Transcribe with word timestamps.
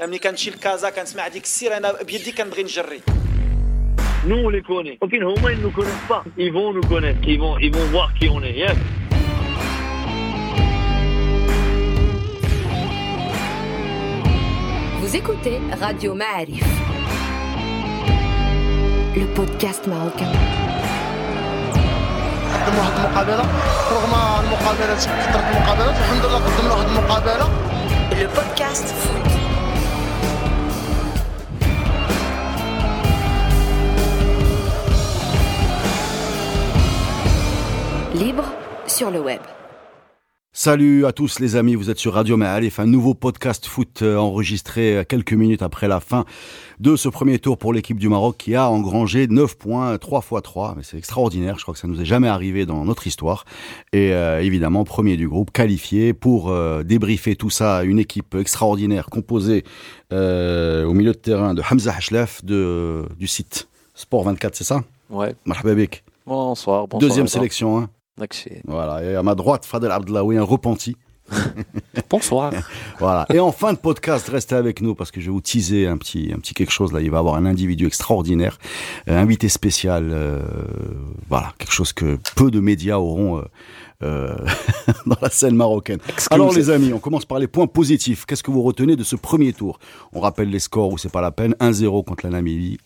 ملي 0.00 0.18
كنمشي 0.18 0.50
لكازا 0.50 0.90
كنسمع 0.90 1.28
ديك 1.28 1.44
السير 1.44 1.76
انا 1.76 2.02
بيدي 2.02 2.32
كنبغي 2.32 2.62
نجري 2.62 3.00
Nous, 4.26 4.36
on 4.46 4.48
les 4.48 4.62
connaît. 4.62 4.96
Ok, 5.02 5.12
non, 5.24 5.34
ils 5.52 5.58
ne 5.58 5.64
nous 5.64 5.70
connaissent 5.70 6.06
pas. 6.08 6.24
Ils 6.38 6.50
vont 6.50 6.72
nous 6.72 6.86
connaître. 6.92 7.20
Ils 7.32 7.38
vont, 7.38 7.58
ils 7.58 7.70
vont 7.76 7.86
voir 7.94 8.08
qui 8.14 8.26
on 8.30 8.42
est. 8.42 8.56
Yes. 8.62 8.78
Vous 15.00 15.16
écoutez 15.16 15.58
Radio 15.80 16.14
Ma'arif, 16.14 16.64
le 19.16 19.26
podcast 19.34 19.86
marocain. 19.86 20.32
قدموا 22.64 22.80
واحد 22.80 22.98
المقابله 22.98 23.44
رغم 23.92 24.14
المقابله 24.44 24.94
كثرت 24.94 25.44
المقابلات 25.52 25.96
الحمد 25.96 26.24
لله 26.24 26.38
قدمنا 26.38 26.74
واحد 26.74 26.88
المقابله 26.88 27.48
Le 28.20 28.28
podcast 28.38 28.86
foot. 29.02 29.47
Libre 38.19 38.51
sur 38.85 39.11
le 39.11 39.21
web. 39.21 39.39
Salut 40.51 41.05
à 41.05 41.13
tous 41.13 41.39
les 41.39 41.55
amis, 41.55 41.75
vous 41.75 41.89
êtes 41.89 41.99
sur 41.99 42.15
Radio 42.15 42.35
Maalif, 42.35 42.81
un 42.81 42.85
nouveau 42.85 43.13
podcast 43.13 43.65
foot 43.65 44.01
euh, 44.01 44.17
enregistré 44.17 44.97
euh, 44.97 45.03
quelques 45.07 45.31
minutes 45.31 45.61
après 45.61 45.87
la 45.87 46.01
fin 46.01 46.25
de 46.81 46.97
ce 46.97 47.07
premier 47.07 47.39
tour 47.39 47.57
pour 47.57 47.71
l'équipe 47.71 47.97
du 47.97 48.09
Maroc 48.09 48.35
qui 48.37 48.55
a 48.55 48.69
engrangé 48.69 49.27
9 49.27 49.57
points 49.57 49.97
3 49.97 50.19
x 50.19 50.43
3, 50.43 50.73
mais 50.75 50.83
c'est 50.83 50.97
extraordinaire, 50.97 51.57
je 51.59 51.61
crois 51.61 51.73
que 51.73 51.79
ça 51.79 51.87
nous 51.87 52.01
est 52.01 52.05
jamais 52.05 52.27
arrivé 52.27 52.65
dans 52.65 52.83
notre 52.83 53.07
histoire. 53.07 53.45
Et 53.93 54.11
euh, 54.11 54.41
évidemment, 54.41 54.83
premier 54.83 55.15
du 55.15 55.29
groupe, 55.29 55.51
qualifié 55.51 56.11
pour 56.11 56.49
euh, 56.49 56.83
débriefer 56.83 57.37
tout 57.37 57.49
ça, 57.49 57.85
une 57.85 57.99
équipe 57.99 58.35
extraordinaire 58.35 59.05
composée 59.05 59.63
euh, 60.11 60.83
au 60.83 60.93
milieu 60.93 61.13
de 61.13 61.17
terrain 61.17 61.53
de 61.53 61.61
Hamza 61.61 61.95
Hashlef 61.95 62.43
de, 62.43 63.05
du 63.17 63.27
site 63.27 63.69
Sport 63.95 64.25
24, 64.25 64.55
c'est 64.55 64.65
ça? 64.65 64.83
Ouais. 65.09 65.35
Bonsoir. 66.25 66.85
bonsoir 66.87 66.99
Deuxième 66.99 67.27
sélection, 67.27 67.79
hein. 67.79 67.89
Voilà, 68.65 69.03
et 69.03 69.15
à 69.15 69.23
ma 69.23 69.35
droite, 69.35 69.65
Fadel 69.65 69.91
Abdelawi, 69.91 70.37
un 70.37 70.43
repenti. 70.43 70.95
Bonsoir. 72.09 72.51
Voilà. 72.99 73.25
Et 73.33 73.39
en 73.39 73.51
fin 73.53 73.71
de 73.71 73.77
podcast, 73.77 74.27
restez 74.27 74.55
avec 74.55 74.81
nous 74.81 74.93
parce 74.93 75.09
que 75.11 75.21
je 75.21 75.27
vais 75.27 75.31
vous 75.31 75.39
teaser 75.41 75.87
un 75.87 75.95
petit, 75.97 76.31
un 76.35 76.39
petit 76.39 76.53
quelque 76.53 76.71
chose 76.71 76.91
là. 76.91 76.99
Il 76.99 77.11
va 77.11 77.17
y 77.17 77.19
avoir 77.19 77.35
un 77.35 77.45
individu 77.45 77.85
extraordinaire, 77.87 78.57
euh, 79.07 79.17
invité 79.17 79.47
spécial. 79.47 80.09
euh, 80.11 80.41
voilà, 81.29 81.53
quelque 81.57 81.71
chose 81.71 81.93
que 81.93 82.17
peu 82.35 82.51
de 82.51 82.59
médias 82.59 82.97
auront 82.97 83.37
euh, 83.37 83.43
euh, 84.03 84.35
dans 85.05 85.15
la 85.21 85.29
scène 85.29 85.55
marocaine. 85.55 85.99
Alors 86.29 86.51
les 86.53 86.69
amis, 86.69 86.91
on 86.93 86.99
commence 86.99 87.25
par 87.25 87.39
les 87.39 87.47
points 87.47 87.67
positifs. 87.67 88.25
Qu'est-ce 88.25 88.43
que 88.43 88.51
vous 88.51 88.63
retenez 88.63 88.95
de 88.97 89.03
ce 89.03 89.15
premier 89.15 89.53
tour? 89.53 89.79
On 90.13 90.19
rappelle 90.19 90.49
les 90.49 90.59
scores 90.59 90.91
où 90.91 90.97
c'est 90.97 91.11
pas 91.11 91.21
la 91.21 91.31
peine. 91.31 91.55
1-0 91.61 92.03
contre 92.03 92.25
la 92.25 92.31
Namibie, 92.31 92.79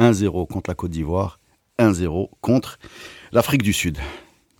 1-0 0.00 0.46
contre 0.46 0.70
la 0.70 0.74
Côte 0.74 0.92
d'Ivoire, 0.92 1.40
1-0 1.78 2.30
contre 2.40 2.78
l'Afrique 3.32 3.62
du 3.62 3.72
Sud. 3.74 3.98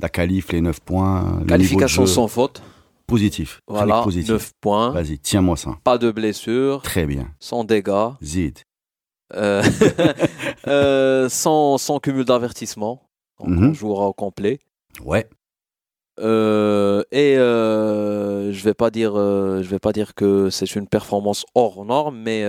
La 0.00 0.08
qualif, 0.08 0.52
les 0.52 0.60
9 0.60 0.80
points. 0.80 1.42
Qualification 1.48 2.06
sans 2.06 2.28
faute. 2.28 2.62
positif. 3.06 3.60
Voilà. 3.66 4.02
positif. 4.02 4.30
9 4.30 4.52
points. 4.60 4.90
Vas-y, 4.90 5.18
tiens-moi 5.18 5.56
ça. 5.56 5.78
Pas 5.84 5.98
de 5.98 6.10
blessures. 6.10 6.82
Très 6.82 7.06
bien. 7.06 7.28
Sans 7.40 7.64
dégâts. 7.64 8.10
Zid. 8.22 8.58
euh, 9.34 9.62
euh, 10.68 11.28
sans, 11.28 11.78
sans 11.78 11.98
cumul 12.00 12.24
d'avertissement. 12.24 13.02
Donc 13.40 13.48
Mhm. 13.50 13.70
on 13.70 13.74
jouera 13.74 14.06
au 14.08 14.12
complet. 14.12 14.58
Ouais. 15.05 15.28
Euh, 16.20 17.02
et 17.12 17.34
je 17.36 18.64
vais 18.64 18.74
pas 18.74 18.90
dire, 18.90 19.14
je 19.16 19.68
vais 19.68 19.78
pas 19.78 19.92
dire 19.92 20.14
que 20.14 20.50
c'est 20.50 20.74
une 20.77 20.88
performance 20.88 21.44
hors 21.55 21.84
norme, 21.84 22.18
mais 22.18 22.42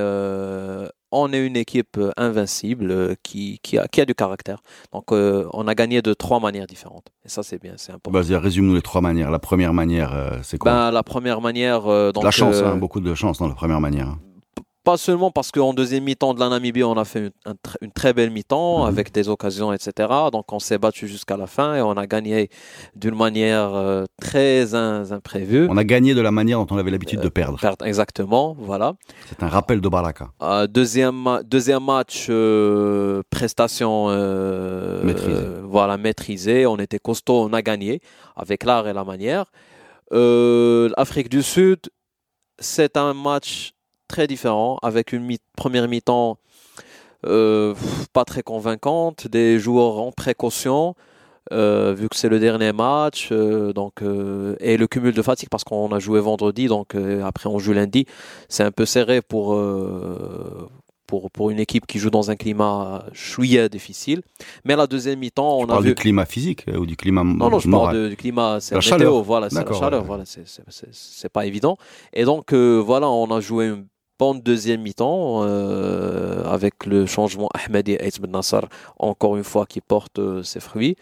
on 1.12 1.34
est 1.34 1.46
une 1.46 1.56
équipe 1.58 2.00
invincible 2.18 2.92
euh, 2.92 3.16
qui, 3.24 3.60
qui, 3.64 3.78
a, 3.78 3.88
qui 3.88 4.02
a 4.02 4.06
du 4.06 4.16
caractère. 4.16 4.60
Donc 4.94 5.12
euh, 5.12 5.48
on 5.54 5.68
a 5.68 5.76
gagné 5.76 6.02
de 6.02 6.14
trois 6.14 6.40
manières 6.40 6.68
différentes. 6.68 7.08
Et 7.26 7.30
ça 7.30 7.44
c'est 7.44 7.62
bien, 7.62 7.74
c'est 7.78 7.92
important. 7.92 8.20
Vas-y, 8.20 8.36
résume-nous 8.36 8.76
les 8.76 8.82
trois 8.82 9.02
manières. 9.02 9.32
La 9.32 9.40
première 9.40 9.74
manière, 9.74 10.14
euh, 10.14 10.38
c'est 10.44 10.58
quoi? 10.58 10.72
Ben, 10.72 10.92
la 10.92 11.04
première 11.04 11.42
manière, 11.42 11.88
euh, 11.88 12.12
donc, 12.12 12.24
La 12.24 12.32
chance, 12.32 12.58
euh, 12.58 12.68
hein, 12.68 12.78
beaucoup 12.78 13.00
de 13.02 13.14
chance 13.16 13.40
dans 13.40 13.48
la 13.48 13.56
première 13.56 13.82
manière. 13.82 14.08
hein. 14.08 14.20
Pas 14.92 14.98
seulement 14.98 15.30
parce 15.30 15.52
qu'en 15.52 15.74
deuxième 15.74 16.04
mi-temps 16.04 16.34
de 16.34 16.40
la 16.40 16.50
Namibie, 16.50 16.84
on 16.84 16.98
a 16.98 17.06
fait 17.06 17.20
une, 17.28 17.32
un 17.46 17.52
tr- 17.54 17.78
une 17.82 17.92
très 17.92 18.12
belle 18.14 18.32
mi-temps 18.32 18.86
avec 18.86 19.12
des 19.12 19.30
occasions, 19.30 19.72
etc. 19.72 19.92
Donc 20.32 20.52
on 20.52 20.60
s'est 20.60 20.80
battu 20.80 21.08
jusqu'à 21.08 21.38
la 21.38 21.46
fin 21.46 21.76
et 21.76 21.82
on 21.82 21.92
a 21.92 22.08
gagné 22.08 22.50
d'une 22.96 23.16
manière 23.16 23.70
euh, 23.76 24.06
très 24.20 24.74
in- 24.74 25.04
imprévue. 25.12 25.68
On 25.70 25.78
a 25.78 25.84
gagné 25.84 26.16
de 26.16 26.22
la 26.22 26.32
manière 26.32 26.58
dont 26.66 26.76
on 26.76 26.80
avait 26.80 26.90
l'habitude 26.90 27.20
de 27.22 27.30
perdre. 27.30 27.60
Perdre, 27.60 27.86
Exactement, 27.86 28.56
voilà. 28.60 28.94
C'est 29.30 29.44
un 29.44 29.48
rappel 29.48 29.80
de 29.80 29.90
Baraka. 29.90 30.30
Euh, 30.42 30.66
deuxième, 30.66 31.42
deuxième 31.46 31.84
match, 31.86 32.26
euh, 32.30 33.22
prestation 33.30 34.08
euh, 34.10 35.04
Maîtrisée. 35.04 35.32
euh, 35.34 35.62
voilà, 35.66 35.98
maîtrisée. 35.98 36.66
On 36.66 36.78
était 36.78 37.00
costaud, 37.00 37.42
on 37.48 37.54
a 37.54 37.62
gagné 37.62 38.02
avec 38.36 38.64
l'art 38.64 38.88
et 38.88 38.94
la 38.94 39.04
manière. 39.04 39.46
Euh, 40.14 40.90
L'Afrique 40.98 41.30
du 41.30 41.44
Sud, 41.44 41.80
c'est 42.58 42.98
un 42.98 43.14
match 43.14 43.74
très 44.10 44.28
différent 44.28 44.78
avec 44.82 45.14
une 45.14 45.24
mi- 45.24 45.40
première 45.56 45.88
mi-temps 45.88 46.38
euh, 47.26 47.74
pas 48.14 48.26
très 48.26 48.44
convaincante, 48.44 49.28
des 49.28 49.60
joueurs 49.60 49.98
en 50.00 50.12
précaution. 50.12 50.96
euh, 51.52 51.96
vu 51.98 52.08
que 52.10 52.16
c'est 52.16 52.30
le 52.30 52.40
dernier 52.40 52.74
match, 52.74 53.30
euh, 53.32 53.74
donc 53.74 54.02
et 54.60 54.78
le 54.78 54.88
cumul 54.88 55.14
de 55.14 55.22
fatigue 55.22 55.50
parce 55.50 55.64
qu'on 55.64 55.92
a 55.92 56.00
joué 56.00 56.20
vendredi, 56.20 56.68
donc 56.68 56.96
après 57.24 57.48
on 57.50 57.58
joue 57.60 57.74
lundi, 57.74 58.06
c'est 58.50 58.64
un 58.64 58.72
peu 58.72 58.86
serré 58.86 59.22
pour, 59.22 59.58
pour, 61.08 61.32
pour 61.32 61.50
une 61.50 61.60
équipe 61.60 61.88
qui 61.88 61.98
joue 61.98 62.12
dans 62.12 62.30
un 62.30 62.36
climat 62.36 63.04
chouïa 63.14 63.68
difficile. 63.68 64.22
Mais 64.64 64.76
la 64.76 64.86
deuxième 64.86 65.18
mi-temps, 65.20 65.58
on 65.58 65.64
On 65.64 65.70
a 65.70 65.82
vu. 65.82 65.90
du 65.90 65.96
climat 65.96 66.26
physique 66.28 66.66
ou 66.78 66.86
du 66.86 66.96
climat 66.96 67.24
Non, 67.24 67.50
non, 67.50 67.60
je 67.60 67.68
moral? 67.68 67.88
parle 67.96 68.04
de- 68.04 68.10
du 68.10 68.16
climat, 68.16 68.60
c'est 68.62 68.76
La 68.76 68.80
météo, 68.80 68.90
chaleur. 68.92 69.22
voilà, 69.24 69.50
c'est 69.50 69.66
la 69.66 69.74
chaleur, 69.74 70.02
ouais. 70.02 70.08
voilà, 70.08 70.24
c'est- 70.26 71.30
pas 71.34 71.46
évident. 71.48 71.78
Et 72.14 72.26
donc, 72.26 72.54
euh, 72.54 72.78
voilà, 72.86 73.10
on 73.10 73.30
a 73.32 73.40
joué 73.42 73.70
une 73.70 73.88
bonne 74.20 74.42
deuxième 74.42 74.82
mi-temps 74.82 75.44
euh, 75.44 76.44
avec 76.46 76.86
le 76.86 77.06
changement 77.06 77.50
Ahmedi 77.54 77.96
Aït 77.98 78.20
Ben 78.22 78.32
Nasser, 78.32 78.60
encore 79.00 79.38
une 79.38 79.44
fois, 79.46 79.66
qui 79.66 79.80
porte 79.82 80.20
euh, 80.20 80.44
ses 80.44 80.60
fruits. 80.60 80.96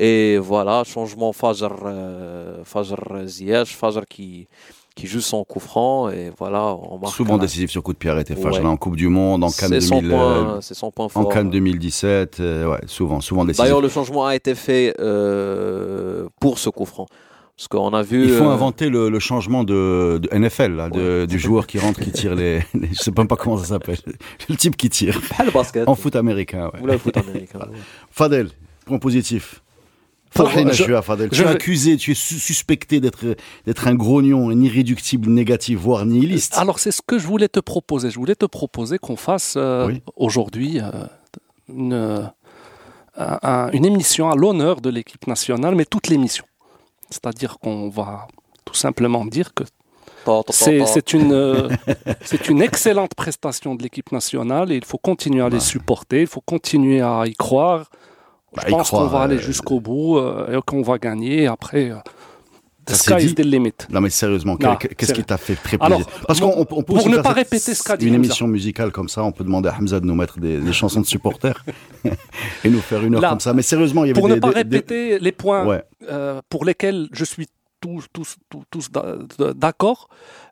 Et 0.00 0.38
voilà, 0.38 0.84
changement 0.84 1.32
Fajr, 1.32 1.70
euh, 1.84 2.62
Fajr 2.64 2.96
Ziyech, 3.26 3.74
Fajr 3.74 4.02
qui, 4.08 4.46
qui 4.94 5.06
joue 5.08 5.20
son 5.20 5.42
coup 5.44 5.58
franc, 5.58 6.08
et 6.10 6.30
voilà, 6.38 6.66
on 6.76 6.98
marque. 6.98 7.14
Souvent 7.14 7.36
décisif 7.36 7.70
sur 7.70 7.82
coup 7.82 7.92
de 7.94 7.98
pied 7.98 8.08
arrêté. 8.10 8.34
Ouais. 8.34 8.42
Fajr, 8.42 8.62
là, 8.62 8.68
en 8.68 8.76
Coupe 8.76 8.94
du 8.96 9.08
Monde, 9.08 9.42
en 9.42 9.50
Cannes 9.50 9.70
C'est 9.70 9.80
son, 9.80 9.96
2000, 10.00 10.12
euh, 10.12 10.16
point- 10.44 10.58
c'est 10.60 10.74
son 10.74 10.90
point 10.92 11.06
en 11.06 11.08
fort. 11.08 11.28
Cannes 11.30 11.50
2017, 11.50 12.38
euh, 12.38 12.66
ouais, 12.70 12.78
souvent, 12.86 13.20
souvent 13.20 13.44
décisif. 13.44 13.64
D'ailleurs, 13.64 13.80
le 13.80 13.88
changement 13.88 14.24
a 14.26 14.36
été 14.36 14.54
fait 14.54 14.94
euh, 15.00 16.28
pour 16.40 16.58
ce 16.60 16.70
coup 16.70 16.84
franc. 16.84 17.06
Parce 17.58 17.66
qu'on 17.66 17.92
a 17.92 18.02
vu. 18.02 18.22
Il 18.22 18.30
faut 18.30 18.44
euh, 18.44 18.52
inventer 18.52 18.88
le, 18.88 19.08
le 19.10 19.18
changement 19.18 19.64
de, 19.64 20.20
de 20.22 20.28
NFL, 20.32 20.72
là, 20.76 20.88
de- 20.90 21.26
du 21.28 21.38
joueur 21.40 21.66
qui 21.66 21.78
rentre, 21.80 22.00
qui 22.00 22.12
tire 22.12 22.34
les, 22.36 22.60
les- 22.74 22.88
Je 22.92 22.94
sais 22.94 23.10
même 23.16 23.26
pas 23.26 23.34
comment 23.36 23.58
ça 23.58 23.64
s'appelle. 23.64 23.98
Le 24.48 24.54
type 24.56 24.76
qui 24.76 24.88
tire. 24.88 25.20
pas 25.36 25.44
le 25.44 25.50
basket. 25.50 25.88
En 25.88 25.96
foot 25.96 26.14
américain, 26.14 26.70
ouais. 26.72 26.80
Ou 26.80 26.86
le 26.86 26.96
foot 26.98 27.16
américain. 27.16 27.58
Fadel, 28.12 28.50
point 28.86 28.98
positif. 29.00 29.60
Farhina 30.30 30.70
je- 30.72 31.00
Fadel. 31.02 31.30
Tu 31.30 31.42
es 31.42 31.46
accusé, 31.46 31.96
tu 31.96 32.12
es 32.12 32.14
su- 32.14 32.38
suspecté 32.38 33.00
d'être 33.00 33.24
d'être 33.66 33.88
un 33.88 33.94
grognon, 33.96 34.50
un 34.50 34.60
irréductible, 34.60 35.28
négatif, 35.28 35.78
voire 35.80 36.06
nihiliste. 36.06 36.54
Alors 36.58 36.78
c'est 36.78 36.92
ce 36.92 37.02
que 37.04 37.18
je 37.18 37.26
voulais 37.26 37.48
te 37.48 37.58
proposer. 37.60 38.10
Je 38.10 38.18
voulais 38.20 38.34
te 38.36 38.46
proposer 38.46 38.98
qu'on 38.98 39.16
fasse 39.16 39.54
euh, 39.56 39.86
Oui. 39.88 40.02
aujourd'hui 40.16 40.80
euh, 40.80 40.90
une, 41.74 41.92
euh, 41.94 42.20
un- 43.16 43.38
un- 43.42 43.70
une 43.72 43.84
émission 43.86 44.30
à 44.30 44.36
l'honneur 44.36 44.80
de 44.82 44.90
l'équipe 44.90 45.26
nationale, 45.26 45.74
mais 45.74 45.86
toute 45.86 46.06
l'émission. 46.08 46.44
C'est-à-dire 47.10 47.58
qu'on 47.58 47.88
va 47.88 48.28
tout 48.64 48.74
simplement 48.74 49.24
dire 49.24 49.54
que 49.54 49.64
c'est 50.50 50.84
c'est 50.86 51.12
une, 51.14 51.32
euh, 51.32 51.68
c'est 52.22 52.48
une 52.48 52.60
excellente 52.60 53.14
prestation 53.14 53.74
de 53.74 53.82
l'équipe 53.82 54.12
nationale 54.12 54.72
et 54.72 54.76
il 54.76 54.84
faut 54.84 54.98
continuer 54.98 55.42
à 55.42 55.48
les 55.48 55.60
supporter, 55.60 56.22
il 56.22 56.26
faut 56.26 56.42
continuer 56.42 57.00
à 57.00 57.24
y 57.26 57.34
croire. 57.34 57.90
Bah, 58.54 58.62
je 58.66 58.70
pense 58.70 58.90
qu'on 58.90 59.06
va 59.06 59.22
aller 59.22 59.36
euh, 59.36 59.40
jusqu'au 59.40 59.80
bout 59.80 60.18
euh, 60.18 60.58
et 60.58 60.62
qu'on 60.62 60.82
va 60.82 60.98
gagner. 60.98 61.46
Après, 61.46 61.92
the 62.92 62.94
sky 62.96 63.24
is 63.24 63.34
the 63.34 63.40
limit. 63.44 63.72
Non 63.90 64.00
mais 64.00 64.10
sérieusement, 64.10 64.56
qu'est-ce 64.56 65.12
qui 65.12 65.24
t'a 65.24 65.36
fait 65.36 65.54
très 65.56 65.76
Alors, 65.80 65.98
plaisir 66.04 66.24
Parce 66.26 66.40
bon, 66.40 66.50
qu'on 66.50 66.60
on 66.76 66.82
peut 66.82 66.94
pour 66.94 67.08
ne 67.08 67.18
pas 67.18 67.32
répéter 67.32 67.74
ce 67.74 67.82
qu'a 67.82 67.96
dit 67.96 68.06
une 68.06 68.14
Hamza. 68.14 68.24
émission 68.26 68.48
musicale 68.48 68.90
comme 68.92 69.08
ça, 69.08 69.22
on 69.24 69.32
peut 69.32 69.44
demander 69.44 69.68
à 69.68 69.76
Hamza 69.78 70.00
de 70.00 70.06
nous 70.06 70.14
mettre 70.14 70.38
des, 70.40 70.58
des 70.58 70.72
chansons 70.72 71.00
de 71.00 71.06
supporters 71.06 71.64
et 72.64 72.68
nous 72.70 72.80
faire 72.80 73.04
une 73.04 73.14
heure 73.14 73.20
Là, 73.20 73.30
comme 73.30 73.40
ça. 73.40 73.52
Mais 73.54 73.62
sérieusement, 73.62 74.04
il 74.04 74.08
y 74.08 74.10
avait 74.10 74.20
Pour 74.20 74.28
des, 74.28 74.34
ne 74.36 74.40
pas 74.40 74.48
des- 74.50 74.54
répéter 74.54 75.18
les 75.18 75.32
points 75.32 75.64
Ouais. 75.66 75.82
euh, 76.10 76.40
pour 76.48 76.64
lesquels 76.64 77.08
je 77.12 77.24
suis 77.24 77.46
tous, 77.80 78.06
tous, 78.12 78.34
tous, 78.50 78.62
tous 78.72 78.90
d'a- 78.90 79.52
d'accord, 79.54 80.08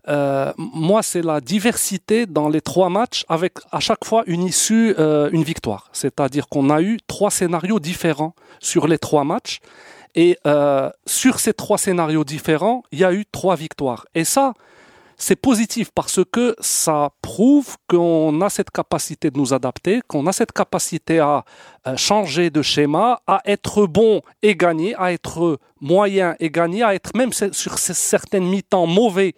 euh, 0.09 0.53
moi, 0.57 1.03
c'est 1.03 1.23
la 1.23 1.41
diversité 1.41 2.25
dans 2.27 2.49
les 2.49 2.61
trois 2.61 2.89
matchs 2.89 3.25
avec 3.29 3.55
à 3.73 3.81
chaque 3.81 4.05
fois 4.05 4.23
une 4.29 4.45
issue, 4.45 4.95
euh, 5.01 5.29
une 5.33 5.43
victoire. 5.43 5.89
C'est-à-dire 5.93 6.47
qu'on 6.49 6.71
a 6.71 6.81
eu 6.83 6.99
trois 7.09 7.33
scénarios 7.33 7.81
différents 7.81 8.35
sur 8.61 8.87
les 8.87 8.99
trois 8.99 9.25
matchs. 9.25 9.59
Et 10.17 10.39
euh, 10.47 10.91
sur 11.07 11.39
ces 11.39 11.53
trois 11.53 11.77
scénarios 11.77 12.25
différents, 12.25 12.83
il 12.91 12.99
y 12.99 13.05
a 13.05 13.13
eu 13.13 13.25
trois 13.27 13.55
victoires. 13.55 14.07
Et 14.15 14.25
ça, 14.25 14.55
c'est 15.19 15.37
positif 15.37 15.91
parce 15.95 16.21
que 16.33 16.57
ça 16.59 17.11
prouve 17.21 17.77
qu'on 17.87 18.41
a 18.41 18.49
cette 18.49 18.71
capacité 18.71 19.31
de 19.31 19.39
nous 19.39 19.53
adapter, 19.53 20.01
qu'on 20.09 20.27
a 20.27 20.33
cette 20.33 20.53
capacité 20.53 21.19
à 21.19 21.45
euh, 21.87 21.97
changer 21.99 22.49
de 22.49 22.63
schéma, 22.63 23.21
à 23.27 23.43
être 23.45 23.87
bon 23.87 24.23
et 24.43 24.57
gagner, 24.57 24.95
à 24.97 25.13
être 25.13 25.59
moyen 25.83 26.35
et 26.41 26.51
gagner, 26.51 26.83
à 26.83 26.95
être 26.95 27.15
même 27.15 27.33
sur 27.33 27.79
certaines 27.79 28.47
mi-temps 28.47 28.87
mauvais 28.87 29.35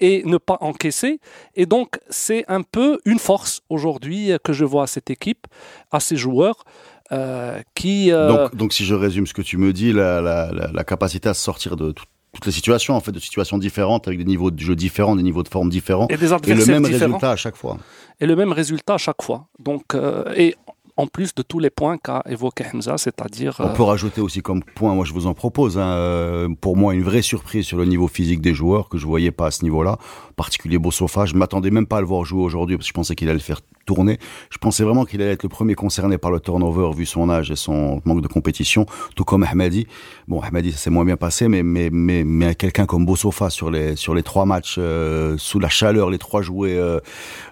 et 0.00 0.22
ne 0.24 0.38
pas 0.38 0.58
encaisser. 0.60 1.20
Et 1.54 1.66
donc, 1.66 1.98
c'est 2.10 2.44
un 2.48 2.62
peu 2.62 2.98
une 3.04 3.18
force 3.18 3.62
aujourd'hui 3.68 4.32
que 4.44 4.52
je 4.52 4.64
vois 4.64 4.84
à 4.84 4.86
cette 4.86 5.10
équipe, 5.10 5.46
à 5.90 6.00
ces 6.00 6.16
joueurs. 6.16 6.64
Euh, 7.12 7.60
qui, 7.74 8.10
euh, 8.10 8.28
donc, 8.28 8.56
donc, 8.56 8.72
si 8.72 8.84
je 8.84 8.94
résume 8.94 9.26
ce 9.26 9.34
que 9.34 9.42
tu 9.42 9.58
me 9.58 9.72
dis, 9.72 9.92
la, 9.92 10.20
la, 10.20 10.50
la, 10.52 10.84
capacité 10.84 11.28
à 11.28 11.34
sortir 11.34 11.76
de 11.76 11.92
toutes 11.92 12.46
les 12.46 12.52
situations, 12.52 12.94
en 12.94 13.00
fait, 13.00 13.12
de 13.12 13.20
situations 13.20 13.58
différentes, 13.58 14.08
avec 14.08 14.18
des 14.18 14.24
niveaux 14.24 14.50
de 14.50 14.58
jeu 14.58 14.74
différents, 14.74 15.14
des 15.14 15.22
niveaux 15.22 15.42
de 15.42 15.48
forme 15.48 15.70
différents, 15.70 16.08
et, 16.08 16.16
des 16.16 16.32
et 16.32 16.54
le 16.54 16.66
même 16.66 16.84
résultat 16.84 17.30
à 17.30 17.36
chaque 17.36 17.56
fois. 17.56 17.78
Et 18.20 18.26
le 18.26 18.34
même 18.34 18.52
résultat 18.52 18.94
à 18.94 18.98
chaque 18.98 19.22
fois. 19.22 19.46
Donc, 19.60 19.94
euh, 19.94 20.24
et 20.36 20.56
en 20.96 21.06
plus 21.06 21.34
de 21.34 21.42
tous 21.42 21.58
les 21.58 21.70
points 21.70 21.98
qu'a 21.98 22.22
évoqué 22.26 22.64
Hamza, 22.72 22.96
c'est-à-dire... 22.98 23.56
On 23.60 23.68
peut 23.68 23.82
rajouter 23.82 24.20
aussi 24.20 24.40
comme 24.40 24.62
point, 24.62 24.94
moi 24.94 25.04
je 25.04 25.12
vous 25.12 25.26
en 25.26 25.34
propose, 25.34 25.78
hein, 25.78 26.48
pour 26.62 26.76
moi 26.76 26.94
une 26.94 27.02
vraie 27.02 27.20
surprise 27.20 27.66
sur 27.66 27.76
le 27.76 27.84
niveau 27.84 28.08
physique 28.08 28.40
des 28.40 28.54
joueurs 28.54 28.88
que 28.88 28.96
je 28.96 29.06
voyais 29.06 29.30
pas 29.30 29.48
à 29.48 29.50
ce 29.50 29.62
niveau-là, 29.62 29.98
en 30.30 30.32
particulier 30.36 30.78
Bossofa, 30.78 31.26
je 31.26 31.34
m'attendais 31.34 31.70
même 31.70 31.86
pas 31.86 31.98
à 31.98 32.00
le 32.00 32.06
voir 32.06 32.24
jouer 32.24 32.42
aujourd'hui 32.42 32.78
parce 32.78 32.86
que 32.86 32.92
je 32.92 32.94
pensais 32.94 33.14
qu'il 33.14 33.28
allait 33.28 33.34
le 33.34 33.40
faire 33.40 33.60
tourner. 33.86 34.18
Je 34.50 34.58
pensais 34.58 34.84
vraiment 34.84 35.04
qu'il 35.04 35.22
allait 35.22 35.32
être 35.32 35.44
le 35.44 35.48
premier 35.48 35.74
concerné 35.74 36.18
par 36.18 36.30
le 36.30 36.40
turnover 36.40 36.90
vu 36.94 37.06
son 37.06 37.30
âge 37.30 37.50
et 37.50 37.56
son 37.56 38.02
manque 38.04 38.20
de 38.20 38.28
compétition, 38.28 38.84
tout 39.14 39.24
comme 39.24 39.44
Ahmadi. 39.44 39.86
Bon, 40.28 40.40
Ahmadi, 40.40 40.72
ça 40.72 40.78
s'est 40.78 40.90
moins 40.90 41.04
bien 41.04 41.16
passé, 41.16 41.48
mais 41.48 41.62
mais 41.62 41.88
mais, 41.90 42.24
mais 42.24 42.54
quelqu'un 42.54 42.84
comme 42.84 43.06
Bossofa 43.06 43.48
sur 43.48 43.70
les 43.70 43.96
sur 43.96 44.14
les 44.14 44.22
trois 44.22 44.44
matchs 44.44 44.76
euh, 44.78 45.36
sous 45.38 45.60
la 45.60 45.68
chaleur, 45.68 46.10
les 46.10 46.18
trois 46.18 46.42
joués, 46.42 46.76
euh, 46.76 47.00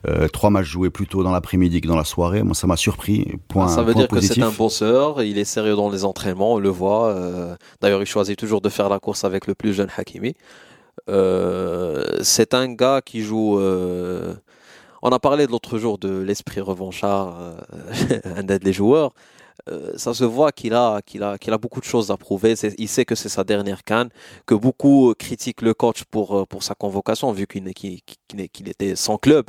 euh, 0.08 0.28
trois 0.28 0.50
matchs 0.50 0.66
joués 0.66 0.90
plus 0.90 1.06
tôt 1.06 1.22
dans 1.22 1.32
l'après-midi 1.32 1.80
que 1.80 1.88
dans 1.88 1.96
la 1.96 2.04
soirée, 2.04 2.42
moi 2.42 2.54
ça 2.54 2.66
m'a 2.66 2.76
surpris. 2.76 3.38
Point, 3.48 3.68
ça 3.68 3.82
veut 3.82 3.94
dire 3.94 4.08
que 4.08 4.20
c'est 4.20 4.42
un 4.42 4.50
bosseur, 4.50 5.22
il 5.22 5.38
est 5.38 5.44
sérieux 5.44 5.76
dans 5.76 5.90
les 5.90 6.04
entraînements, 6.04 6.54
on 6.54 6.58
le 6.58 6.68
voit. 6.68 7.14
D'ailleurs, 7.80 8.02
il 8.02 8.06
choisit 8.06 8.36
toujours 8.38 8.60
de 8.60 8.68
faire 8.68 8.88
la 8.88 8.98
course 8.98 9.24
avec 9.24 9.46
le 9.46 9.54
plus 9.54 9.72
jeune 9.72 9.88
Hakimi. 9.96 10.34
C'est 11.08 12.54
un 12.54 12.72
gars 12.72 13.00
qui 13.04 13.22
joue 13.22 13.60
on 15.04 15.10
a 15.10 15.18
parlé 15.18 15.46
de 15.46 15.52
l'autre 15.52 15.78
jour 15.78 15.98
de 15.98 16.08
l'esprit 16.08 16.62
revanchard, 16.62 17.38
euh, 17.38 18.20
un 18.36 18.42
des 18.42 18.72
joueurs. 18.72 19.12
Euh, 19.70 19.92
ça 19.96 20.14
se 20.14 20.24
voit 20.24 20.50
qu'il 20.50 20.74
a, 20.74 21.00
qu'il 21.02 21.22
a, 21.22 21.36
qu'il 21.38 21.52
a 21.52 21.58
beaucoup 21.58 21.80
de 21.80 21.84
choses 21.84 22.10
à 22.10 22.16
prouver. 22.16 22.54
Il 22.78 22.88
sait 22.88 23.04
que 23.04 23.14
c'est 23.14 23.28
sa 23.28 23.44
dernière 23.44 23.84
canne, 23.84 24.08
que 24.46 24.54
beaucoup 24.54 25.14
critiquent 25.16 25.60
le 25.60 25.74
coach 25.74 26.04
pour, 26.04 26.38
euh, 26.38 26.46
pour 26.46 26.62
sa 26.62 26.74
convocation, 26.74 27.30
vu 27.32 27.46
qu'il, 27.46 27.70
qu'il, 27.74 28.68
était 28.68 28.96
sans 28.96 29.18
club, 29.18 29.46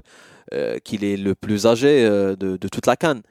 qu'il 0.84 1.04
est 1.06 1.18
le 1.18 1.34
plus 1.36 1.66
âgé 1.66 2.04
de, 2.04 2.58
toute 2.58 2.86
la 2.86 2.98
canne. 2.98 3.22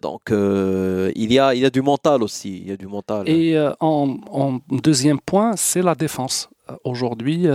donc 0.00 0.30
il, 0.30 1.32
y 1.32 1.38
a, 1.38 1.54
il 1.54 1.60
y 1.60 1.66
a 1.66 1.70
du 1.70 1.82
mental 1.82 2.22
aussi. 2.22 2.58
Il 2.58 2.68
y 2.68 2.72
a 2.72 2.76
du 2.76 2.86
mental. 2.86 3.28
Et 3.28 3.58
en, 3.80 4.60
deuxième 4.70 5.20
point, 5.20 5.56
c'est 5.56 5.82
la 5.82 5.96
défense. 5.96 6.48
Aujourd'hui, 6.84 7.46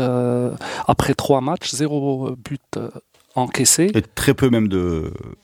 après 0.88 1.16
trois 1.16 1.42
matchs, 1.42 1.72
zéro 1.72 2.36
but 2.38 2.80
encaissé. 3.36 3.92
Et 3.94 4.02
très 4.02 4.34
peu 4.34 4.50
même 4.50 4.68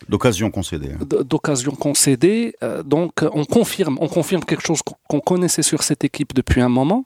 d'occasions 0.08 0.52
concédées. 0.52 0.92
Hein. 0.94 1.24
D'occasions 1.24 1.74
concédées. 1.74 2.54
Euh, 2.64 2.84
donc 2.84 3.24
on 3.34 3.46
confirme, 3.46 3.98
on 4.02 4.08
confirme 4.08 4.44
quelque 4.44 4.66
chose 4.66 4.82
qu'on 5.08 5.20
connaissait 5.20 5.64
sur 5.64 5.84
cette 5.84 6.04
équipe 6.04 6.34
depuis 6.34 6.62
un 6.62 6.70
moment. 6.70 7.06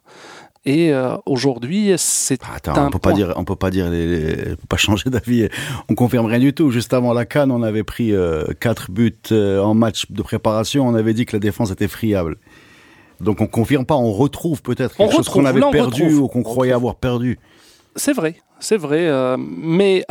Et 0.66 0.94
euh, 0.94 1.18
aujourd'hui, 1.26 1.94
c'est 1.98 2.40
Attends, 2.56 2.88
on 2.88 2.90
peut 2.90 2.98
pas 2.98 3.12
dire, 3.12 3.34
on 3.36 3.44
peut 3.44 3.58
pas 3.58 3.70
dire, 3.70 3.90
les, 3.90 4.56
pas 4.70 4.78
changer 4.78 5.10
d'avis. 5.10 5.50
On 5.90 5.96
confirme 5.96 6.26
rien 6.26 6.40
du 6.40 6.54
tout. 6.54 6.72
Juste 6.72 6.94
avant 6.94 7.14
la 7.14 7.26
Cannes, 7.26 7.52
on 7.52 7.64
avait 7.64 7.84
pris 7.84 8.14
euh, 8.14 8.46
quatre 8.60 8.90
buts 8.90 9.14
en 9.32 9.74
match 9.74 10.10
de 10.10 10.22
préparation. 10.22 10.88
On 10.88 10.96
avait 10.96 11.14
dit 11.14 11.26
que 11.26 11.36
la 11.36 11.42
défense 11.42 11.72
était 11.72 11.90
friable. 11.90 12.38
Donc 13.20 13.42
on 13.42 13.48
confirme 13.48 13.86
pas, 13.86 13.96
on 13.96 14.12
retrouve 14.12 14.62
peut-être 14.62 14.96
quelque 14.96 15.14
chose 15.14 15.30
qu'on 15.30 15.46
avait 15.46 15.62
perdu 15.72 16.16
ou 16.16 16.28
qu'on 16.28 16.44
croyait 16.44 16.74
avoir 16.74 16.96
perdu. 16.96 17.40
C'est 17.96 18.14
vrai, 18.14 18.36
c'est 18.60 18.78
vrai. 18.78 19.38
mais 19.38 20.04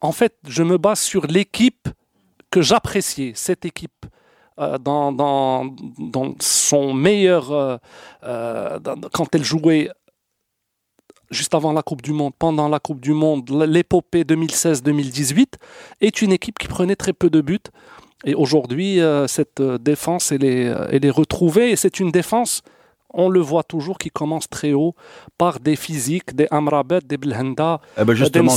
en 0.00 0.12
fait, 0.12 0.34
je 0.46 0.62
me 0.62 0.78
base 0.78 1.00
sur 1.00 1.26
l'équipe 1.26 1.88
que 2.50 2.62
j'appréciais, 2.62 3.32
cette 3.34 3.64
équipe. 3.64 4.06
Euh, 4.60 4.76
dans, 4.78 5.74
son 6.38 6.92
meilleur. 6.92 7.50
Euh, 7.50 7.76
euh, 8.24 8.78
quand 9.12 9.34
elle 9.34 9.44
jouait 9.44 9.88
juste 11.30 11.54
avant 11.54 11.72
la 11.72 11.82
Coupe 11.82 12.02
du 12.02 12.12
Monde, 12.12 12.32
pendant 12.38 12.68
la 12.68 12.78
Coupe 12.78 13.00
du 13.00 13.12
Monde, 13.12 13.48
l'épopée 13.66 14.24
2016-2018, 14.24 15.54
est 16.02 16.20
une 16.20 16.32
équipe 16.32 16.58
qui 16.58 16.68
prenait 16.68 16.96
très 16.96 17.14
peu 17.14 17.30
de 17.30 17.40
buts. 17.40 17.58
Et 18.24 18.34
aujourd'hui, 18.34 19.00
cette 19.28 19.62
défense, 19.62 20.30
elle 20.32 20.44
est 20.44 21.10
retrouvée. 21.10 21.70
Et 21.70 21.76
c'est 21.76 22.00
une 22.00 22.10
défense 22.10 22.62
on 23.12 23.28
le 23.28 23.40
voit 23.40 23.62
toujours 23.62 23.98
qui 23.98 24.10
commence 24.10 24.48
très 24.48 24.72
haut 24.72 24.94
par 25.38 25.60
des 25.60 25.76
physiques, 25.76 26.34
des 26.34 26.46
Amrabet, 26.50 27.00
des 27.04 27.16
Blhenda. 27.16 27.80
Eh 27.98 28.04
ben 28.04 28.14
justement, 28.14 28.54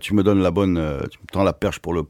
tu 0.00 0.14
me, 0.14 0.22
donnes 0.22 0.42
la 0.42 0.50
bonne, 0.50 0.78
euh, 0.78 1.00
tu 1.10 1.18
me 1.20 1.26
tends 1.32 1.44
la 1.44 1.52
perche 1.52 1.78
pour 1.80 1.92
le 1.92 2.02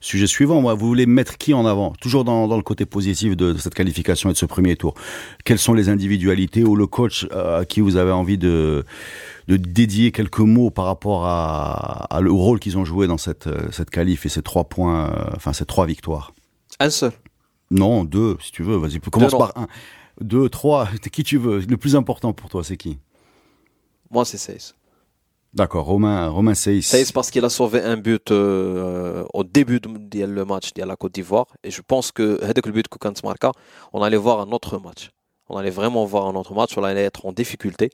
sujet 0.00 0.26
suivant. 0.26 0.60
Moi, 0.60 0.74
vous 0.74 0.86
voulez 0.86 1.06
mettre 1.06 1.36
qui 1.38 1.54
en 1.54 1.66
avant? 1.66 1.92
Toujours 2.00 2.24
dans, 2.24 2.54
le 2.54 2.62
côté 2.62 2.86
positif 2.86 3.36
de, 3.36 3.56
cette 3.56 3.74
qualification 3.74 4.30
et 4.30 4.32
de 4.32 4.38
ce 4.38 4.46
premier 4.46 4.76
tour. 4.76 4.94
Quelles 5.44 5.58
sont 5.58 5.74
les 5.74 5.88
individualités 5.88 6.64
ou 6.64 6.76
le 6.76 6.86
coach 6.86 7.26
euh, 7.32 7.60
à 7.60 7.64
qui 7.64 7.80
vous 7.80 7.96
avez 7.96 8.12
envie 8.12 8.38
de, 8.38 8.84
de 9.48 9.56
dédier 9.56 10.12
quelques 10.12 10.38
mots 10.38 10.70
par 10.70 10.84
rapport 10.84 11.26
à, 11.26 12.18
le 12.20 12.32
rôle 12.32 12.60
qu'ils 12.60 12.78
ont 12.78 12.84
joué 12.84 13.06
dans 13.06 13.18
cette, 13.18 13.46
euh, 13.46 13.68
cette 13.72 13.90
qualif 13.90 14.26
et 14.26 14.28
ces 14.28 14.42
trois 14.42 14.64
points, 14.64 15.12
enfin 15.34 15.52
ces 15.52 15.64
trois 15.64 15.86
victoires? 15.86 16.32
Un 16.78 16.90
seul. 16.90 17.12
Non, 17.70 18.04
deux, 18.04 18.36
si 18.40 18.52
tu 18.52 18.62
veux. 18.62 18.76
Vas-y, 18.76 19.00
commence 19.00 19.32
par 19.32 19.52
un. 19.56 19.66
Deux, 20.20 20.48
trois, 20.48 20.88
qui 21.12 21.22
tu 21.22 21.38
veux. 21.38 21.60
Le 21.60 21.76
plus 21.76 21.96
important 21.96 22.32
pour 22.32 22.48
toi, 22.48 22.64
c'est 22.64 22.76
qui? 22.76 22.98
Moi, 24.10 24.24
c'est 24.24 24.38
Seis. 24.38 24.74
D'accord, 25.54 25.86
Romain, 25.86 26.28
Romain 26.28 26.54
Seis. 26.54 26.82
Seis 26.82 27.12
parce 27.12 27.30
qu'il 27.30 27.44
a 27.44 27.48
sauvé 27.48 27.80
un 27.80 27.96
but 27.96 28.30
euh, 28.30 29.24
au 29.32 29.42
début 29.42 29.80
du 29.80 30.26
match 30.44 30.74
de 30.74 30.82
la 30.82 30.96
Côte 30.96 31.14
d'Ivoire. 31.14 31.46
Et 31.64 31.70
je 31.70 31.80
pense 31.80 32.12
que 32.12 32.42
avec 32.44 32.66
le 32.66 32.72
but 32.72 32.88
que 32.88 33.26
marqua, 33.26 33.52
on 33.92 34.02
allait 34.02 34.18
voir 34.18 34.40
un 34.40 34.52
autre 34.52 34.78
match. 34.78 35.10
On 35.48 35.56
allait 35.56 35.70
vraiment 35.70 36.04
voir 36.04 36.26
un 36.26 36.34
autre 36.34 36.52
match. 36.54 36.76
On 36.76 36.84
allait 36.84 37.04
être 37.04 37.24
en 37.24 37.32
difficulté. 37.32 37.90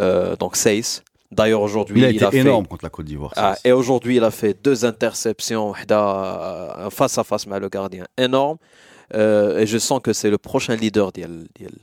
Euh, 0.00 0.34
donc 0.36 0.56
Seis. 0.56 1.02
D'ailleurs, 1.30 1.62
aujourd'hui, 1.62 2.00
il 2.00 2.04
a 2.04 2.28
été 2.28 2.38
énorme 2.38 2.66
contre 2.66 2.84
la 2.84 2.90
Côte 2.90 3.06
d'Ivoire. 3.06 3.32
Ah, 3.36 3.56
et 3.64 3.72
aujourd'hui, 3.72 4.16
il 4.16 4.24
a 4.24 4.30
fait 4.30 4.60
deux 4.60 4.84
interceptions 4.84 5.72
face 5.72 7.16
à 7.16 7.24
face 7.24 7.46
avec 7.46 7.62
le 7.62 7.68
gardien 7.68 8.04
énorme. 8.18 8.58
Euh, 9.14 9.58
et 9.58 9.66
je 9.66 9.78
sens 9.78 10.00
que 10.02 10.12
c'est 10.12 10.30
le 10.30 10.38
prochain 10.38 10.74
leader 10.76 11.12
de, 11.12 11.22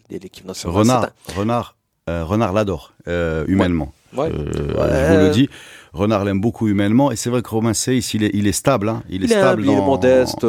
l'équipe 0.10 0.46
nationale. 0.46 0.78
Renard, 0.78 1.10
Renard, 1.36 1.76
euh, 2.10 2.26
Renard 2.26 2.54
l'adore 2.54 2.94
euh, 3.08 3.46
humainement. 3.48 3.94
je 4.14 4.18
vous 4.18 4.28
le 4.28 5.30
dis. 5.32 5.50
Renard 5.92 6.24
l'aime 6.24 6.40
beaucoup 6.40 6.68
humainement 6.68 7.12
et 7.12 7.16
c'est 7.16 7.32
vrai 7.32 7.42
que 7.42 7.50
Romain 7.50 7.74
Seyss 7.74 8.14
il 8.14 8.24
est, 8.24 8.30
il 8.36 8.46
est 8.46 8.52
stable 8.52 8.90
hein. 8.90 9.02
il, 9.10 9.24
est 9.24 9.28
stable 9.28 9.64
il 9.66 9.72
est 9.72 9.82
modeste 9.82 10.46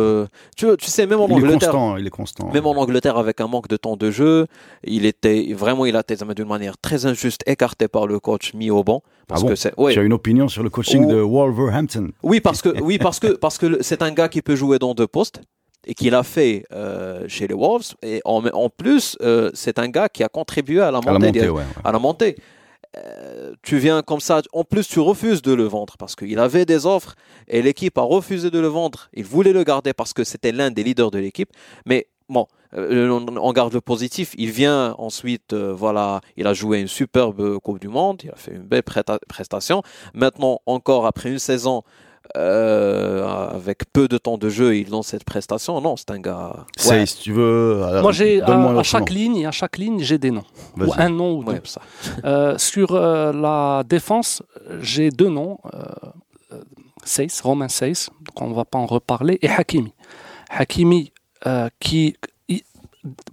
tu, 0.54 0.66
tu 0.76 0.90
sais 0.90 1.06
même 1.06 1.18
en 1.18 1.28
il 1.28 1.32
Angleterre 1.32 1.70
est 1.70 1.72
constant, 1.72 1.96
il 1.96 2.06
est 2.06 2.10
constant 2.10 2.50
même 2.52 2.66
en 2.66 2.72
Angleterre 2.72 3.16
avec 3.16 3.40
un 3.40 3.46
manque 3.46 3.66
de 3.66 3.78
temps 3.78 3.96
de 3.96 4.10
jeu 4.10 4.46
il 4.84 5.06
était 5.06 5.54
vraiment 5.54 5.86
il 5.86 5.96
a 5.96 6.00
été 6.00 6.14
d'une 6.36 6.46
manière 6.46 6.76
très 6.76 7.06
injuste 7.06 7.42
écarté 7.46 7.88
par 7.88 8.06
le 8.06 8.20
coach 8.20 8.52
mis 8.52 8.70
au 8.70 8.84
banc 8.84 9.02
parce 9.28 9.40
ah 9.40 9.44
bon 9.44 9.48
que 9.48 9.54
c'est 9.54 9.74
tu 9.74 9.98
as 9.98 10.02
une 10.02 10.12
opinion 10.12 10.46
sur 10.46 10.62
le 10.62 10.68
coaching 10.68 11.08
de 11.08 11.16
Wolverhampton? 11.16 12.10
Oui 12.22 12.40
parce 12.40 12.60
que 12.60 12.78
oui 12.82 12.98
parce 12.98 13.18
que 13.18 13.28
parce 13.28 13.56
que 13.56 13.82
c'est 13.82 14.02
un 14.02 14.10
gars 14.10 14.28
qui 14.28 14.42
peut 14.42 14.56
jouer 14.56 14.78
dans 14.78 14.92
deux 14.92 15.06
postes 15.06 15.40
et 15.86 15.94
qu'il 15.94 16.14
a 16.14 16.22
fait 16.22 16.64
euh, 16.72 17.24
chez 17.28 17.46
les 17.46 17.54
Wolves. 17.54 17.94
Et 18.02 18.20
en, 18.24 18.44
en 18.46 18.68
plus, 18.68 19.16
euh, 19.22 19.50
c'est 19.54 19.78
un 19.78 19.88
gars 19.88 20.08
qui 20.08 20.22
a 20.22 20.28
contribué 20.28 20.80
à 20.80 20.90
la 20.90 21.00
montée. 21.00 21.48
À 21.84 21.92
la 21.92 21.98
montée, 21.98 22.36
euh, 22.96 23.54
tu 23.62 23.78
viens 23.78 24.02
comme 24.02 24.20
ça. 24.20 24.42
En 24.52 24.64
plus, 24.64 24.86
tu 24.86 25.00
refuses 25.00 25.42
de 25.42 25.52
le 25.52 25.64
vendre 25.64 25.96
parce 25.98 26.14
qu'il 26.16 26.38
avait 26.38 26.66
des 26.66 26.86
offres 26.86 27.14
et 27.48 27.62
l'équipe 27.62 27.96
a 27.98 28.02
refusé 28.02 28.50
de 28.50 28.58
le 28.58 28.68
vendre. 28.68 29.08
Il 29.14 29.24
voulait 29.24 29.52
le 29.52 29.64
garder 29.64 29.92
parce 29.92 30.12
que 30.12 30.24
c'était 30.24 30.52
l'un 30.52 30.70
des 30.70 30.82
leaders 30.82 31.10
de 31.10 31.18
l'équipe. 31.18 31.50
Mais 31.86 32.08
bon, 32.28 32.46
on, 32.72 33.52
garde 33.52 33.72
le 33.72 33.80
positif. 33.80 34.34
Il 34.36 34.50
vient 34.50 34.94
ensuite, 34.98 35.54
voilà, 35.54 36.20
il 36.36 36.46
a 36.46 36.52
joué 36.52 36.80
une 36.80 36.88
superbe 36.88 37.58
Coupe 37.58 37.80
du 37.80 37.88
Monde. 37.88 38.20
Il 38.24 38.30
a 38.30 38.36
fait 38.36 38.52
une 38.52 38.62
belle 38.62 38.82
prestation. 38.82 39.82
Maintenant, 40.14 40.60
encore 40.66 41.06
après 41.06 41.30
une 41.30 41.38
saison 41.38 41.84
euh, 42.36 43.26
avec 43.54 43.90
peu 43.92 44.08
de 44.08 44.18
temps 44.18 44.38
de 44.38 44.48
jeu, 44.48 44.76
ils 44.76 44.94
ont 44.94 45.02
cette 45.02 45.24
prestation. 45.24 45.80
Non, 45.80 45.96
c'est 45.96 46.10
un 46.10 46.20
gars. 46.20 46.64
Ouais. 46.86 47.06
si 47.06 47.18
tu 47.18 47.32
veux. 47.32 48.00
Moi, 48.00 48.12
j'ai 48.12 48.42
à, 48.42 48.82
chaque 48.82 49.10
ligne, 49.10 49.46
à 49.46 49.50
chaque 49.50 49.78
ligne, 49.78 50.00
j'ai 50.00 50.18
des 50.18 50.30
noms, 50.30 50.44
ou 50.76 50.92
un 50.96 51.08
nom 51.08 51.38
ou 51.38 51.44
deux. 51.44 51.60
Ça. 51.64 51.80
Euh, 52.24 52.58
sur 52.58 52.92
euh, 52.92 53.32
la 53.32 53.82
défense, 53.88 54.42
j'ai 54.80 55.10
deux 55.10 55.28
noms. 55.28 55.58
Seyss, 57.02 57.40
Romain 57.40 57.68
Seyss, 57.68 58.10
donc 58.20 58.42
on 58.42 58.48
ne 58.48 58.54
va 58.54 58.64
pas 58.64 58.78
en 58.78 58.86
reparler, 58.86 59.38
et 59.40 59.48
Hakimi. 59.48 59.92
Hakimi, 60.50 61.12
qui, 61.78 62.16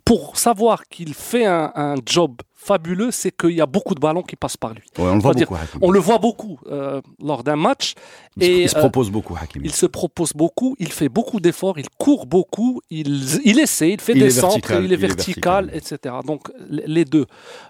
pour 0.05 0.37
savoir 0.37 0.87
qu'il 0.87 1.13
fait 1.13 1.45
un, 1.45 1.71
un 1.75 1.95
job 2.05 2.37
fabuleux, 2.67 3.11
c'est 3.11 3.31
qu'il 3.31 3.51
y 3.51 3.61
a 3.61 3.65
beaucoup 3.65 3.95
de 3.95 3.99
ballons 3.99 4.23
qui 4.23 4.35
passent 4.35 4.57
par 4.57 4.73
lui. 4.73 4.83
on 4.97 5.15
le 5.15 5.21
voit 5.21 5.33
beaucoup, 5.33 5.57
On 5.81 5.91
le 5.91 5.99
voit 5.99 6.17
beaucoup 6.17 6.59
euh, 6.69 7.01
lors 7.23 7.43
d'un 7.43 7.55
match. 7.55 7.93
Il, 8.35 8.43
et, 8.43 8.63
il 8.63 8.69
se 8.69 8.75
propose 8.75 9.09
beaucoup, 9.09 9.35
Hakimi. 9.41 9.65
Il 9.65 9.73
se 9.73 9.85
propose 9.85 10.33
beaucoup, 10.33 10.75
il 10.79 10.91
fait 10.91 11.07
beaucoup 11.07 11.39
d'efforts, 11.39 11.79
il 11.79 11.87
court 11.97 12.25
beaucoup, 12.25 12.81
il, 12.89 13.39
il 13.45 13.59
essaie, 13.59 13.91
il 13.91 14.01
fait 14.01 14.15
des 14.15 14.31
centres, 14.31 14.71
il 14.83 14.91
est 14.91 14.97
vertical, 14.97 15.71
etc. 15.73 16.15
Donc 16.25 16.51
les 16.69 17.05
deux. 17.05 17.25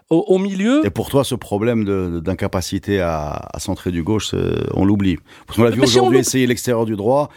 Au, 0.09 0.37
milieu. 0.37 0.85
Et 0.85 0.89
pour 0.89 1.09
toi, 1.09 1.25
ce 1.25 1.35
problème 1.35 1.83
d'incapacité 2.21 3.01
à, 3.01 3.49
à, 3.53 3.59
centrer 3.59 3.91
du 3.91 4.03
gauche, 4.03 4.33
on 4.73 4.85
l'oublie. 4.85 5.17
Parce 5.45 5.57
qu'on 5.57 5.65
l'a 5.65 5.69
vu 5.69 5.81
aujourd'hui 5.81 6.19
essayer 6.19 6.47
l'extérieur 6.47 6.85
du 6.85 6.95
droit. 6.95 7.29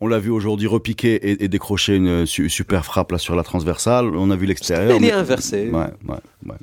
On 0.00 0.08
l'a 0.08 0.18
vu 0.18 0.30
aujourd'hui 0.30 0.66
repiquer 0.66 1.42
et, 1.42 1.48
décrocher 1.48 1.96
une 1.96 2.26
super 2.26 2.84
frappe 2.84 3.12
là 3.12 3.18
sur 3.18 3.34
la 3.34 3.42
transversale. 3.42 4.14
On 4.14 4.30
a 4.30 4.36
vu 4.36 4.46
l'extérieur. 4.46 4.96
Il 4.98 5.04
est 5.04 5.12
inversé. 5.12 5.70
Ouais, 5.70 5.86
ouais, 6.06 6.16
ouais. 6.46 6.56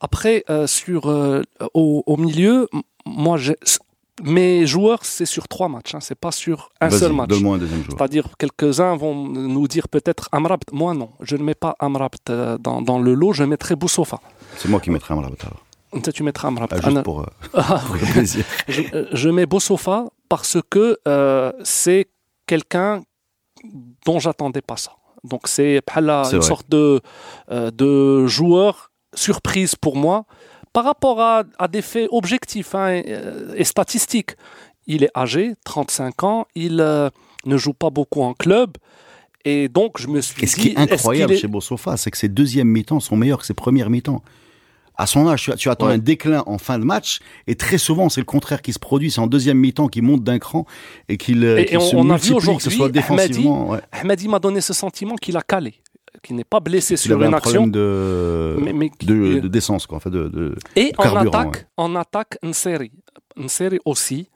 Après, 0.00 0.44
euh, 0.48 0.66
sur 0.66 1.10
euh, 1.10 1.42
au, 1.74 2.16
milieu, 2.16 2.68
moi, 3.04 3.36
mes 4.22 4.66
joueurs, 4.66 5.00
c'est 5.02 5.26
sur 5.26 5.46
trois 5.46 5.68
matchs, 5.68 5.94
hein, 5.94 6.00
c'est 6.00 6.18
pas 6.18 6.32
sur 6.32 6.70
un 6.80 6.88
seul 6.88 7.12
match. 7.12 7.28
Donne-moi 7.28 7.56
un 7.56 7.58
deuxième 7.58 7.84
joueur. 7.84 7.98
C'est-à-dire, 7.98 8.28
quelques-uns 8.38 8.96
vont 8.96 9.14
nous 9.14 9.68
dire 9.68 9.88
peut-être 9.88 10.30
Amrabt. 10.32 10.72
Moi, 10.72 10.94
non, 10.94 11.10
je 11.20 11.36
ne 11.36 11.42
mets 11.42 11.54
pas 11.54 11.76
Amrabt 11.80 12.30
euh, 12.30 12.56
dans, 12.56 12.80
dans, 12.80 12.98
le 12.98 13.12
lot, 13.12 13.34
je 13.34 13.44
mettrai 13.44 13.76
Boussofa. 13.76 14.20
C'est 14.56 14.68
moi 14.68 14.80
qui 14.80 14.90
mettrai 14.90 15.12
Amrabt 15.12 15.44
alors. 15.44 16.12
Tu 16.14 16.22
mettras 16.22 16.48
Amrabt. 16.48 16.72
Ah, 16.72 16.90
juste 16.90 17.02
pour, 17.02 17.26
ah, 17.54 17.82
plaisir. 18.14 18.44
je, 18.68 18.82
je, 19.12 19.28
mets 19.28 19.44
Boussofa 19.44 20.06
parce 20.30 20.58
que 20.70 20.98
c'est 21.62 22.08
quelqu'un 22.50 23.02
dont 24.06 24.18
j'attendais 24.18 24.62
pas 24.62 24.76
ça. 24.76 24.92
Donc 25.22 25.42
c'est 25.46 25.80
une 25.96 26.42
sorte 26.42 26.68
de, 26.68 27.00
euh, 27.50 27.70
de 27.70 28.26
joueur 28.26 28.90
surprise 29.14 29.76
pour 29.76 29.94
moi 29.96 30.24
par 30.72 30.84
rapport 30.84 31.20
à, 31.20 31.44
à 31.58 31.68
des 31.68 31.82
faits 31.82 32.08
objectifs 32.10 32.74
hein, 32.74 33.02
et, 33.60 33.64
statistiques. 33.64 34.32
Il 34.86 35.04
est 35.04 35.10
âgé, 35.16 35.54
35 35.64 36.24
ans, 36.24 36.46
il 36.56 36.80
euh, 36.80 37.10
ne 37.44 37.56
joue 37.56 37.74
pas 37.74 37.90
beaucoup 37.90 38.22
en 38.22 38.34
club. 38.34 38.76
Et 39.44 39.68
donc, 39.68 40.00
je 40.00 40.08
me 40.08 40.20
suis 40.20 40.42
et 40.42 40.46
ce 40.46 40.56
qui 40.56 40.68
est 40.70 40.78
incroyable 40.78 41.36
chez 41.36 41.46
Bossofa, 41.46 41.96
c'est 41.96 42.10
que 42.10 42.18
ses 42.18 42.28
deuxièmes 42.28 42.68
mi-temps 42.68 43.00
sont 43.00 43.16
meilleurs 43.16 43.40
que 43.40 43.46
ses 43.46 43.54
premières 43.54 43.90
mi-temps 43.90 44.22
à 45.00 45.06
son 45.06 45.26
âge, 45.26 45.50
tu, 45.56 45.70
attends 45.70 45.86
un 45.86 45.96
déclin 45.96 46.42
en 46.44 46.58
fin 46.58 46.78
de 46.78 46.84
match, 46.84 47.20
et 47.46 47.54
très 47.54 47.78
souvent, 47.78 48.10
c'est 48.10 48.20
le 48.20 48.26
contraire 48.26 48.60
qui 48.60 48.74
se 48.74 48.78
produit. 48.78 49.10
C'est 49.10 49.20
en 49.20 49.26
deuxième 49.26 49.56
mi-temps 49.56 49.88
qu'il 49.88 50.02
monte 50.02 50.22
d'un 50.22 50.38
cran 50.38 50.66
et 51.08 51.16
qu'il 51.16 51.42
euh, 51.42 51.64
qu 51.64 51.80
se 51.80 51.96
on, 51.96 52.10
a 52.10 52.18
vu 52.18 52.34
aujourd'hui, 52.34 52.64
que 52.64 52.70
ce 52.70 52.76
soit 52.76 52.90
défensivement. 52.90 53.76
Ahmadi, 53.92 54.28
m'a 54.28 54.38
donné 54.38 54.60
ce 54.60 54.74
sentiment 54.74 55.16
qu'il 55.16 55.38
a 55.38 55.42
calé 55.42 55.74
qu'il 56.22 56.36
n'est 56.36 56.44
pas 56.44 56.60
blessé 56.60 56.98
sur 56.98 57.22
une 57.22 57.32
action. 57.32 57.66
de, 57.66 58.58
mais, 58.60 58.90
de, 59.00 59.38
de 59.38 59.48
d'essence, 59.48 59.86
quoi. 59.86 60.00
de, 60.04 60.28
de 60.28 60.54
et 60.76 60.92
en 60.98 61.16
attaque, 61.16 61.66
en 61.78 61.96
attaque, 61.96 62.36
Nseri. 62.42 62.92
Nseri 63.38 63.78
aussi 63.86 64.28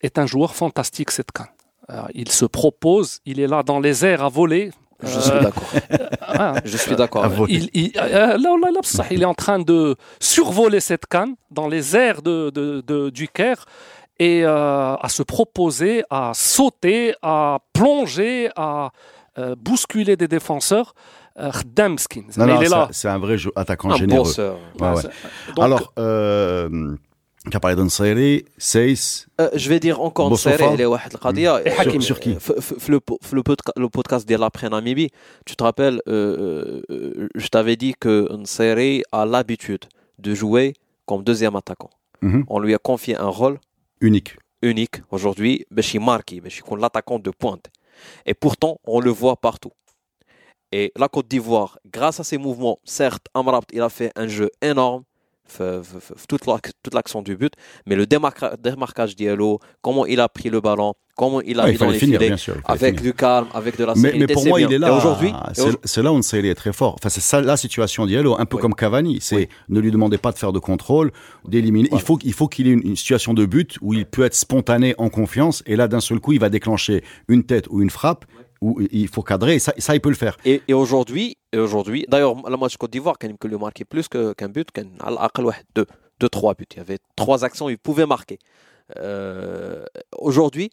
est 0.00 0.18
un 0.18 0.26
joueur 0.26 0.56
fantastique, 0.56 1.12
cette 1.12 1.30
canne. 1.30 1.46
Euh, 1.90 2.02
il 2.14 2.28
se 2.28 2.44
propose, 2.44 3.20
il 3.24 3.38
est 3.38 3.46
là 3.46 3.62
dans 3.62 3.78
les 3.78 4.04
airs 4.04 4.24
à 4.24 4.28
voler. 4.28 4.72
Je 5.02 5.20
suis 5.20 5.40
d'accord. 5.40 5.70
Ah, 6.34 6.54
je 6.64 6.76
suis 6.78 6.96
d'accord. 6.96 7.26
Il, 7.48 7.68
il, 7.74 7.92
euh, 7.98 8.38
il, 9.10 9.22
est 9.22 9.26
en 9.26 9.34
train 9.34 9.58
de 9.58 9.96
survoler 10.18 10.80
cette 10.80 11.04
canne 11.04 11.34
dans 11.50 11.68
les 11.68 11.94
airs 11.94 12.22
de, 12.22 12.48
de, 12.48 12.82
de 12.86 13.10
du 13.10 13.28
Caire 13.28 13.66
et 14.18 14.44
euh, 14.44 14.94
à 14.94 15.08
se 15.08 15.22
proposer, 15.22 16.04
à 16.08 16.32
sauter, 16.34 17.14
à 17.22 17.58
plonger, 17.72 18.50
à 18.56 18.92
euh, 19.38 19.54
bousculer 19.58 20.16
des 20.16 20.28
défenseurs. 20.28 20.94
Euh, 21.38 21.50
non, 22.36 22.46
non, 22.46 22.88
c'est 22.90 23.08
un 23.08 23.18
vrai 23.18 23.36
attaquant 23.56 23.90
un 23.90 23.96
généreux. 23.96 24.32
Ouais, 24.78 24.88
ouais. 24.90 25.02
Donc, 25.56 25.64
Alors, 25.64 25.92
euh, 27.45 27.49
tu 27.49 27.57
as 27.57 27.59
parlé 27.59 27.75
d'Ansari, 27.75 28.45
Seis. 28.57 29.27
Euh, 29.39 29.49
je 29.53 29.69
vais 29.69 29.79
dire 29.79 30.01
encore 30.01 30.29
Nsari, 30.31 30.63
il 30.73 30.81
est 30.81 30.85
واحد 30.85 31.13
القضية. 31.13 31.61
Et 31.65 31.71
Hakim. 31.71 32.01
Sur, 32.01 32.17
sur 32.17 32.19
qui 32.19 32.37
le 33.77 33.89
podcast 33.89 34.27
de 34.27 34.35
l'après 34.35 34.69
Namibie, 34.69 35.09
tu 35.45 35.55
te 35.55 35.63
rappelles, 35.63 36.01
euh, 36.07 36.81
euh, 36.89 37.29
je 37.35 37.47
t'avais 37.47 37.75
dit 37.75 37.93
que 37.99 38.27
Nsari 38.33 39.03
a 39.11 39.25
l'habitude 39.25 39.85
de 40.19 40.33
jouer 40.33 40.73
comme 41.05 41.23
deuxième 41.23 41.55
attaquant. 41.55 41.89
Mm 42.21 42.29
-hmm. 42.29 42.43
On 42.47 42.59
lui 42.59 42.73
a 42.73 42.79
confié 42.79 43.15
un 43.15 43.31
rôle 43.39 43.57
unique. 44.01 44.31
Unique 44.61 44.97
aujourd'hui, 45.11 45.65
Beshi 45.75 45.99
Marki, 45.99 46.41
Beshi 46.41 46.61
l'attaquant 46.83 47.19
de 47.27 47.31
pointe. 47.41 47.67
Et 48.25 48.35
pourtant, 48.43 48.73
on 48.93 48.99
le 49.07 49.11
voit 49.21 49.37
partout. 49.47 49.73
Et 50.71 50.91
la 51.01 51.07
Côte 51.07 51.27
d'Ivoire, 51.27 51.71
grâce 51.85 52.19
à 52.19 52.23
ses 52.23 52.37
mouvements, 52.37 52.77
certes, 52.83 53.25
Amrabt, 53.33 53.69
il 53.77 53.81
a 53.81 53.89
fait 53.89 54.11
un 54.15 54.27
jeu 54.27 54.49
énorme, 54.61 55.03
toute 56.28 56.94
l'action 56.94 57.22
du 57.22 57.36
but, 57.36 57.52
mais 57.86 57.96
le 57.96 58.06
démarquage 58.06 59.16
d'Yellow, 59.16 59.60
comment 59.80 60.06
il 60.06 60.20
a 60.20 60.28
pris 60.28 60.50
le 60.50 60.60
ballon, 60.60 60.94
comment 61.16 61.40
il 61.40 61.60
a 61.60 61.66
mis 61.66 61.76
dans 61.76 61.90
les 61.90 61.98
filets, 61.98 62.34
avec 62.64 63.00
du 63.00 63.12
calme, 63.14 63.46
avec 63.54 63.78
de 63.78 63.84
la 63.84 63.94
sérénité. 63.94 64.26
Mais, 64.26 64.32
pour 64.32 64.46
moi, 64.46 64.60
il 64.60 64.72
est 64.72 64.78
là. 64.78 64.96
Aujourd'hui, 64.96 65.32
c'est 65.84 66.02
là 66.02 66.12
où 66.12 66.16
on 66.16 66.20
est 66.20 66.54
très 66.54 66.72
fort. 66.72 66.94
Enfin, 66.94 67.08
c'est 67.08 67.20
ça 67.20 67.40
la 67.40 67.56
situation 67.56 68.06
d'Yellow, 68.06 68.36
un 68.38 68.46
peu 68.46 68.58
comme 68.58 68.74
Cavani. 68.74 69.18
C'est 69.20 69.48
ne 69.68 69.80
lui 69.80 69.90
demandez 69.90 70.18
pas 70.18 70.32
de 70.32 70.38
faire 70.38 70.52
de 70.52 70.58
contrôle, 70.58 71.12
d'éliminer. 71.46 71.88
Il 71.92 72.00
faut 72.00 72.18
il 72.22 72.32
faut 72.32 72.48
qu'il 72.48 72.68
ait 72.68 72.72
une, 72.72 72.96
situation 72.96 73.34
de 73.34 73.46
but 73.46 73.78
où 73.80 73.94
il 73.94 74.06
peut 74.06 74.24
être 74.24 74.34
spontané, 74.34 74.94
en 74.98 75.08
confiance, 75.08 75.62
et 75.66 75.76
là 75.76 75.88
d'un 75.88 76.00
seul 76.00 76.20
coup, 76.20 76.32
il 76.32 76.40
va 76.40 76.48
déclencher 76.48 77.02
une 77.28 77.44
tête 77.44 77.66
ou 77.70 77.82
une 77.82 77.90
frappe 77.90 78.24
il 78.90 79.08
faut 79.08 79.22
cadrer, 79.22 79.56
et 79.56 79.58
ça, 79.58 79.94
il 79.94 80.00
peut 80.00 80.08
le 80.08 80.14
faire. 80.14 80.36
Et, 80.44 80.62
aujourd'hui, 80.72 81.36
aujourd'hui, 81.54 82.06
d'ailleurs, 82.08 82.34
la 82.48 82.56
match 82.56 82.76
Côte 82.76 82.90
d'Ivoire, 82.90 83.16
quand 83.18 83.28
il 83.28 83.58
marqué 83.58 83.84
plus 83.84 84.08
qu'un 84.08 84.48
but, 84.48 84.70
qu'un 84.70 84.84
deux, 85.74 85.86
deux, 86.20 86.28
trois 86.28 86.54
buts. 86.54 86.66
Il 86.72 86.76
y 86.78 86.80
avait 86.80 86.98
trois 87.16 87.44
actions, 87.44 87.68
il 87.68 87.78
pouvait 87.78 88.06
marquer. 88.06 88.38
Euh, 88.98 89.84
aujourd'hui, 90.18 90.70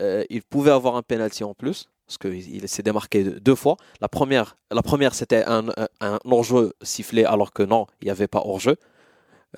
euh, 0.00 0.24
il 0.30 0.42
pouvait 0.42 0.70
avoir 0.70 0.96
un 0.96 1.02
penalty 1.02 1.44
en 1.44 1.54
plus, 1.54 1.88
parce 2.06 2.18
qu'il 2.18 2.68
s'est 2.68 2.82
démarqué 2.82 3.24
deux 3.24 3.54
fois. 3.54 3.76
La 4.00 4.08
première, 4.08 4.56
la 4.70 4.82
première 4.82 5.14
c'était 5.14 5.44
un, 5.46 5.66
un, 6.00 6.18
hors-jeu 6.24 6.72
sifflé, 6.82 7.24
alors 7.24 7.52
que 7.52 7.62
non, 7.62 7.86
il 8.00 8.06
n'y 8.06 8.10
avait 8.10 8.28
pas 8.28 8.42
hors-jeu. 8.44 8.76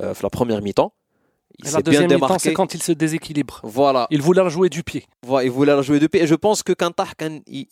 Euh, 0.00 0.14
la 0.22 0.30
première 0.30 0.62
mi-temps. 0.62 0.92
Il 1.64 1.72
la 1.72 1.82
deuxième 1.82 2.12
mi-temps, 2.12 2.38
c'est 2.38 2.52
quand 2.52 2.72
il 2.74 2.82
se 2.82 2.92
déséquilibre. 2.92 3.60
Voilà. 3.64 4.06
Il 4.10 4.22
voulait 4.22 4.42
la 4.42 4.48
jouer 4.48 4.68
du 4.68 4.84
pied. 4.84 5.04
Voilà, 5.26 5.44
il 5.44 5.50
voulait 5.50 5.74
la 5.74 5.82
jouer 5.82 5.98
du 5.98 6.08
pied. 6.08 6.22
Et 6.22 6.26
je 6.26 6.36
pense 6.36 6.62
que 6.62 6.72
Kantar, 6.72 7.14
il, 7.48 7.66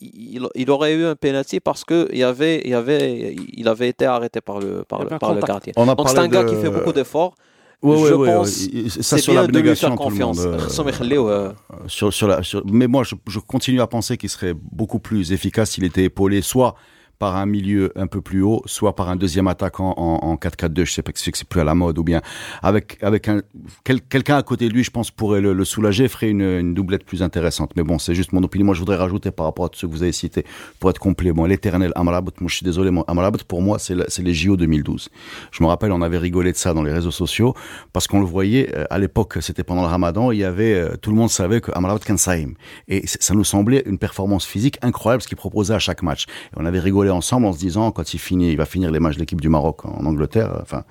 il, 0.54 0.70
aurait 0.70 0.94
eu 0.94 1.04
un 1.04 1.14
penalty 1.14 1.60
parce 1.60 1.84
que 1.84 2.08
il 2.12 2.24
avait, 2.24 2.62
il 2.64 2.74
avait, 2.74 3.36
il 3.52 3.68
avait 3.68 3.88
été 3.88 4.04
arrêté 4.04 4.40
par 4.40 4.58
le, 4.58 4.82
par, 4.82 5.04
le, 5.04 5.18
par 5.18 5.34
le 5.34 5.40
gardien. 5.40 5.72
Donc 5.76 6.08
c'est 6.08 6.18
un 6.18 6.28
gars 6.28 6.44
qui 6.44 6.56
fait 6.56 6.70
beaucoup 6.70 6.92
d'efforts. 6.92 7.34
Oui, 7.82 8.08
je 8.08 8.14
oui, 8.14 8.28
pense 8.28 8.68
oui. 8.72 8.90
Ça 8.90 9.18
sur 9.18 9.34
l'abnégation, 9.34 9.94
tout 9.96 10.08
le 10.08 10.16
monde. 10.16 10.38
Euh, 10.38 10.58
euh, 10.58 11.52
sur, 11.86 12.12
sur 12.12 12.26
la, 12.26 12.42
sur... 12.42 12.62
Mais 12.66 12.86
moi, 12.86 13.04
je, 13.04 13.14
je 13.28 13.38
continue 13.38 13.80
à 13.82 13.86
penser 13.86 14.16
qu'il 14.16 14.30
serait 14.30 14.54
beaucoup 14.54 14.98
plus 14.98 15.30
efficace 15.32 15.72
s'il 15.72 15.84
était 15.84 16.04
épaulé, 16.04 16.40
soit 16.40 16.74
par 17.18 17.36
un 17.36 17.46
milieu 17.46 17.92
un 17.96 18.06
peu 18.06 18.20
plus 18.20 18.42
haut, 18.42 18.62
soit 18.66 18.94
par 18.94 19.08
un 19.08 19.16
deuxième 19.16 19.48
attaquant 19.48 19.94
en, 19.96 20.18
en 20.22 20.34
4-4-2, 20.36 20.84
je 20.84 20.92
sais 20.92 21.02
pas 21.02 21.12
que 21.12 21.18
c'est 21.18 21.44
plus 21.44 21.60
à 21.60 21.64
la 21.64 21.74
mode, 21.74 21.98
ou 21.98 22.04
bien 22.04 22.20
avec 22.62 22.98
avec 23.02 23.28
un 23.28 23.40
quelqu'un 23.84 24.36
à 24.36 24.42
côté 24.42 24.68
de 24.68 24.74
lui, 24.74 24.84
je 24.84 24.90
pense 24.90 25.10
pourrait 25.10 25.40
le, 25.40 25.64
soulager, 25.64 26.08
ferait 26.08 26.30
une, 26.30 26.74
doublette 26.74 27.04
plus 27.04 27.22
intéressante. 27.22 27.72
Mais 27.76 27.82
bon, 27.82 27.98
c'est 27.98 28.14
juste 28.14 28.32
mon 28.32 28.42
opinion. 28.42 28.66
Moi, 28.66 28.74
je 28.74 28.80
voudrais 28.80 28.96
rajouter 28.96 29.30
par 29.30 29.46
rapport 29.46 29.66
à 29.66 29.68
tout 29.68 29.78
ce 29.78 29.86
que 29.86 29.90
vous 29.90 30.02
avez 30.02 30.12
cité, 30.12 30.44
pour 30.78 30.90
être 30.90 30.98
complet. 30.98 31.32
L'éternel 31.46 31.92
Amrabat, 31.94 32.32
moi, 32.40 32.48
je 32.48 32.56
suis 32.56 32.64
désolé, 32.64 32.90
Amrabat 33.06 33.38
pour 33.46 33.62
moi, 33.62 33.78
c'est 33.78 34.22
les 34.22 34.34
JO 34.34 34.56
2012. 34.56 35.08
Je 35.50 35.62
me 35.62 35.68
rappelle, 35.68 35.92
on 35.92 36.02
avait 36.02 36.18
rigolé 36.18 36.52
de 36.52 36.56
ça 36.56 36.72
dans 36.72 36.82
les 36.82 36.92
réseaux 36.92 37.10
sociaux 37.10 37.54
parce 37.92 38.06
qu'on 38.06 38.20
le 38.20 38.26
voyait 38.26 38.74
euh, 38.74 38.84
à 38.90 38.98
l'époque, 38.98 39.38
c'était 39.40 39.64
pendant 39.64 39.82
le 39.82 39.88
Ramadan, 39.88 40.30
il 40.32 40.38
y 40.38 40.44
avait 40.44 40.74
euh, 40.74 40.96
tout 40.96 41.10
le 41.10 41.16
monde 41.16 41.30
savait 41.30 41.60
que 41.60 41.70
Amrabat 41.74 42.00
Kansaim 42.00 42.54
et 42.88 43.06
ça 43.06 43.34
nous 43.34 43.44
semblait 43.44 43.82
une 43.86 43.98
performance 43.98 44.44
physique 44.44 44.78
incroyable 44.82 45.22
ce 45.22 45.28
qu'il 45.28 45.36
proposait 45.36 45.74
à 45.74 45.78
chaque 45.78 46.02
match. 46.02 46.26
Et 46.26 46.56
on 46.56 46.64
avait 46.64 46.80
rigolé 46.80 47.05
ensemble 47.10 47.46
en 47.46 47.52
se 47.52 47.58
disant 47.58 47.90
quand 47.90 48.14
il 48.14 48.18
finit, 48.18 48.50
il 48.50 48.56
va 48.56 48.66
finir 48.66 48.90
les 48.90 49.00
matchs 49.00 49.14
de 49.14 49.20
l'équipe 49.20 49.40
du 49.40 49.48
Maroc 49.48 49.84
en 49.84 50.04
Angleterre. 50.04 50.58
Enfin, 50.62 50.84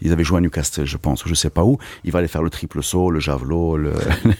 ils 0.00 0.12
avaient 0.12 0.24
joué 0.24 0.38
à 0.38 0.40
Newcastle, 0.40 0.84
je 0.84 0.96
pense, 0.96 1.24
ou 1.24 1.28
je 1.28 1.34
sais 1.34 1.50
pas 1.50 1.64
où. 1.64 1.78
Il 2.04 2.12
va 2.12 2.18
aller 2.20 2.28
faire 2.28 2.42
le 2.42 2.50
triple 2.50 2.82
saut, 2.82 3.10
le 3.10 3.20
javelot, 3.20 3.76
le... 3.76 3.92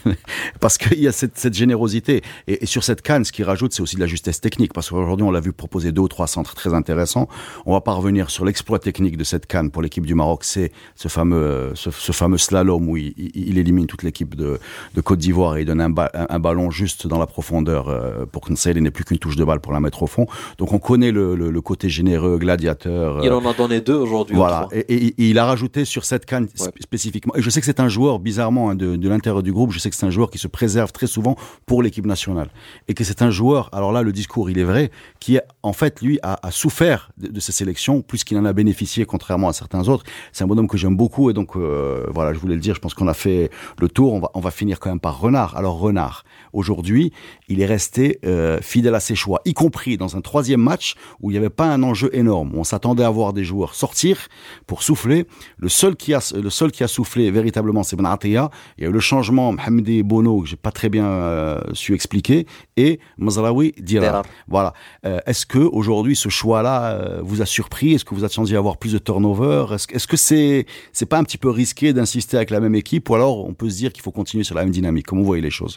parce 0.59 0.77
qu'il 0.77 0.99
y 0.99 1.07
a 1.07 1.11
cette, 1.11 1.53
générosité. 1.53 2.21
Et, 2.47 2.65
sur 2.65 2.83
cette 2.83 3.01
canne, 3.01 3.25
ce 3.25 3.31
qu'il 3.31 3.45
rajoute, 3.45 3.73
c'est 3.73 3.81
aussi 3.81 3.95
de 3.95 4.01
la 4.01 4.07
justesse 4.07 4.41
technique, 4.41 4.73
parce 4.73 4.89
qu'aujourd'hui, 4.89 5.25
on 5.25 5.31
l'a 5.31 5.39
vu 5.39 5.51
proposer 5.51 5.91
deux 5.91 6.01
ou 6.01 6.07
trois 6.07 6.27
centres 6.27 6.55
très 6.55 6.73
intéressants. 6.73 7.27
On 7.65 7.73
va 7.73 7.81
pas 7.81 7.93
revenir 7.93 8.29
sur 8.29 8.45
l'exploit 8.45 8.79
technique 8.79 9.17
de 9.17 9.23
cette 9.23 9.45
canne 9.45 9.71
pour 9.71 9.81
l'équipe 9.81 10.05
du 10.05 10.15
Maroc. 10.15 10.43
C'est 10.43 10.71
ce 10.95 11.07
fameux, 11.07 11.71
ce, 11.75 11.89
fameux 12.11 12.37
slalom 12.37 12.89
où 12.89 12.97
il, 12.97 13.57
élimine 13.57 13.87
toute 13.87 14.03
l'équipe 14.03 14.35
de, 14.35 14.59
Côte 15.03 15.19
d'Ivoire 15.19 15.57
et 15.57 15.61
il 15.61 15.65
donne 15.65 15.81
un, 15.81 15.89
ba 15.89 16.09
un, 16.13 16.39
ballon 16.39 16.71
juste 16.71 17.07
dans 17.07 17.19
la 17.19 17.27
profondeur 17.27 17.89
euh, 17.89 18.25
pour 18.25 18.41
que 18.41 18.53
Nsele 18.53 18.79
n'ait 18.79 18.91
plus 18.91 19.03
qu'une 19.03 19.17
touche 19.17 19.35
de 19.35 19.43
balle 19.43 19.59
pour 19.59 19.73
la 19.73 19.79
mettre 19.79 20.03
au 20.03 20.07
fond. 20.07 20.27
Donc 20.57 20.71
on 20.71 20.79
connaît 20.79 21.11
le, 21.11 21.22
le, 21.23 21.49
le 21.49 21.61
côté 21.61 21.89
généreux, 21.89 22.37
gladiateur. 22.37 23.23
Il 23.23 23.31
en 23.31 23.45
a 23.45 23.53
donné 23.53 23.81
deux 23.81 23.95
aujourd'hui. 23.95 24.35
Voilà. 24.35 24.67
Et, 24.71 24.79
et, 24.79 25.07
et, 25.07 25.29
il 25.29 25.39
a 25.39 25.45
rajouté 25.45 25.85
sur 25.85 26.05
cette 26.05 26.25
canne 26.25 26.47
ouais. 26.59 26.67
spécifiquement. 26.79 27.33
Et 27.35 27.41
je 27.41 27.49
sais 27.49 27.59
que 27.59 27.65
c'est 27.65 27.79
un 27.79 27.89
joueur, 27.89 28.19
bizarrement, 28.19 28.69
hein, 28.69 28.75
de, 28.75 28.95
de 28.95 29.09
l'intérieur 29.09 29.43
du 29.43 29.53
groupe, 29.53 29.71
je 29.71 29.79
sais 29.79 29.89
que 29.89 29.95
c'est 29.95 30.05
un 30.05 30.11
joueur 30.11 30.29
qui 30.29 30.37
se 30.37 30.47
préserve 30.47 30.91
très 30.91 31.07
souvent 31.07 31.35
pour 31.65 31.81
l'équipe 31.81 32.05
nationale. 32.05 32.49
Et 32.87 32.93
que 32.93 33.03
c'est 33.03 33.21
un 33.21 33.31
joueur, 33.31 33.69
alors 33.71 33.91
là, 33.91 34.01
le 34.01 34.11
discours, 34.11 34.49
il 34.49 34.59
est 34.59 34.63
vrai, 34.63 34.91
qui 35.19 35.37
est 35.37 35.43
en 35.63 35.73
fait, 35.73 36.01
lui 36.01 36.19
a, 36.23 36.37
a 36.45 36.51
souffert 36.51 37.11
de, 37.17 37.27
de, 37.27 37.39
ces 37.39 37.53
sélections 37.53 38.01
plus 38.01 38.23
qu'il 38.23 38.37
en 38.37 38.45
a 38.45 38.53
bénéficié, 38.53 39.05
contrairement 39.05 39.47
à 39.47 39.53
certains 39.53 39.87
autres. 39.87 40.03
C'est 40.33 40.43
un 40.43 40.47
bonhomme 40.47 40.67
que 40.67 40.77
j'aime 40.77 40.97
beaucoup 40.97 41.29
et 41.29 41.33
donc 41.33 41.55
euh, 41.55 42.05
voilà, 42.13 42.33
je 42.33 42.39
voulais 42.39 42.55
le 42.55 42.59
dire. 42.59 42.75
Je 42.75 42.81
pense 42.81 42.93
qu'on 42.93 43.07
a 43.07 43.13
fait 43.13 43.49
le 43.79 43.87
tour. 43.87 44.13
On 44.13 44.19
va, 44.19 44.29
on 44.33 44.41
va 44.41 44.51
finir 44.51 44.79
quand 44.79 44.89
même 44.89 44.99
par 44.99 45.19
Renard. 45.19 45.55
Alors 45.55 45.79
Renard, 45.79 46.25
aujourd'hui, 46.51 47.13
il 47.47 47.61
est 47.61 47.65
resté 47.65 48.19
euh, 48.25 48.59
fidèle 48.61 48.95
à 48.95 48.99
ses 48.99 49.15
choix, 49.15 49.41
y 49.45 49.53
compris 49.53 49.97
dans 49.97 50.17
un 50.17 50.21
troisième 50.21 50.61
match 50.61 50.95
où 51.21 51.31
il 51.31 51.33
n'y 51.33 51.37
avait 51.37 51.49
pas 51.49 51.65
un 51.65 51.81
enjeu 51.81 52.09
énorme. 52.13 52.51
On 52.55 52.63
s'attendait 52.63 53.03
à 53.03 53.09
voir 53.09 53.31
des 53.31 53.45
joueurs 53.45 53.73
sortir 53.73 54.27
pour 54.67 54.83
souffler. 54.83 55.25
Le 55.57 55.69
seul 55.69 55.95
qui 55.95 56.13
a, 56.13 56.33
le 56.35 56.49
seul 56.49 56.71
qui 56.71 56.83
a 56.83 56.87
soufflé 56.87 57.31
véritablement, 57.31 57.83
c'est 57.83 57.95
Benatia. 57.95 58.49
Il 58.77 58.83
y 58.83 58.87
a 58.87 58.89
eu 58.89 58.93
le 58.93 58.99
changement 58.99 59.53
Mohamed 59.53 60.03
Bono 60.03 60.41
que 60.41 60.47
j'ai 60.49 60.55
pas 60.57 60.71
très 60.71 60.89
bien 60.89 61.05
euh, 61.05 61.61
su 61.73 61.93
expliquer 61.93 62.45
et 62.75 62.99
Mazraoui 63.17 63.73
Dirar. 63.77 64.23
Voilà. 64.47 64.73
Euh, 65.05 65.19
est-ce 65.25 65.45
que 65.53 65.59
aujourd'hui 65.59 66.15
ce 66.15 66.29
choix-là 66.29 66.77
euh, 66.93 67.19
vous 67.21 67.43
a 67.43 67.45
surpris? 67.45 67.93
Est-ce 67.93 68.05
que 68.05 68.15
vous 68.15 68.23
attendiez 68.23 68.55
à 68.55 68.59
avoir 68.59 68.77
plus 68.77 68.93
de 68.93 68.97
turnover? 68.97 69.67
Est-ce 69.75 69.87
est 69.93 69.99
-ce 70.03 70.07
que 70.07 70.17
c'est 70.17 70.65
c'est 70.97 71.09
pas 71.13 71.19
un 71.21 71.25
petit 71.27 71.37
peu 71.37 71.51
risqué 71.51 71.93
d'insister 71.93 72.37
avec 72.37 72.49
la 72.49 72.59
même 72.59 72.75
équipe? 72.83 73.07
Ou 73.09 73.15
alors 73.15 73.35
on 73.49 73.53
peut 73.53 73.69
se 73.69 73.77
dire 73.83 73.91
qu'il 73.93 74.03
faut 74.05 74.15
continuer 74.21 74.43
sur 74.43 74.55
la 74.55 74.63
même 74.63 74.73
dynamique? 74.79 75.05
Comment 75.07 75.21
vous 75.21 75.31
voyez 75.33 75.47
les 75.49 75.57
choses? 75.59 75.75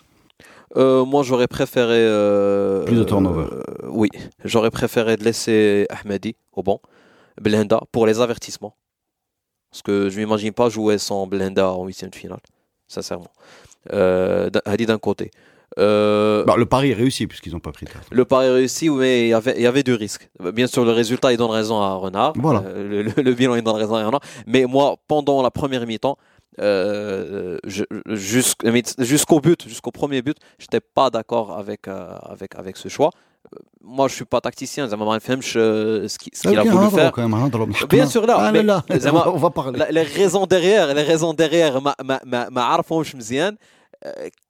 Euh, 0.77 1.05
moi, 1.05 1.23
j'aurais 1.23 1.51
préféré. 1.59 1.99
Euh, 1.99 2.85
Plus 2.85 3.01
de 3.03 3.05
turnover. 3.05 3.49
Euh, 3.53 4.01
oui, 4.01 4.09
j'aurais 4.45 4.71
préféré 4.71 5.17
de 5.17 5.25
laisser 5.25 5.87
Ahmedi 5.91 6.33
au 6.53 6.63
banc, 6.63 6.81
Blenda, 7.41 7.81
pour 7.93 8.07
les 8.07 8.21
avertissements. 8.21 8.75
Parce 9.71 9.83
que 9.83 10.09
je 10.11 10.15
ne 10.17 10.25
m'imagine 10.25 10.53
pas 10.53 10.69
jouer 10.77 10.99
sans 10.99 11.27
Blenda 11.27 11.67
en 11.71 11.85
huitième 11.85 12.11
de 12.11 12.17
finale, 12.17 12.45
sincèrement. 12.89 13.33
Hadi 14.71 14.87
d'un 14.87 14.99
côté. 14.99 15.31
Euh, 15.79 16.45
bah, 16.45 16.55
le 16.57 16.67
pari 16.67 16.91
est 16.91 16.95
réussi 16.95 17.27
puisqu'ils 17.27 17.53
n'ont 17.53 17.61
pas 17.61 17.73
pris 17.73 17.87
carte. 17.87 18.07
Le 18.11 18.25
pari 18.25 18.47
est 18.47 18.51
réussi, 18.51 18.89
mais 18.89 19.27
il 19.27 19.29
y, 19.29 19.35
avait, 19.35 19.55
il 19.57 19.63
y 19.63 19.67
avait 19.67 19.83
du 19.83 19.95
risque. 19.95 20.31
Bien 20.55 20.67
sûr, 20.67 20.85
le 20.85 20.93
résultat, 20.93 21.33
il 21.33 21.39
donne 21.39 21.51
raison 21.51 21.81
à 21.81 21.95
Renard. 21.95 22.33
Voilà. 22.37 22.63
Euh, 22.67 23.05
le, 23.05 23.23
le, 23.23 23.35
bilan, 23.35 23.55
il 23.57 23.63
donne 23.63 23.77
raison 23.77 23.97
à 23.97 24.05
Renard. 24.05 24.23
Mais 24.47 24.65
moi, 24.65 24.97
pendant 25.07 25.43
la 25.43 25.51
première 25.51 25.87
mi-temps, 25.87 26.17
euh, 26.61 27.59
jusqu'au 28.07 29.41
but, 29.41 29.69
jusqu'au 29.69 29.91
premier 29.91 30.23
but, 30.23 30.39
j'étais 30.59 30.81
pas 30.81 31.11
d'accord 31.11 31.59
avec, 31.59 31.89
euh, 31.89 32.17
avec, 32.23 32.55
avec 32.57 32.77
ce 32.77 32.89
choix. 32.89 33.11
Moi, 33.85 34.09
je 34.09 34.15
suis 34.15 34.25
pas 34.25 34.41
tacticien, 34.41 34.89
m'a 34.89 35.21
fait 35.21 35.41
ce 35.43 36.19
qu'il 36.19 36.59
a 36.59 36.65
voulu 36.65 36.91
faire. 36.91 37.13
Bien 37.89 38.07
sûr, 38.07 38.27
là, 38.27 38.51
on 39.27 39.37
va 39.37 39.51
parler. 39.51 39.85
Les 39.91 40.03
raisons 40.03 40.47
derrière, 40.47 40.93
les 40.95 41.03
raisons 41.03 41.33
derrière, 41.33 41.81
ma, 41.81 41.95
ma, 42.03 42.21
ma, 42.25 42.51
ma 42.51 42.69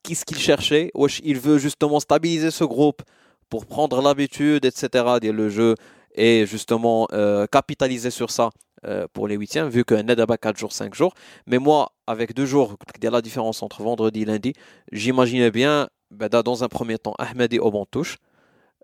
qu'est-ce 0.03 0.25
qu'il 0.25 0.37
cherchait? 0.37 0.91
Il 1.23 1.39
veut 1.39 1.57
justement 1.57 1.99
stabiliser 1.99 2.51
ce 2.51 2.63
groupe 2.63 3.01
pour 3.49 3.65
prendre 3.65 4.01
l'habitude, 4.01 4.65
etc., 4.65 5.05
le 5.21 5.49
jeu, 5.49 5.75
et 6.15 6.45
justement 6.45 7.07
euh, 7.13 7.45
capitaliser 7.47 8.11
sur 8.11 8.31
ça 8.31 8.49
euh, 8.85 9.07
pour 9.13 9.27
les 9.27 9.35
huitièmes, 9.35 9.69
vu 9.69 9.85
qu'un 9.85 10.03
Nedaba 10.03 10.37
4 10.37 10.57
jours, 10.57 10.73
5 10.73 10.93
jours. 10.93 11.13
Mais 11.45 11.57
moi, 11.59 11.93
avec 12.07 12.33
deux 12.33 12.45
jours, 12.45 12.75
il 12.97 13.03
y 13.03 13.07
a 13.07 13.11
la 13.11 13.21
différence 13.21 13.63
entre 13.63 13.81
vendredi 13.81 14.23
et 14.23 14.25
lundi, 14.25 14.53
j'imaginais 14.91 15.51
bien, 15.51 15.87
ben, 16.11 16.29
dans 16.29 16.63
un 16.63 16.67
premier 16.67 16.97
temps, 16.97 17.15
Ahmedi 17.17 17.59
au 17.59 17.71
bon. 17.71 17.85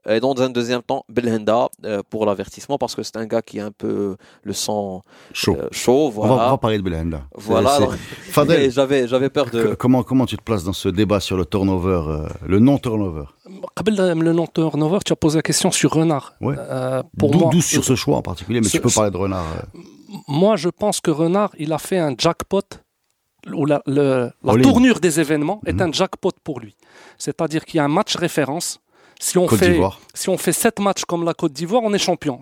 Et 0.09 0.19
dans 0.19 0.35
un 0.41 0.49
deuxième 0.49 0.81
temps, 0.81 1.05
Belhenda 1.07 1.69
euh, 1.85 2.01
pour 2.09 2.25
l'avertissement 2.25 2.77
parce 2.77 2.93
que 2.93 3.03
c'est 3.03 3.15
un 3.15 3.25
gars 3.25 3.41
qui 3.41 3.59
a 3.59 3.67
un 3.67 3.71
peu 3.71 4.17
le 4.43 4.53
sang 4.53 5.01
chaud. 5.31 5.55
Euh, 5.57 5.69
chaud 5.71 6.09
voilà. 6.09 6.33
on, 6.33 6.35
va, 6.35 6.47
on, 6.47 6.51
va, 6.51 6.57
parler 6.57 6.77
de 6.77 6.83
Belhenda. 6.83 7.21
Voilà. 7.35 7.79
j'avais, 8.69 9.07
j'avais 9.07 9.29
peur 9.29 9.49
de. 9.49 9.75
Comment, 9.75 10.03
comment 10.03 10.25
tu 10.25 10.35
te 10.35 10.43
places 10.43 10.65
dans 10.65 10.73
ce 10.73 10.89
débat 10.89 11.21
sur 11.21 11.37
le 11.37 11.45
turnover, 11.45 12.01
euh, 12.07 12.27
le 12.45 12.59
non-turnover? 12.59 13.25
Le 13.85 14.31
non-turnover, 14.33 14.99
tu 15.05 15.13
as 15.13 15.15
posé 15.15 15.37
la 15.37 15.41
question 15.41 15.71
sur 15.71 15.91
Renard. 15.91 16.33
Ouais. 16.41 16.55
pour 17.17 17.35
moi, 17.35 17.49
d'où 17.51 17.61
sur 17.61 17.83
ce 17.83 17.95
choix 17.95 18.17
en 18.17 18.21
particulier, 18.21 18.59
mais 18.59 18.67
tu 18.67 18.81
peux 18.81 18.89
parler 18.89 19.11
de 19.11 19.17
Renard. 19.17 19.45
Moi, 20.27 20.57
je 20.57 20.69
pense 20.69 20.99
que 21.01 21.11
Renard, 21.11 21.51
il 21.57 21.71
a 21.73 21.77
fait 21.77 21.97
un 21.97 22.13
jackpot 22.17 22.61
où 23.51 23.65
la, 23.65 23.81
le, 23.85 24.31
la 24.43 24.55
tournure 24.57 24.99
des 24.99 25.19
événements 25.19 25.61
est 25.65 25.73
mhm. 25.73 25.81
un 25.81 25.91
jackpot 25.91 26.31
pour 26.43 26.59
lui. 26.59 26.75
C'est-à-dire 27.17 27.65
qu'il 27.65 27.77
y 27.77 27.79
a 27.79 27.85
un 27.85 27.89
match 27.89 28.15
référence 28.15 28.79
si 29.23 29.37
on, 29.37 29.47
fait, 29.47 29.79
si 30.13 30.27
on 30.27 30.37
fait 30.37 30.51
7 30.51 30.79
matchs 30.81 31.05
comme 31.05 31.23
la 31.23 31.33
Côte 31.33 31.53
d'Ivoire, 31.53 31.81
on 31.81 31.93
est 31.93 31.97
champion. 31.97 32.41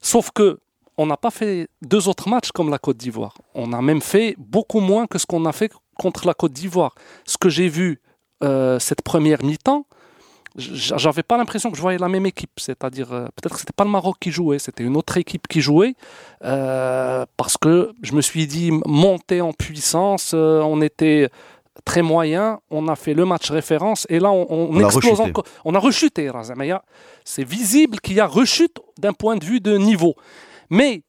Sauf 0.00 0.30
que 0.32 0.58
on 0.96 1.06
n'a 1.06 1.16
pas 1.16 1.30
fait 1.30 1.68
deux 1.82 2.08
autres 2.08 2.28
matchs 2.28 2.50
comme 2.50 2.68
la 2.68 2.78
Côte 2.78 2.96
d'Ivoire. 2.96 3.34
On 3.54 3.72
a 3.72 3.80
même 3.80 4.00
fait 4.00 4.34
beaucoup 4.38 4.80
moins 4.80 5.06
que 5.06 5.18
ce 5.18 5.26
qu'on 5.26 5.44
a 5.44 5.52
fait 5.52 5.70
contre 6.00 6.26
la 6.26 6.34
Côte 6.34 6.52
d'Ivoire. 6.52 6.96
Ce 7.26 7.38
que 7.38 7.48
j'ai 7.48 7.68
vu 7.68 8.00
euh, 8.42 8.80
cette 8.80 9.02
première 9.02 9.44
mi-temps, 9.44 9.86
j'avais 10.56 11.22
pas 11.22 11.36
l'impression 11.36 11.70
que 11.70 11.76
je 11.76 11.82
voyais 11.82 11.98
la 11.98 12.08
même 12.08 12.26
équipe. 12.26 12.58
C'est-à-dire, 12.58 13.12
euh, 13.12 13.26
peut-être 13.36 13.54
que 13.54 13.60
c'était 13.60 13.72
pas 13.72 13.84
le 13.84 13.90
Maroc 13.90 14.16
qui 14.18 14.32
jouait, 14.32 14.58
c'était 14.58 14.82
une 14.82 14.96
autre 14.96 15.16
équipe 15.16 15.46
qui 15.46 15.60
jouait. 15.60 15.94
Euh, 16.44 17.24
parce 17.36 17.56
que 17.56 17.92
je 18.02 18.14
me 18.14 18.20
suis 18.20 18.48
dit, 18.48 18.72
monter 18.84 19.40
en 19.40 19.52
puissance, 19.52 20.32
on 20.34 20.82
était 20.82 21.30
très 21.84 22.02
moyen, 22.02 22.60
on 22.70 22.88
a 22.88 22.96
fait 22.96 23.14
le 23.14 23.24
match 23.24 23.50
référence 23.50 24.06
et 24.08 24.18
là 24.18 24.30
on, 24.30 24.46
on, 24.48 24.84
explose 24.84 25.20
encore. 25.20 25.44
On 25.64 25.74
a 25.74 25.78
rechuté, 25.78 26.30
C'est 27.24 27.44
visible 27.44 27.98
qu'il 28.00 28.14
y 28.14 28.20
a 28.20 28.26
rechute 28.26 28.78
d'un 28.98 29.12
point 29.12 29.36
de 29.36 29.44
vue 29.44 29.60
de 29.60 29.76
niveau. 29.76 30.14
Mais 30.70 31.02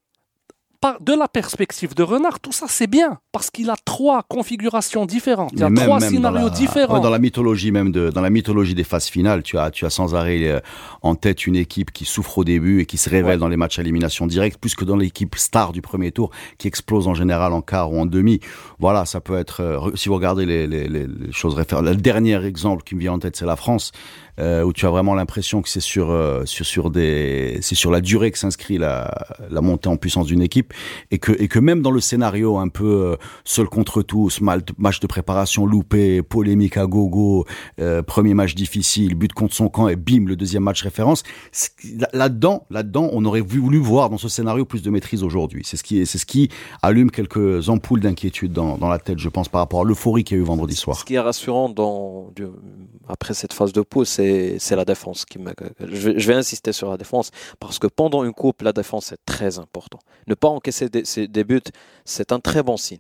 de 1.02 1.14
la 1.14 1.28
perspective 1.28 1.96
de 1.96 2.04
Renard, 2.04 2.40
tout 2.40 2.52
ça 2.52 2.66
c'est 2.70 2.88
bien 2.88 3.20
parce 3.32 3.50
qu'il 3.50 3.70
a 3.70 3.76
trois 3.86 4.24
configurations 4.24 5.06
différentes. 5.06 5.52
Il 5.54 5.60
y 5.60 5.64
a 5.64 5.70
trois 5.70 6.00
scénarios 6.00 6.50
différents. 6.50 7.00
dans 7.00 7.10
la 7.10 7.20
mythologie 7.20 7.72
même 7.72 7.92
de, 7.92 8.10
dans 8.10 8.22
la 8.22 8.30
mythologie 8.30 8.76
des 8.76 8.84
phases 8.84 9.08
finales, 9.08 9.44
tu 9.44 9.58
as, 9.58 9.72
tu 9.72 9.86
as 9.86 9.90
sans 9.90 10.16
arrêt 10.16 10.48
euh, 10.48 10.60
en 11.02 11.16
tête 11.16 11.48
une 11.48 11.56
équipe 11.56 11.92
qui 11.92 12.06
souffre 12.06 12.40
au 12.40 12.44
début 12.44 12.82
et 12.82 12.86
qui 12.86 12.98
se 12.98 13.10
révèle 13.10 13.40
dans 13.40 13.48
les 13.48 13.58
matchs 13.58 13.80
à 13.80 13.82
élimination 13.82 14.28
directe, 14.28 14.60
plus 14.60 14.76
que 14.76 14.86
dans 14.86 14.96
l'équipe 14.96 15.36
star 15.36 15.72
du 15.72 15.82
premier 15.82 16.12
tour 16.12 16.32
qui 16.58 16.68
explose 16.68 17.08
en 17.08 17.14
général 17.14 17.54
en 17.54 17.62
quart 17.62 17.92
ou 17.92 18.00
en 18.00 18.06
demi. 18.06 18.40
Voilà, 18.80 19.06
ça 19.06 19.22
peut 19.22 19.38
être. 19.38 19.62
Euh, 19.62 19.92
si 19.96 20.10
vous 20.10 20.16
regardez 20.16 20.46
les, 20.46 20.68
les, 20.68 20.88
les 20.88 21.08
choses 21.32 21.56
référentes, 21.56 21.86
le 21.86 21.96
dernier 21.96 22.44
exemple 22.46 22.84
qui 22.84 22.96
me 22.96 23.02
vient 23.02 23.14
en 23.14 23.20
tête, 23.20 23.36
c'est 23.36 23.46
la 23.46 23.56
France 23.56 23.92
euh, 24.40 24.64
où 24.64 24.74
tu 24.74 24.86
as 24.86 24.90
vraiment 24.90 25.16
l'impression 25.16 25.62
que 25.62 25.70
c'est 25.70 25.80
sur, 25.80 26.10
euh, 26.10 26.46
sur, 26.46 26.66
sur 26.66 26.90
des, 26.90 27.60
c'est 27.62 27.76
sur 27.76 27.92
la 27.92 28.02
durée 28.02 28.32
que 28.32 28.38
s'inscrit 28.38 28.78
la, 28.78 29.14
la 29.50 29.62
montée 29.62 29.90
en 29.90 29.98
puissance 29.98 30.28
d'une 30.28 30.42
équipe 30.42 30.74
et 31.12 31.20
que, 31.20 31.32
et 31.32 31.48
que 31.48 31.60
même 31.60 31.82
dans 31.82 31.92
le 31.92 32.00
scénario 32.00 32.58
un 32.58 32.68
peu 32.68 32.86
euh, 32.86 33.16
seul 33.44 33.68
contre 33.68 34.02
tous, 34.02 34.42
match 34.42 35.00
de 35.00 35.08
préparation 35.08 35.66
loupé, 35.66 36.22
polémique 36.22 36.78
à 36.78 36.86
gogo, 36.86 37.46
euh, 37.80 38.02
premier 38.02 38.34
match 38.34 38.56
difficile, 38.56 39.16
but 39.16 39.34
contre 39.34 39.54
son 39.54 39.70
camp 39.70 39.88
et 39.88 39.96
bim, 39.96 40.26
le 40.26 40.36
deuxième 40.36 40.64
match 40.64 40.84
référence. 40.84 41.24
Là-dedans, 42.14 42.66
là-dedans, 42.70 43.10
on 43.14 43.24
aurait 43.26 43.42
voulu 43.42 43.78
voir 43.78 44.10
dans 44.10 44.18
ce 44.18 44.30
scénario 44.30 44.66
plus 44.66 44.82
de 44.82 44.90
maîtrise 44.90 45.24
aujourd'hui. 45.24 45.64
C'est 45.66 45.78
ce 45.78 45.84
qui, 45.84 46.06
c'est 46.06 46.18
ce 46.18 46.26
qui 46.26 46.50
allume 46.82 47.12
quelques 47.12 47.70
ampoules 47.70 48.02
d'inquiétude 48.02 48.52
dans, 48.52 48.78
dans 48.78 48.90
la 48.90 49.00
tête, 49.00 49.20
je 49.20 49.30
pense, 49.30 49.50
par 49.50 49.62
rapport 49.62 49.82
à 49.82 49.84
l'euphorie 49.84 50.24
qu'il 50.24 50.38
y 50.38 50.40
a 50.40 50.44
eu 50.44 50.46
vendredi 50.46 50.76
soir. 50.76 50.98
Ce 50.98 51.06
qui 51.06 51.16
est 51.16 51.20
rassurant 51.20 51.70
dans, 51.70 52.32
après 53.08 53.34
cette 53.34 53.54
phase 53.54 53.74
de 53.74 53.82
pause, 53.82 54.08
c'est 54.08 54.25
c'est 54.60 54.76
la 54.76 54.86
défense 54.86 55.26
qui 55.26 55.40
me. 55.40 55.54
Je 55.80 56.28
vais, 56.28 56.34
insister 56.34 56.72
sur 56.72 56.90
la 56.90 56.98
défense 56.98 57.32
parce 57.60 57.80
que 57.80 57.88
pendant 57.88 58.24
une 58.24 58.34
coupe, 58.34 58.62
la 58.62 58.74
défense 58.74 59.12
est 59.12 59.20
très 59.26 59.60
important. 59.60 60.00
Ne 60.28 60.36
pas 60.36 60.48
encaisser 60.48 60.90
des, 60.90 61.44
buts, 61.44 61.62
c'est 62.06 62.32
un 62.32 62.40
très 62.40 62.64
bon 62.64 62.78
signe. 62.78 63.00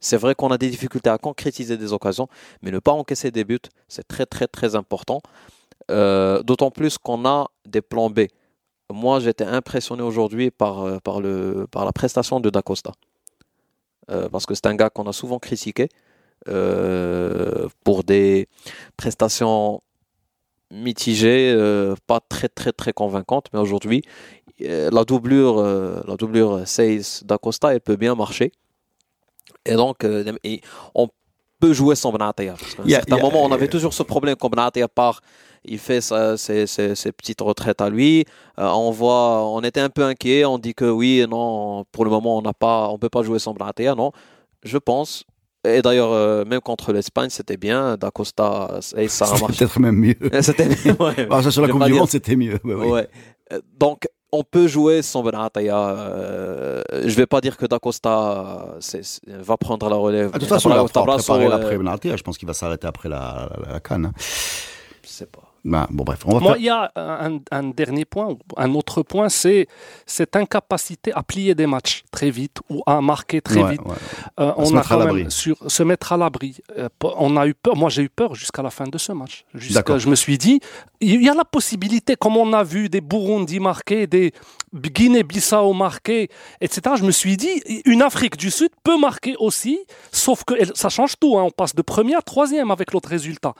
C'est 0.00 0.16
vrai 0.16 0.34
qu'on 0.34 0.50
a 0.50 0.58
des 0.58 0.68
difficultés 0.68 1.10
à 1.10 1.18
concrétiser 1.18 1.76
des 1.76 1.92
occasions, 1.92 2.28
mais 2.62 2.70
ne 2.70 2.78
pas 2.78 2.92
encaisser 2.92 3.30
des 3.30 3.44
buts, 3.44 3.58
c'est 3.88 4.06
très 4.06 4.26
très 4.26 4.46
très 4.46 4.74
important. 4.74 5.20
Euh, 5.90 6.42
d'autant 6.42 6.70
plus 6.70 6.98
qu'on 6.98 7.26
a 7.26 7.48
des 7.66 7.82
plans 7.82 8.10
B. 8.10 8.20
Moi, 8.92 9.20
j'étais 9.20 9.44
impressionné 9.44 10.02
aujourd'hui 10.02 10.50
par, 10.50 10.82
euh, 10.82 10.98
par, 10.98 11.20
par 11.70 11.84
la 11.84 11.92
prestation 11.92 12.40
de 12.40 12.50
Dacosta. 12.50 12.92
Euh, 14.10 14.28
parce 14.28 14.46
que 14.46 14.54
c'est 14.54 14.66
un 14.66 14.74
gars 14.74 14.90
qu'on 14.90 15.06
a 15.06 15.12
souvent 15.12 15.38
critiqué 15.38 15.88
pour 17.84 18.04
des 18.04 18.48
prestations 18.98 19.80
mitigée, 20.74 21.52
euh, 21.54 21.94
pas 22.06 22.20
très 22.20 22.48
très 22.48 22.72
très 22.72 22.92
convaincante, 22.92 23.46
mais 23.52 23.60
aujourd'hui, 23.60 24.02
euh, 24.62 24.90
la 24.92 25.04
doublure, 25.04 25.58
euh, 25.58 26.00
la 26.06 26.16
doublure 26.16 26.66
Seis 26.66 27.22
d'Acosta, 27.24 27.72
elle 27.74 27.80
peut 27.80 27.96
bien 27.96 28.14
marcher. 28.14 28.52
Et 29.66 29.74
donc, 29.74 30.06
on 30.94 31.08
peut 31.58 31.72
jouer 31.72 31.94
sans 31.94 32.12
Benatia. 32.12 32.52
À 32.52 32.82
un 32.82 32.88
certain 32.88 33.16
moment, 33.16 33.42
on 33.44 33.52
avait 33.52 33.68
toujours 33.68 33.94
ce 33.94 34.02
problème 34.02 34.36
quand 34.36 34.50
Benatia 34.50 34.88
part, 34.88 35.22
il 35.64 35.78
fait 35.78 36.02
ses, 36.02 36.66
ses, 36.66 37.12
petites 37.12 37.40
retraites 37.40 37.80
à 37.80 37.88
lui. 37.88 38.26
on 38.58 38.90
voit, 38.90 39.48
on 39.48 39.62
était 39.62 39.80
un 39.80 39.88
peu 39.88 40.04
inquiet. 40.04 40.44
On 40.44 40.58
dit 40.58 40.74
que 40.74 40.84
oui, 40.84 41.24
non, 41.30 41.84
pour 41.92 42.04
le 42.04 42.10
moment, 42.10 42.36
on 42.36 42.42
n'a 42.42 42.52
pas, 42.52 42.88
on 42.90 42.98
peut 42.98 43.08
pas 43.08 43.22
jouer 43.22 43.38
sans 43.38 43.54
Benatia. 43.54 43.94
Non, 43.94 44.12
je 44.64 44.76
pense 44.76 45.24
et 45.64 45.82
d'ailleurs, 45.82 46.12
euh, 46.12 46.44
même 46.44 46.60
contre 46.60 46.92
l'Espagne, 46.92 47.30
c'était 47.30 47.56
bien. 47.56 47.96
D'Acosta, 47.96 48.80
et 48.96 49.08
ça 49.08 49.26
a 49.26 49.38
marché. 49.38 49.58
Peut-être 49.58 49.80
même 49.80 49.96
mieux. 49.96 50.14
c'était 50.42 50.68
mieux. 50.68 50.74
Ouais. 51.00 51.28
Ah, 51.30 51.42
ça, 51.42 51.50
sur 51.50 51.62
la 51.62 51.68
Coupe 51.68 51.84
du 51.84 51.92
Monde, 51.94 52.08
c'était 52.08 52.36
mieux. 52.36 52.58
Ouais, 52.64 53.08
Donc, 53.78 54.06
on 54.32 54.42
peut 54.42 54.66
jouer 54.66 55.02
sans 55.02 55.22
Benataya. 55.22 55.76
Euh, 55.78 56.82
je 56.92 57.14
vais 57.14 57.26
pas 57.26 57.40
dire 57.40 57.56
que 57.56 57.66
D'Acosta 57.66 58.76
va 59.26 59.56
prendre 59.56 59.88
la 59.88 59.96
relève. 59.96 60.30
Ah, 60.32 60.38
de 60.38 60.40
toute 60.40 60.48
façon, 60.48 60.70
il 60.70 60.76
va 60.76 60.84
préparer 60.84 61.48
l'après 61.48 61.76
Benatia. 61.78 62.16
Je 62.16 62.22
pense 62.22 62.36
qu'il 62.36 62.48
va 62.48 62.54
s'arrêter 62.54 62.86
après 62.86 63.08
la, 63.08 63.48
la, 63.66 63.72
la 63.74 63.80
canne. 63.80 64.06
Hein. 64.06 64.12
Je 64.18 65.08
sais 65.08 65.26
pas. 65.26 65.53
Bah, 65.64 65.86
bon, 65.90 66.04
bref, 66.04 66.20
on 66.26 66.34
va 66.34 66.40
Moi, 66.40 66.52
faire- 66.52 66.60
il 66.60 66.64
y 66.64 66.68
a 66.68 66.92
un, 66.94 67.38
un 67.50 67.62
dernier 67.70 68.04
point, 68.04 68.36
un 68.58 68.74
autre 68.74 69.02
point, 69.02 69.30
c'est 69.30 69.66
cette 70.04 70.36
incapacité 70.36 71.10
à 71.14 71.22
plier 71.22 71.54
des 71.54 71.66
matchs 71.66 72.04
très 72.10 72.30
vite 72.30 72.58
ou 72.68 72.82
à 72.86 73.00
marquer 73.00 73.40
très 73.40 73.62
Ouais, 73.62 73.70
vite. 73.72 73.80
ouais. 73.86 73.94
Euh, 74.40 74.52
se 74.52 74.60
on 74.60 74.66
a 74.68 74.76
mettre 74.76 74.92
à 74.92 74.96
quand 75.06 75.12
même 75.14 75.30
sur 75.30 75.56
se 75.66 75.82
mettre 75.82 76.12
à 76.12 76.16
l'abri. 76.18 76.58
Euh, 76.78 76.88
on 77.16 77.36
a 77.38 77.46
eu 77.46 77.54
peur. 77.54 77.76
Moi, 77.76 77.88
j'ai 77.88 78.02
eu 78.02 78.10
peur 78.10 78.34
jusqu'à 78.34 78.62
la 78.62 78.68
fin 78.70 78.86
de 78.86 78.98
ce 78.98 79.12
match. 79.12 79.44
Jusqu'à-. 79.54 79.96
Je 79.96 80.08
me 80.10 80.16
suis 80.16 80.36
dit, 80.36 80.60
il 81.00 81.22
y 81.22 81.28
a 81.30 81.34
la 81.34 81.44
possibilité, 81.46 82.14
comme 82.16 82.36
on 82.36 82.52
a 82.52 82.62
vu 82.62 82.90
des 82.90 83.00
Burundi 83.00 83.58
marquer, 83.58 84.06
des 84.06 84.32
Guinée-Bissau 84.74 85.72
marquer, 85.72 86.28
etc. 86.60 86.96
Je 86.98 87.04
me 87.04 87.10
suis 87.10 87.36
dit, 87.36 87.62
une 87.84 88.02
Afrique 88.02 88.36
du 88.36 88.50
Sud 88.50 88.70
peut 88.82 88.98
marquer 88.98 89.36
aussi, 89.38 89.78
sauf 90.12 90.44
que 90.44 90.54
ça 90.76 90.88
change 90.88 91.14
tout. 91.18 91.38
hein. 91.38 91.42
On 91.44 91.50
passe 91.50 91.74
de 91.74 91.82
premier 91.82 92.14
à 92.16 92.22
troisième 92.22 92.70
avec 92.70 92.92
l'autre 92.92 93.08
résultat. 93.08 93.54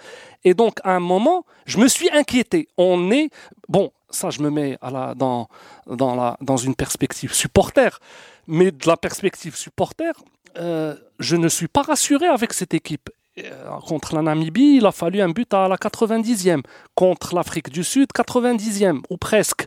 Et 0.44 0.54
donc, 0.54 0.78
à 0.84 0.92
un 0.92 1.00
moment, 1.00 1.44
je 1.66 1.78
me 1.78 1.88
suis 1.88 2.10
inquiété. 2.10 2.68
On 2.76 3.10
est 3.10 3.30
bon. 3.68 3.92
Ça, 4.10 4.30
je 4.30 4.40
me 4.42 4.50
mets 4.50 4.78
à 4.80 4.90
la, 4.90 5.14
dans, 5.14 5.48
dans, 5.86 6.14
la, 6.14 6.36
dans 6.40 6.56
une 6.56 6.74
perspective 6.74 7.32
supporter. 7.32 7.98
Mais 8.46 8.70
de 8.70 8.86
la 8.86 8.96
perspective 8.96 9.56
supporter, 9.56 10.12
euh, 10.56 10.94
je 11.18 11.36
ne 11.36 11.48
suis 11.48 11.68
pas 11.68 11.82
rassuré 11.82 12.26
avec 12.26 12.52
cette 12.52 12.74
équipe. 12.74 13.10
Euh, 13.38 13.78
Contre 13.86 14.14
la 14.14 14.22
Namibie, 14.22 14.76
il 14.76 14.86
a 14.86 14.92
fallu 14.92 15.20
un 15.20 15.28
but 15.28 15.52
à 15.54 15.68
la 15.68 15.76
90e. 15.76 16.62
Contre 16.94 17.34
l'Afrique 17.34 17.70
du 17.70 17.82
Sud, 17.82 18.08
90e, 18.14 19.00
ou 19.10 19.16
presque. 19.16 19.66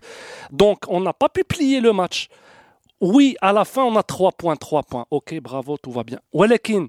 Donc, 0.52 0.80
on 0.88 1.02
n'a 1.02 1.14
pas 1.14 1.30
pu 1.30 1.44
plier 1.44 1.82
le 1.82 1.92
match. 1.92 2.30
Oui, 3.02 3.36
à 3.42 3.54
la 3.54 3.66
fin, 3.66 3.84
on 3.84 3.96
a 3.96 4.04
3 4.04 4.32
points, 4.32 4.56
3 4.56 4.84
points. 4.84 5.06
Ok, 5.12 5.40
bravo, 5.42 5.78
tout 5.78 5.92
va 5.92 6.04
bien. 6.04 6.20
Welekin, 6.34 6.88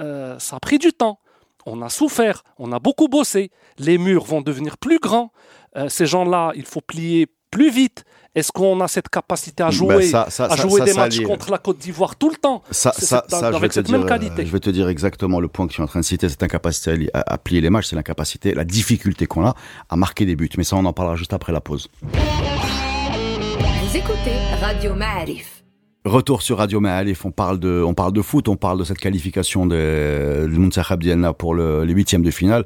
euh, 0.00 0.38
ça 0.38 0.56
a 0.56 0.60
pris 0.60 0.78
du 0.78 0.92
temps. 0.92 1.18
On 1.66 1.82
a 1.82 1.90
souffert, 1.90 2.42
on 2.58 2.72
a 2.72 2.78
beaucoup 2.78 3.08
bossé. 3.08 3.50
Les 3.78 3.98
murs 3.98 4.24
vont 4.24 4.40
devenir 4.40 4.78
plus 4.78 4.98
grands. 4.98 5.32
Euh, 5.76 5.88
ces 5.88 6.06
gens-là, 6.06 6.52
il 6.54 6.64
faut 6.64 6.80
plier 6.80 7.26
plus 7.50 7.70
vite. 7.70 8.04
Est-ce 8.32 8.52
qu'on 8.52 8.80
a 8.80 8.86
cette 8.86 9.08
capacité 9.08 9.64
à 9.64 9.70
jouer, 9.70 9.96
Ben, 9.96 10.02
ça- 10.08 10.26
ça- 10.30 10.44
à 10.44 10.50
ça- 10.50 10.62
jouer 10.62 10.78
ça, 10.78 10.84
des 10.84 10.92
ça 10.92 11.00
matchs 11.00 11.20
contre 11.22 11.50
la 11.50 11.58
Côte 11.58 11.78
d'Ivoire 11.78 12.14
tout 12.14 12.30
le 12.30 12.36
temps 12.36 12.62
Ça, 12.70 12.92
ça, 12.96 13.24
avec 13.42 13.70
te 13.70 13.74
cette 13.74 13.86
dire, 13.86 13.98
même 13.98 14.06
euh, 14.06 14.08
qualité. 14.08 14.46
je 14.46 14.52
vais 14.52 14.60
te 14.60 14.70
dire 14.70 14.88
exactement 14.88 15.40
le 15.40 15.48
point 15.48 15.66
que 15.66 15.72
tu 15.72 15.80
es 15.80 15.84
en 15.84 15.88
train 15.88 15.98
de 15.98 16.04
citer, 16.04 16.28
cette 16.28 16.42
incapacité 16.44 16.90
à, 16.92 16.94
li- 16.94 17.10
à- 17.12 17.32
à 17.34 17.38
plier 17.38 17.60
les 17.60 17.70
matchs, 17.70 17.86
c'est 17.86 17.96
l'incapacité, 17.96 18.54
la 18.54 18.62
difficulté 18.64 19.26
qu'on 19.26 19.44
a 19.46 19.56
à 19.88 19.96
marquer 19.96 20.26
des 20.26 20.36
buts. 20.36 20.48
Mais 20.56 20.62
ça, 20.62 20.76
on 20.76 20.84
en 20.84 20.92
parlera 20.92 21.16
juste 21.16 21.32
après 21.32 21.52
la 21.52 21.60
pause. 21.60 21.88
Vous 22.04 23.96
écoutez 23.96 24.36
Radio 24.62 24.94
Ma'arif. 24.94 25.59
Retour 26.06 26.40
sur 26.40 26.56
Radio 26.56 26.80
Maalif, 26.80 27.26
on 27.26 27.30
parle 27.30 27.58
de, 27.60 27.82
on 27.86 27.92
parle 27.92 28.14
de 28.14 28.22
foot, 28.22 28.48
on 28.48 28.56
parle 28.56 28.78
de 28.78 28.84
cette 28.84 28.96
qualification 28.96 29.66
de, 29.66 30.48
de 30.50 30.56
Mountakha 30.56 30.96
Dialna 30.96 31.34
pour 31.34 31.52
le, 31.52 31.84
les 31.84 31.92
huitièmes 31.92 32.22
de 32.22 32.30
finale. 32.30 32.64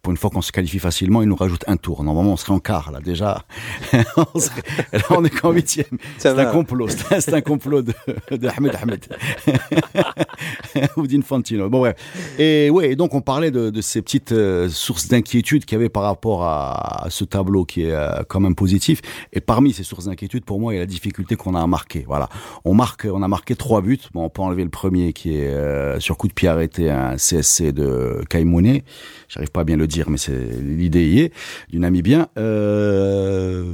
Pour 0.00 0.12
une 0.12 0.16
fois 0.16 0.30
qu'on 0.30 0.40
se 0.40 0.50
qualifie 0.50 0.78
facilement, 0.78 1.20
il 1.20 1.28
nous 1.28 1.36
rajoute 1.36 1.62
un 1.66 1.76
tour. 1.76 2.02
Normalement, 2.02 2.32
on 2.32 2.36
serait 2.38 2.54
en 2.54 2.58
quart, 2.58 2.90
là, 2.90 3.00
déjà. 3.00 3.44
on 4.34 4.38
serait- 4.40 4.62
là, 4.94 5.00
on 5.10 5.22
est 5.26 5.28
qu'en 5.28 5.50
huitième. 5.52 5.84
C'est 6.16 6.30
un 6.30 6.46
complot. 6.46 6.88
C'est 6.88 7.12
un, 7.14 7.20
c'est 7.20 7.34
un 7.34 7.42
complot 7.42 7.82
de, 7.82 7.92
de 8.30 8.48
Ahmed 8.48 8.74
Ahmed. 8.80 9.04
Ou 10.96 11.06
d'Infantino. 11.06 11.68
Bon, 11.68 11.82
ouais. 11.82 11.94
Et 12.38 12.70
ouais, 12.70 12.92
et 12.92 12.96
donc 12.96 13.12
on 13.14 13.20
parlait 13.20 13.50
de, 13.50 13.68
de 13.68 13.80
ces 13.82 14.00
petites 14.00 14.32
euh, 14.32 14.70
sources 14.70 15.06
d'inquiétude 15.08 15.66
qu'il 15.66 15.76
y 15.76 15.78
avait 15.80 15.90
par 15.90 16.04
rapport 16.04 16.44
à, 16.44 17.04
à 17.04 17.10
ce 17.10 17.24
tableau 17.24 17.66
qui 17.66 17.82
est 17.82 17.92
euh, 17.92 18.22
quand 18.26 18.40
même 18.40 18.54
positif. 18.54 19.02
Et 19.34 19.40
parmi 19.42 19.74
ces 19.74 19.82
sources 19.82 20.06
d'inquiétude, 20.06 20.46
pour 20.46 20.58
moi, 20.60 20.72
il 20.72 20.76
y 20.76 20.78
a 20.78 20.82
la 20.82 20.86
difficulté 20.86 21.36
qu'on 21.36 21.54
a 21.54 21.60
à 21.60 21.66
marquer. 21.66 22.04
Voilà. 22.06 22.30
On 22.64 22.69
marque, 22.74 23.06
on 23.10 23.22
a 23.22 23.28
marqué 23.28 23.54
trois 23.56 23.80
buts. 23.80 23.98
Bon, 24.14 24.24
on 24.24 24.28
peut 24.28 24.42
enlever 24.42 24.64
le 24.64 24.70
premier 24.70 25.12
qui 25.12 25.36
est 25.36 25.48
euh, 25.48 25.98
sur 26.00 26.16
coup 26.16 26.28
de 26.28 26.32
pied 26.32 26.48
arrêté, 26.48 26.90
un 26.90 27.16
CSC 27.16 27.72
de 27.72 28.20
Kaimoune. 28.28 28.80
J'arrive 29.28 29.50
pas 29.50 29.60
à 29.60 29.64
bien 29.64 29.76
le 29.76 29.86
dire, 29.86 30.10
mais 30.10 30.18
c'est 30.18 30.36
l'idée 30.60 31.06
y 31.08 31.20
est, 31.20 31.32
du 31.70 31.78
Namibien. 31.78 32.28
Euh, 32.36 33.64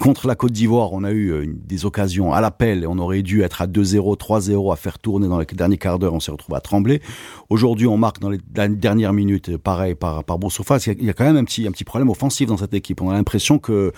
contre 0.00 0.26
la 0.28 0.34
Côte 0.34 0.52
d'Ivoire, 0.52 0.92
on 0.92 1.04
a 1.04 1.10
eu 1.10 1.30
euh, 1.32 1.44
des 1.46 1.84
occasions 1.84 2.32
à 2.32 2.40
l'appel 2.40 2.86
on 2.88 2.98
aurait 2.98 3.22
dû 3.22 3.42
être 3.42 3.60
à 3.62 3.66
2-0, 3.66 4.16
3-0 4.16 4.72
à 4.72 4.76
faire 4.76 4.98
tourner 4.98 5.28
dans 5.28 5.38
les 5.38 5.46
derniers 5.46 5.78
quarts 5.78 5.98
d'heure. 5.98 6.14
On 6.14 6.20
s'est 6.20 6.30
retrouvé 6.32 6.56
à 6.56 6.60
trembler. 6.60 7.02
Aujourd'hui, 7.50 7.86
on 7.86 7.96
marque 7.96 8.20
dans 8.20 8.30
les 8.30 8.38
dernières 8.68 9.12
minutes, 9.12 9.50
euh, 9.50 9.58
pareil, 9.58 9.94
par, 9.94 10.24
par 10.24 10.38
Boussoufa. 10.38 10.78
Il 10.78 10.86
y 10.86 10.90
a- 10.90 10.94
il 10.98 11.04
y 11.04 11.10
a 11.10 11.12
quand 11.12 11.24
même 11.24 11.36
un 11.36 11.44
petit, 11.44 11.66
un 11.66 11.72
petit 11.72 11.84
problème 11.84 12.08
offensif 12.10 12.46
dans 12.48 12.56
cette 12.56 12.74
équipe. 12.74 13.00
On 13.02 13.10
a 13.10 13.14
l'impression 13.14 13.58
que, 13.58 13.92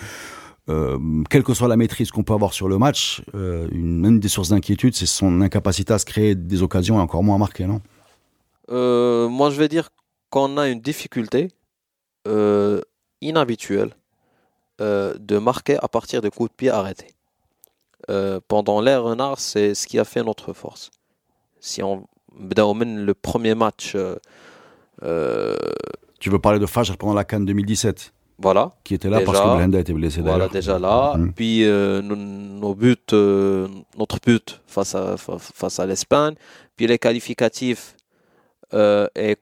euh, 0.70 0.98
quelle 1.28 1.42
que 1.42 1.52
soit 1.52 1.68
la 1.68 1.76
maîtrise 1.76 2.10
qu'on 2.12 2.22
peut 2.22 2.32
avoir 2.32 2.52
sur 2.52 2.68
le 2.68 2.78
match, 2.78 3.22
euh, 3.34 3.68
une, 3.72 4.20
des 4.20 4.28
sources 4.28 4.50
d'inquiétude, 4.50 4.94
c'est 4.94 5.06
son 5.06 5.40
incapacité 5.40 5.92
à 5.92 5.98
se 5.98 6.04
créer 6.04 6.36
des 6.36 6.62
occasions 6.62 6.98
et 6.98 7.00
encore 7.00 7.24
moins 7.24 7.34
à 7.34 7.38
marquer, 7.38 7.66
non? 7.66 7.80
Euh, 8.70 9.28
moi, 9.28 9.50
je 9.50 9.56
vais 9.56 9.68
dire 9.68 9.90
qu'on 10.30 10.56
a 10.58 10.68
une 10.68 10.80
difficulté 10.80 11.48
inhabituelle 13.20 13.90
de 14.78 15.38
marquer 15.38 15.76
à 15.82 15.88
partir 15.88 16.20
de 16.22 16.28
coups 16.28 16.50
de 16.50 16.54
pied 16.54 16.70
arrêtés. 16.70 17.14
pendant 18.46 18.80
l'ère 18.80 19.02
Renard, 19.02 19.40
c'est 19.40 19.74
ce 19.74 19.86
qui 19.86 19.98
a 19.98 20.04
fait 20.04 20.22
notre 20.22 20.52
force. 20.52 20.90
Si 21.58 21.82
on 21.82 22.06
ben, 22.38 22.74
mène 22.74 23.04
le 23.04 23.14
premier 23.14 23.54
match. 23.56 23.96
tu 26.20 26.30
veux 26.30 26.38
parler 26.38 26.60
de 26.60 26.66
Fajar 26.66 26.96
pendant 26.98 27.14
la 27.14 27.24
Cannes 27.24 27.46
2017 27.46 28.12
voilà, 28.42 28.72
qui 28.84 28.94
était 28.94 29.10
là 29.10 29.18
Déjà. 29.18 29.32
parce 29.32 29.44
que 29.44 29.56
Blenda 29.56 29.78
était 29.80 29.92
blessé 29.92 30.20
voilà 30.22 30.48
déjà 30.48 30.78
là. 30.78 31.14
Mhm. 31.16 31.32
Puis 31.34 31.64
euh, 31.64 32.00
nos, 32.02 32.16
nos 32.16 32.74
buts, 32.74 32.96
euh, 33.12 33.68
notre 33.98 34.18
but 34.24 34.60
face 34.66 34.94
à, 34.94 35.16
fa- 35.18 35.38
face 35.38 35.78
à 35.78 35.84
l'Espagne, 35.86 36.34
puis 36.76 36.86
les 36.86 36.98
qualificatifs 36.98 37.94
euh, 38.74 39.06
et 39.14 39.36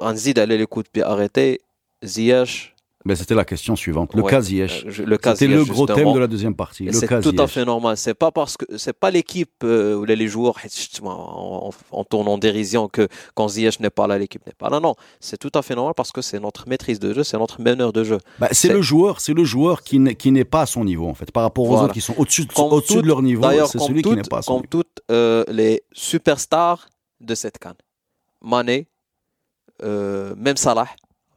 Anzid 0.00 0.38
allait 0.38 0.58
les 0.58 0.66
coups 0.66 0.86
de 0.86 0.90
pied 0.90 1.02
arrêtés, 1.04 1.60
Ziyech, 2.04 2.73
Ben, 3.06 3.14
c'était 3.14 3.34
la 3.34 3.44
question 3.44 3.76
suivante. 3.76 4.14
Le 4.14 4.22
Ouais, 4.22 4.30
cas 4.30 4.40
Ziyech. 4.40 4.86
euh, 4.86 5.18
C'était 5.34 5.46
le 5.46 5.62
gros 5.64 5.86
thème 5.86 6.10
de 6.14 6.18
la 6.18 6.26
deuxième 6.26 6.54
partie. 6.56 6.88
C'est 6.90 7.20
tout 7.20 7.34
à 7.38 7.46
fait 7.46 7.64
normal. 7.66 7.98
C'est 7.98 8.14
pas 8.14 8.30
parce 8.30 8.56
que 8.56 8.64
c'est 8.78 8.94
pas 8.94 9.10
l'équipe 9.10 9.52
euh, 9.62 9.94
ou 9.96 10.04
les 10.06 10.26
joueurs 10.26 10.56
on 11.02 12.04
tourne 12.08 12.28
en 12.28 12.38
dérision 12.38 12.88
que 12.88 13.08
quand 13.34 13.48
Ziyech 13.48 13.78
n'est 13.80 13.90
pas 13.90 14.06
là, 14.06 14.16
l'équipe 14.18 14.44
n'est 14.46 14.54
pas 14.54 14.70
là. 14.70 14.80
Non, 14.80 14.94
c'est 15.20 15.36
tout 15.36 15.50
à 15.54 15.60
fait 15.60 15.74
normal 15.74 15.92
parce 15.94 16.12
que 16.12 16.22
c'est 16.22 16.40
notre 16.40 16.66
maîtrise 16.66 16.98
de 16.98 17.12
jeu, 17.12 17.24
c'est 17.24 17.36
notre 17.38 17.60
meneur 17.60 17.92
de 17.92 18.04
jeu. 18.04 18.18
Bah, 18.38 18.48
c'est 18.52 18.72
le 18.72 18.80
joueur, 18.80 19.20
c'est 19.20 19.34
le 19.34 19.44
joueur 19.44 19.82
qui 19.82 19.98
n'est, 19.98 20.44
pas 20.44 20.62
à 20.62 20.66
son 20.66 20.84
niveau 20.84 21.06
en 21.08 21.14
fait, 21.14 21.30
par 21.30 21.42
rapport 21.42 21.64
aux 21.64 21.68
Voilà. 21.68 21.84
autres 21.84 21.92
qui 21.94 22.00
sont 22.00 22.14
au-dessus, 22.16 22.46
de- 22.46 23.00
de 23.02 23.06
leur 23.06 23.20
niveau. 23.22 23.42
D'ailleurs, 23.42 23.68
C'est 23.68 23.78
celui 23.80 24.00
qui 24.02 24.10
n'est 24.14 24.22
pas 24.22 24.38
à 24.38 24.42
son 24.42 24.52
comme 24.54 24.60
niveau. 24.62 24.68
toutes 24.70 25.02
euh, 25.10 25.44
les 25.48 25.82
superstars 25.92 26.88
de 27.20 27.34
cette 27.34 27.58
canne, 27.58 27.74
Mané, 28.42 28.86
euh, 29.82 30.34
même 30.36 30.56
Salah, 30.56 30.88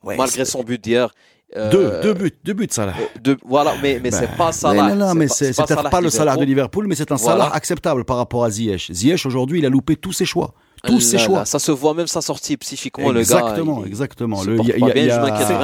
Ouais, 0.04 0.16
malgré 0.16 0.46
son 0.46 0.64
but 0.64 0.82
d'hier. 0.82 1.12
Euh, 1.56 1.70
deux, 1.72 2.02
deux 2.02 2.14
buts, 2.14 2.34
deux 2.44 2.54
buts 2.54 2.68
Salah. 2.70 2.94
euh, 3.00 3.20
deux- 3.22 3.38
voilà, 3.46 3.74
mais, 3.82 4.00
mais 4.04 4.12
c'est 4.12 4.28
Ben, 4.28 4.36
pas 4.38 4.52
Salah. 4.52 4.90
Non, 4.94 5.08
non, 5.08 5.14
mais 5.16 5.28
c'est, 5.28 5.56
pas 5.56 5.64
peut-être 5.66 5.78
Salah 5.80 5.90
pas 5.90 6.02
le 6.02 6.10
salaire 6.10 6.38
de 6.38 6.44
Liverpool. 6.44 6.88
Mais 6.88 6.96
c'est 6.96 7.12
un 7.12 7.16
Voilà. 7.16 7.40
salaire 7.40 7.56
acceptable 7.56 8.04
par 8.04 8.18
rapport 8.18 8.44
à 8.44 8.50
Ziyech. 8.50 8.92
Ziyech 8.92 9.26
aujourd'hui, 9.26 9.60
il 9.60 9.66
a 9.66 9.70
loupé 9.70 9.96
tous 9.96 10.12
ses 10.12 10.26
choix, 10.26 10.54
tous 10.84 11.00
ses 11.00 11.18
Là, 11.18 11.24
choix. 11.24 11.38
là, 11.40 11.46
ça 11.46 11.60
se 11.60 11.72
voit 11.72 11.94
même 11.94 12.08
sa 12.08 12.22
sortie 12.22 12.58
psychiquement, 12.58 13.08
le 13.10 13.16
gars. 13.16 13.20
exactement, 13.22 13.86
exactement. 13.86 14.38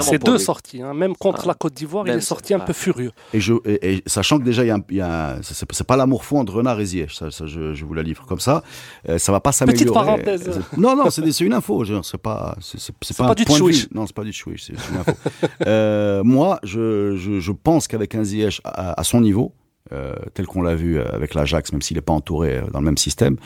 C'est 0.02 0.24
deux 0.24 0.34
lui. 0.34 0.40
sorties. 0.40 0.82
hein. 0.82 0.94
Même 0.94 1.16
contre 1.16 1.42
Ah. 1.46 1.48
la 1.50 1.54
Côte 1.54 1.74
d'Ivoire, 1.74 2.06
il 2.08 2.14
est 2.14 2.20
sorti 2.22 2.54
un 2.54 2.60
ça. 2.60 2.66
peu 2.66 2.74
furieux. 2.74 3.12
Et, 3.34 3.40
je, 3.40 3.54
et, 3.66 3.94
et 3.96 4.04
sachant 4.06 4.40
que 4.40 4.44
déjà, 4.44 4.64
il 4.64 4.68
y 4.68 4.72
a, 4.72 4.76
un- 4.76 4.84
il 4.90 4.98
y 4.98 5.02
a 5.02 5.36
un- 5.36 5.42
c'est, 5.42 5.84
pas 5.84 5.96
l'amour 5.98 6.24
fou 6.24 6.38
entre 6.38 6.54
Renard 6.54 6.80
et 6.80 6.86
Ziyech, 6.86 7.14
ça, 7.14 7.32
ça, 7.32 7.46
je, 7.46 7.74
je 7.74 7.86
vous 7.86 7.94
la 7.94 8.04
livre 8.04 8.26
comme 8.26 8.40
ça. 8.40 8.64
Euh, 9.10 9.18
ça 9.18 9.32
va 9.32 9.40
pas 9.40 9.52
s'améliorer. 9.52 9.86
Petite 9.86 9.94
parenthèse. 9.94 10.62
Non, 10.78 10.96
non, 10.96 11.10
c'est, 11.10 11.22
une 11.42 11.54
info. 11.54 11.84
je- 11.84 12.02
C'est 12.04 12.18
pas, 12.18 12.56
c'est, 12.62 13.16
pas, 13.18 13.34
du 13.36 13.46
point 13.46 13.56
de 13.56 13.60
tchouiche. 13.60 13.82
vue. 13.84 13.88
Non, 13.94 14.06
c'est 14.08 14.16
pas 14.16 14.24
du 14.24 14.34
chouiche, 14.34 14.64
c'est, 14.68 14.74
une 14.74 15.00
info. 15.00 15.12
euh, 15.68 16.24
moi, 16.24 16.60
je, 16.64 17.16
je, 17.18 17.40
je 17.40 17.52
pense 17.52 17.88
qu'avec 17.88 18.16
un 18.16 18.24
Ziyech 18.24 18.62
à, 18.64 19.00
à 19.00 19.04
son 19.04 19.22
niveau, 19.22 19.54
euh, 19.92 20.14
tel 20.34 20.46
qu'on 20.48 20.62
l'a 20.62 20.76
vu 20.76 21.00
avec 21.00 21.34
l'Ajax, 21.34 21.72
même 21.72 21.82
s'il 21.82 21.98
n'est 21.98 22.02
pas 22.02 22.14
entouré 22.14 22.58
euh, 22.58 22.62
dans 22.72 22.80
le 22.80 22.86
même 22.86 22.98
système, 22.98 23.38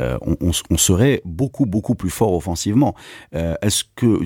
euh, 0.00 0.18
on, 0.22 0.36
on, 0.40 0.50
on 0.70 0.76
serait 0.76 1.22
beaucoup 1.24 1.66
beaucoup 1.66 1.94
plus 1.94 2.10
fort 2.10 2.32
offensivement. 2.32 2.94
Euh, 3.34 3.54
est-ce 3.62 3.84
que 3.94 4.20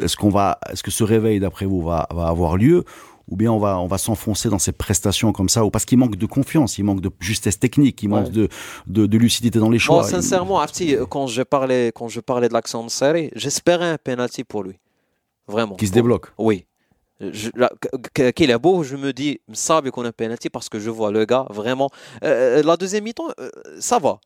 est-ce 0.00 0.16
qu'on 0.16 0.30
va 0.30 0.58
est-ce 0.70 0.82
que 0.82 0.90
ce 0.90 1.04
réveil 1.04 1.40
d'après 1.40 1.66
vous 1.66 1.82
va, 1.82 2.06
va 2.12 2.28
avoir 2.28 2.56
lieu 2.56 2.84
ou 3.28 3.36
bien 3.36 3.50
on 3.50 3.58
va 3.58 3.78
on 3.78 3.86
va 3.86 3.98
s'enfoncer 3.98 4.48
dans 4.48 4.58
ces 4.58 4.72
prestations 4.72 5.32
comme 5.32 5.48
ça 5.48 5.64
ou 5.64 5.70
parce 5.70 5.84
qu'il 5.84 5.98
manque 5.98 6.16
de 6.16 6.26
confiance, 6.26 6.78
il 6.78 6.84
manque 6.84 7.00
de 7.00 7.10
justesse 7.20 7.58
technique, 7.58 8.02
il 8.02 8.08
manque 8.08 8.30
de, 8.30 8.48
de 8.86 9.06
de 9.06 9.18
lucidité 9.18 9.58
dans 9.58 9.70
les 9.70 9.78
choix. 9.78 9.96
Moi, 9.96 10.08
sincèrement, 10.08 10.60
Afti, 10.60 10.96
quand 11.08 11.26
je 11.26 11.42
parlais, 11.42 11.92
quand 11.94 12.08
je 12.08 12.20
parlais 12.20 12.48
de 12.48 12.52
l'action 12.52 12.84
de 12.84 12.90
série, 12.90 13.30
j'espérais 13.34 13.90
un 13.90 13.98
penalty 13.98 14.44
pour 14.44 14.62
lui. 14.62 14.78
Vraiment. 15.48 15.76
qui 15.76 15.86
se 15.86 15.92
débloque. 15.92 16.32
Oui. 16.38 16.66
Qu'il 18.34 18.50
est 18.50 18.58
beau, 18.58 18.82
je 18.82 18.96
me 18.96 19.12
dis, 19.12 19.40
ça, 19.52 19.80
qu'on 19.92 20.04
a 20.04 20.08
un 20.08 20.12
penalty 20.12 20.50
parce 20.50 20.68
que 20.68 20.78
je 20.78 20.90
vois 20.90 21.10
le 21.10 21.24
gars 21.24 21.46
vraiment. 21.50 21.88
Euh, 22.24 22.62
la 22.62 22.76
deuxième 22.76 23.04
mi-temps, 23.04 23.28
euh, 23.40 23.48
ça 23.78 23.98
va. 23.98 24.18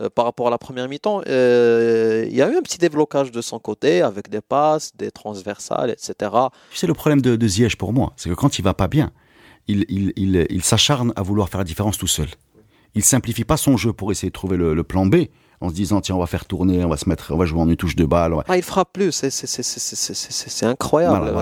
Euh, 0.00 0.08
par 0.08 0.24
rapport 0.24 0.46
à 0.46 0.50
la 0.50 0.56
première 0.56 0.88
mi-temps, 0.88 1.20
euh, 1.26 2.24
il 2.26 2.34
y 2.34 2.40
a 2.40 2.50
eu 2.50 2.56
un 2.56 2.62
petit 2.62 2.78
déblocage 2.78 3.30
de 3.30 3.42
son 3.42 3.58
côté 3.58 4.00
avec 4.00 4.30
des 4.30 4.40
passes, 4.40 4.96
des 4.96 5.10
transversales, 5.10 5.90
etc. 5.90 6.30
C'est 6.72 6.86
le 6.86 6.94
problème 6.94 7.20
de, 7.20 7.36
de 7.36 7.76
pour 7.76 7.92
moi, 7.92 8.14
c'est 8.16 8.30
que 8.30 8.34
quand 8.34 8.58
il 8.58 8.62
va 8.62 8.72
pas 8.72 8.88
bien, 8.88 9.12
il, 9.68 10.62
s'acharne 10.62 11.12
à 11.14 11.22
vouloir 11.22 11.50
faire 11.50 11.58
la 11.58 11.64
différence 11.64 11.98
tout 11.98 12.06
seul. 12.06 12.28
Il 12.94 13.04
simplifie 13.04 13.44
pas 13.44 13.58
son 13.58 13.76
jeu 13.76 13.92
pour 13.92 14.10
essayer 14.12 14.30
de 14.30 14.34
trouver 14.34 14.56
le 14.56 14.82
plan 14.82 15.04
B. 15.06 15.26
en 15.62 15.68
se 15.68 15.74
disant 15.74 16.00
tiens 16.00 16.16
on 16.16 16.18
va 16.18 16.26
faire 16.26 16.44
tourner, 16.44 16.84
on 16.84 16.88
va 16.88 16.96
se 16.96 17.08
mettre, 17.08 17.32
on 17.32 17.36
va 17.36 17.44
jouer 17.44 17.60
en 17.60 17.68
une 17.68 17.76
touche 17.76 17.96
de 17.96 18.04
balle. 18.04 18.34
Ah, 18.48 18.56
il 18.56 18.62
frappe 18.62 18.92
plus, 18.92 19.12
c'est 19.12 20.66
incroyable. 20.66 21.32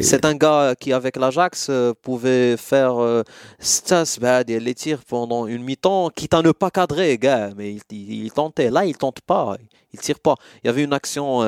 c'est 0.00 0.24
un 0.24 0.34
gars 0.34 0.74
qui 0.78 0.92
avec 0.92 1.16
l'Ajax 1.16 1.70
pouvait 2.02 2.56
faire 2.56 3.24
stas 3.58 4.18
les 4.46 4.74
tirs 4.74 5.00
pendant 5.08 5.46
une 5.46 5.62
mi-temps, 5.62 6.10
quitte 6.14 6.34
à 6.34 6.42
ne 6.42 6.52
pas 6.52 6.70
cadrer, 6.70 7.18
gars, 7.18 7.50
mais 7.56 7.74
il, 7.90 8.24
il, 8.24 8.30
tentait. 8.32 8.70
Là, 8.70 8.84
il 8.84 8.96
tente 8.96 9.20
pas, 9.22 9.56
il 9.92 9.98
tire 9.98 10.20
pas. 10.20 10.34
Il 10.62 10.66
y 10.66 10.70
avait 10.70 10.84
une 10.84 10.92
action 10.92 11.42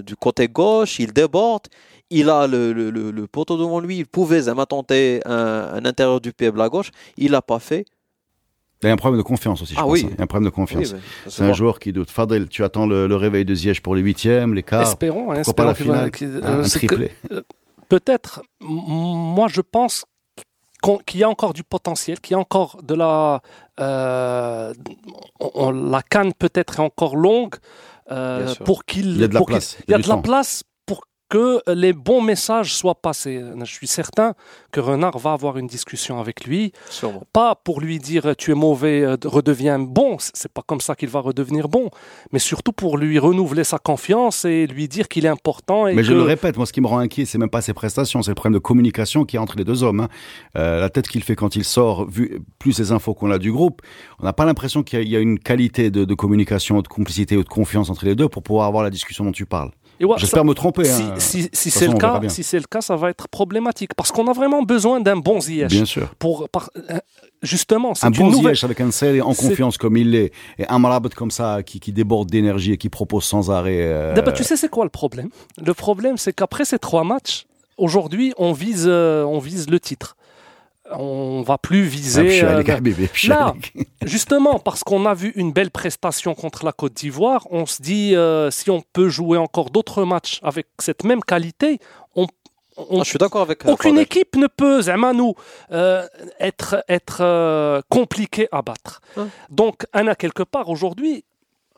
du 0.00 0.16
côté 0.16 0.48
gauche, 0.48 0.98
il 0.98 1.12
déborde 1.12 1.68
il 2.10 2.30
a 2.30 2.46
le, 2.46 2.72
le, 2.72 2.90
le, 2.90 3.26
poteau 3.26 3.56
devant 3.56 3.80
lui, 3.80 3.98
il 3.98 4.06
pouvait 4.06 4.42
tenter 4.68 5.20
un, 5.24 5.72
un, 5.74 5.84
intérieur 5.84 6.20
du 6.20 6.32
pied 6.32 6.52
à 6.56 6.68
gauche, 6.68 6.90
il 7.16 7.32
l'a 7.32 7.42
pas 7.42 7.58
fait. 7.58 7.84
Il 8.86 8.90
y 8.90 8.90
a 8.90 8.94
un 8.94 8.96
problème 8.96 9.18
de 9.18 9.26
confiance 9.26 9.62
aussi, 9.62 9.74
je 9.74 9.80
ah 9.80 9.82
pense. 9.82 9.92
Oui. 9.92 10.02
Hein. 10.04 10.10
Il 10.12 10.16
y 10.16 10.20
a 10.20 10.24
un 10.24 10.26
problème 10.26 10.48
de 10.48 10.54
confiance. 10.54 10.94
c'est 11.26 11.42
un 11.42 11.52
joueur 11.52 11.80
qui 11.80 11.92
doute. 11.92 12.10
Fadel, 12.10 12.48
tu 12.48 12.62
attends 12.62 12.86
le, 12.86 13.16
réveil 13.16 13.44
de 13.44 13.54
Ziyech 13.54 13.80
pour 13.80 13.96
les 13.96 14.02
huitièmes, 14.02 14.54
les 14.54 14.62
quarts. 14.62 14.82
Espérons, 14.82 15.32
hein, 15.32 15.42
pas 15.56 15.64
la 15.64 15.74
finale, 15.74 16.10
un, 16.20 16.60
euh, 16.60 16.62
triplé. 16.62 17.10
Euh, 17.32 17.42
peut-être, 17.88 18.42
moi 18.60 19.48
je 19.48 19.60
pense 19.60 20.04
qu'il 21.04 21.20
y 21.20 21.24
a 21.24 21.28
encore 21.28 21.52
du 21.52 21.64
potentiel, 21.64 22.20
qu'il 22.20 22.34
y 22.34 22.36
a 22.36 22.38
encore 22.38 22.78
de 22.82 22.94
la... 22.94 23.40
Euh, 23.80 24.72
la 25.40 26.02
canne 26.02 26.32
peut-être 26.32 26.78
est 26.78 26.82
encore 26.82 27.16
longue 27.16 27.56
pour 28.64 28.84
qu'il... 28.84 29.06
Il 29.06 29.20
y 29.20 29.24
a 29.24 29.28
de 29.28 29.34
la 29.34 29.42
place. 29.42 29.78
Il 29.88 29.90
y 29.90 29.94
a 29.94 29.98
de 29.98 30.08
la 30.08 30.18
place 30.18 30.62
que 31.28 31.60
les 31.72 31.92
bons 31.92 32.20
messages 32.20 32.74
soient 32.74 32.94
passés. 32.94 33.42
Je 33.64 33.72
suis 33.72 33.86
certain 33.86 34.34
que 34.70 34.80
Renard 34.80 35.18
va 35.18 35.32
avoir 35.32 35.58
une 35.58 35.66
discussion 35.66 36.20
avec 36.20 36.44
lui, 36.44 36.72
pas 37.32 37.54
pour 37.54 37.80
lui 37.80 37.98
dire 37.98 38.34
tu 38.36 38.52
es 38.52 38.54
mauvais, 38.54 39.02
euh, 39.02 39.16
redeviens 39.24 39.78
bon, 39.78 40.16
c'est 40.18 40.52
pas 40.52 40.62
comme 40.64 40.80
ça 40.80 40.94
qu'il 40.94 41.08
va 41.08 41.20
redevenir 41.20 41.68
bon, 41.68 41.90
mais 42.32 42.38
surtout 42.38 42.72
pour 42.72 42.98
lui 42.98 43.18
renouveler 43.18 43.64
sa 43.64 43.78
confiance 43.78 44.44
et 44.44 44.66
lui 44.66 44.88
dire 44.88 45.08
qu'il 45.08 45.24
est 45.26 45.30
important. 45.30 45.86
mais 45.86 46.04
je 46.04 46.12
le 46.12 46.22
répète, 46.22 46.56
moi 46.56 46.66
ce 46.66 46.72
qui 46.72 46.80
me 46.80 46.86
rend 46.86 46.98
inquiet, 46.98 47.24
c'est 47.24 47.38
même 47.38 47.50
pas 47.50 47.62
ses 47.62 47.74
prestations, 47.74 48.22
c'est 48.22 48.30
le 48.30 48.34
problème 48.34 48.54
de 48.54 48.62
communication 48.62 49.24
qui 49.24 49.36
est 49.36 49.40
entre 49.40 49.56
les 49.56 49.64
deux 49.64 49.82
hommes. 49.82 50.00
Hein. 50.00 50.08
Euh, 50.56 50.80
la 50.80 50.90
tête 50.90 51.08
qu'il 51.08 51.22
fait 51.22 51.36
quand 51.36 51.56
il 51.56 51.64
sort, 51.64 52.08
vu 52.08 52.40
plus 52.58 52.78
les 52.78 52.92
infos 52.92 53.14
qu'on 53.14 53.30
a 53.30 53.38
du 53.38 53.52
groupe, 53.52 53.82
on 54.20 54.24
n'a 54.24 54.32
pas 54.32 54.44
l'impression 54.44 54.82
qu'il 54.82 55.08
y, 55.08 55.16
a 55.16 55.20
une 55.20 55.38
qualité 55.38 55.90
de, 55.90 56.04
de 56.04 56.14
communication, 56.14 56.80
de 56.82 56.88
complicité 56.88 57.36
ou 57.36 57.42
de 57.42 57.48
confiance 57.48 57.90
entre 57.90 58.04
les 58.04 58.14
deux 58.14 58.28
pour 58.28 58.42
pouvoir 58.42 58.66
avoir 58.66 58.84
la 58.84 58.90
discussion 58.90 59.24
dont 59.24 59.32
tu 59.32 59.46
parles. 59.46 59.70
J'espère 60.16 60.44
me 60.44 60.54
tromper. 60.54 60.84
Si, 60.84 61.02
hein. 61.02 61.14
si, 61.18 61.70
c'est 61.70 61.88
le 61.88 61.94
cas, 61.94 62.20
si 62.28 62.42
c'est 62.42 62.58
le 62.58 62.66
cas, 62.70 62.80
ça 62.80 62.96
va 62.96 63.10
être 63.10 63.28
problématique 63.28 63.94
parce 63.94 64.12
qu'on 64.12 64.26
a 64.28 64.32
vraiment 64.32 64.62
besoin 64.62 65.00
d'un 65.00 65.16
bon 65.16 65.40
Ziyech. 65.40 65.70
Bien 65.70 65.84
sûr. 65.84 66.08
Pour 66.18 66.48
euh, 66.76 66.98
justement, 67.42 67.92
un 68.02 68.10
bon 68.10 68.30
nouvelle... 68.30 68.56
avec 68.62 68.80
un 68.80 68.90
sel 68.90 69.22
en 69.22 69.34
confiance 69.34 69.78
comme 69.78 69.96
il 69.96 70.10
l'est 70.10 70.32
et 70.58 70.66
un 70.68 70.78
malade 70.78 71.12
comme 71.14 71.30
ça 71.30 71.62
qui, 71.62 71.80
qui 71.80 71.92
déborde 71.92 72.30
d'énergie 72.30 72.72
et 72.72 72.76
qui 72.76 72.88
propose 72.88 73.24
sans 73.24 73.50
arrêt. 73.50 73.82
Euh... 73.82 74.32
tu 74.34 74.44
sais 74.44 74.56
c'est 74.56 74.68
quoi 74.68 74.84
le 74.84 74.90
problème? 74.90 75.30
Le 75.64 75.74
problème 75.74 76.16
c'est 76.16 76.32
qu'après 76.32 76.64
ces 76.64 76.78
trois 76.78 77.04
matchs, 77.04 77.46
aujourd'hui 77.76 78.32
on 78.36 78.52
vise 78.52 78.86
euh, 78.86 79.24
on 79.24 79.38
vise 79.38 79.70
le 79.70 79.80
titre 79.80 80.16
on 80.92 81.42
va 81.42 81.58
plus 81.58 81.82
viser. 81.82 82.44
Euh, 82.44 82.62
là, 83.28 83.54
justement, 84.04 84.58
parce 84.58 84.84
qu'on 84.84 85.06
a 85.06 85.14
vu 85.14 85.32
une 85.36 85.52
belle 85.52 85.70
prestation 85.70 86.34
contre 86.34 86.64
la 86.64 86.72
Côte 86.72 86.94
d'Ivoire, 86.94 87.46
on 87.50 87.66
se 87.66 87.82
dit 87.82 88.14
euh, 88.14 88.50
si 88.50 88.70
on 88.70 88.82
peut 88.92 89.08
jouer 89.08 89.38
encore 89.38 89.70
d'autres 89.70 90.04
matchs 90.04 90.40
avec 90.42 90.66
cette 90.78 91.04
même 91.04 91.22
qualité, 91.22 91.78
on, 92.14 92.26
ah, 92.78 92.82
je 92.98 93.04
suis 93.04 93.18
d'accord 93.18 93.42
avec. 93.42 93.64
Euh, 93.64 93.72
aucune 93.72 93.98
équipe 93.98 94.36
ne 94.36 94.46
peut, 94.46 94.82
nous, 95.14 95.34
être 96.40 96.84
être 96.88 97.82
compliquée 97.88 98.48
à 98.52 98.62
battre. 98.62 99.00
Hein. 99.16 99.28
Donc, 99.50 99.86
Anna 99.92 100.14
quelque 100.14 100.42
part 100.42 100.68
aujourd'hui. 100.68 101.24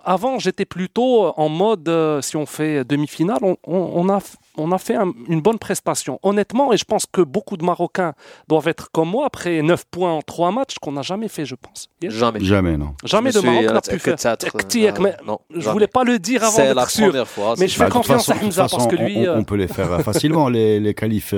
Avant, 0.05 0.39
j'étais 0.39 0.65
plutôt 0.65 1.33
en 1.37 1.49
mode, 1.49 1.91
si 2.23 2.37
on 2.37 2.47
fait 2.47 2.85
demi-finale, 2.85 3.39
on 3.65 4.09
a 4.09 4.21
on 4.59 4.73
a 4.73 4.79
fait 4.79 4.97
une 5.29 5.41
bonne 5.41 5.59
prestation. 5.59 6.19
Honnêtement, 6.23 6.73
et 6.73 6.77
je 6.77 6.85
pense 6.85 7.07
que 7.11 7.21
beaucoup 7.21 7.57
de 7.57 7.65
Marocains 7.65 8.15
doivent 8.49 8.69
être 8.69 8.91
comme 8.91 9.11
moi 9.11 9.27
après 9.27 9.63
9 9.63 9.85
points 9.91 10.13
en 10.13 10.23
3 10.23 10.53
matchs 10.53 10.77
qu'on 10.81 10.93
n'a 10.93 11.03
jamais 11.03 11.29
fait, 11.29 11.45
je 11.45 11.55
pense. 11.55 11.89
Jamais. 12.03 12.41
Jamais, 12.41 12.77
non. 12.77 12.95
Jamais 13.05 13.31
de 13.31 13.41
Maroc 13.41 13.65
n'a 13.65 13.81
pu 13.81 13.99
faire. 13.99 14.17
Euh, 14.19 15.37
je 15.55 15.71
voulais 15.71 15.87
pas 15.87 16.05
le 16.05 16.19
dire 16.19 16.45
avant 16.45 16.57
d'être 16.57 16.91
sûr. 16.91 17.27
Fois, 17.27 17.55
mais 17.59 17.69
je 17.69 17.75
fais 17.75 17.85
bah, 17.85 17.91
confiance 17.91 18.29
à 18.29 18.37
Hamza 18.43 18.67
parce 18.69 18.87
que 18.87 18.97
lui. 18.97 19.29
On, 19.29 19.45
peut 19.45 19.57
les 19.57 19.69
faire 19.69 20.01
facilement. 20.03 20.49
les, 20.49 20.81
les 20.81 20.95
qualifs 20.95 21.35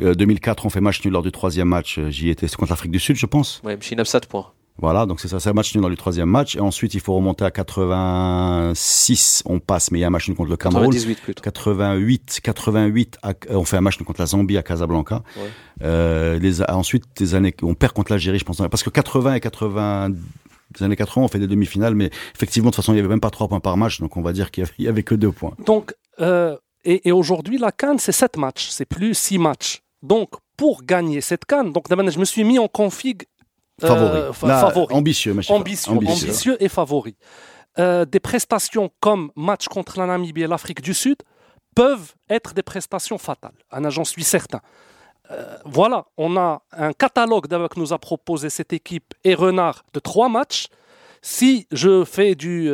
2004, 0.00 0.62
euh, 0.62 0.66
on 0.66 0.70
fait 0.70 0.80
match 0.80 1.04
nul 1.04 1.12
lors 1.12 1.22
du 1.22 1.32
troisième 1.32 1.68
match. 1.68 1.98
J'y 2.08 2.30
étais 2.30 2.48
contre 2.48 2.72
l'Afrique 2.72 2.92
du 2.92 3.00
Sud, 3.00 3.16
je 3.16 3.26
pense. 3.26 3.60
Oui, 3.64 3.74
9-7 3.74 4.26
points. 4.26 4.46
Voilà, 4.80 5.04
donc 5.04 5.20
c'est 5.20 5.28
ça, 5.28 5.40
c'est 5.40 5.50
un 5.50 5.52
match 5.52 5.74
nul 5.74 5.82
dans 5.82 5.88
le 5.88 5.96
troisième 5.96 6.28
match. 6.28 6.56
Et 6.56 6.60
ensuite, 6.60 6.94
il 6.94 7.00
faut 7.00 7.14
remonter 7.14 7.44
à 7.44 7.50
86, 7.50 9.42
on 9.44 9.58
passe, 9.58 9.90
mais 9.90 9.98
il 9.98 10.02
y 10.02 10.04
a 10.04 10.06
un 10.06 10.10
match 10.10 10.28
nul 10.28 10.36
contre 10.36 10.50
le 10.50 10.56
Cameroun. 10.56 10.90
98 10.90 11.20
plutôt. 11.20 11.42
88, 11.42 12.40
88, 12.42 13.18
on 13.50 13.64
fait 13.64 13.76
un 13.76 13.80
match 13.82 13.98
nul 13.98 14.06
contre 14.06 14.20
la 14.20 14.26
Zambie 14.26 14.56
à 14.56 14.62
Casablanca. 14.62 15.22
Ouais. 15.36 15.42
Euh, 15.82 16.38
les, 16.38 16.62
ensuite, 16.62 17.04
années, 17.34 17.54
on 17.62 17.74
perd 17.74 17.92
contre 17.92 18.12
l'Algérie, 18.12 18.38
je 18.38 18.44
pense. 18.44 18.56
Parce 18.56 18.82
que 18.82 18.90
80 18.90 19.34
et 19.34 19.40
80, 19.40 20.10
des 20.10 20.84
années 20.84 20.96
80, 20.96 21.24
on 21.24 21.28
fait 21.28 21.38
des 21.38 21.46
demi-finales, 21.46 21.94
mais 21.94 22.10
effectivement, 22.34 22.70
de 22.70 22.74
toute 22.74 22.82
façon, 22.82 22.92
il 22.92 22.96
n'y 22.96 23.00
avait 23.00 23.08
même 23.08 23.20
pas 23.20 23.30
trois 23.30 23.48
points 23.48 23.60
par 23.60 23.76
match, 23.76 24.00
donc 24.00 24.16
on 24.16 24.22
va 24.22 24.32
dire 24.32 24.50
qu'il 24.50 24.64
y 24.78 24.88
avait, 24.88 25.02
que 25.02 25.14
deux 25.14 25.32
points. 25.32 25.52
Donc, 25.66 25.94
euh, 26.20 26.56
et, 26.84 27.08
et 27.08 27.12
aujourd'hui, 27.12 27.58
la 27.58 27.72
Cannes, 27.72 27.98
c'est 27.98 28.12
sept 28.12 28.36
matchs, 28.36 28.68
c'est 28.70 28.86
plus 28.86 29.14
six 29.14 29.38
matchs. 29.38 29.82
Donc, 30.02 30.30
pour 30.56 30.82
gagner 30.84 31.20
cette 31.20 31.44
canne, 31.44 31.72
donc 31.72 31.86
je 31.88 32.18
me 32.18 32.24
suis 32.24 32.44
mis 32.44 32.58
en 32.58 32.68
config 32.68 33.24
euh, 33.84 34.32
favori. 34.32 34.94
Ambitieux, 34.94 35.36
ambitieux, 35.48 35.92
ambitieux, 35.92 36.56
et 36.62 36.68
favori. 36.68 37.16
Euh, 37.78 38.04
des 38.04 38.20
prestations 38.20 38.90
comme 39.00 39.30
match 39.36 39.68
contre 39.68 39.98
la 39.98 40.06
Namibie 40.06 40.42
et 40.42 40.46
l'Afrique 40.46 40.82
du 40.82 40.94
Sud 40.94 41.16
peuvent 41.74 42.14
être 42.28 42.52
des 42.52 42.62
prestations 42.62 43.18
fatales. 43.18 43.52
j'en 43.88 44.04
suis 44.04 44.24
certain. 44.24 44.60
Euh, 45.30 45.56
voilà, 45.64 46.06
on 46.16 46.36
a 46.36 46.62
un 46.72 46.92
catalogue 46.92 47.46
que 47.46 47.78
nous 47.78 47.92
a 47.92 47.98
proposé 47.98 48.50
cette 48.50 48.72
équipe 48.72 49.14
et 49.22 49.34
Renard 49.34 49.84
de 49.94 50.00
trois 50.00 50.28
matchs. 50.28 50.66
Si 51.22 51.68
je 51.70 52.04
fais 52.04 52.34
du 52.34 52.72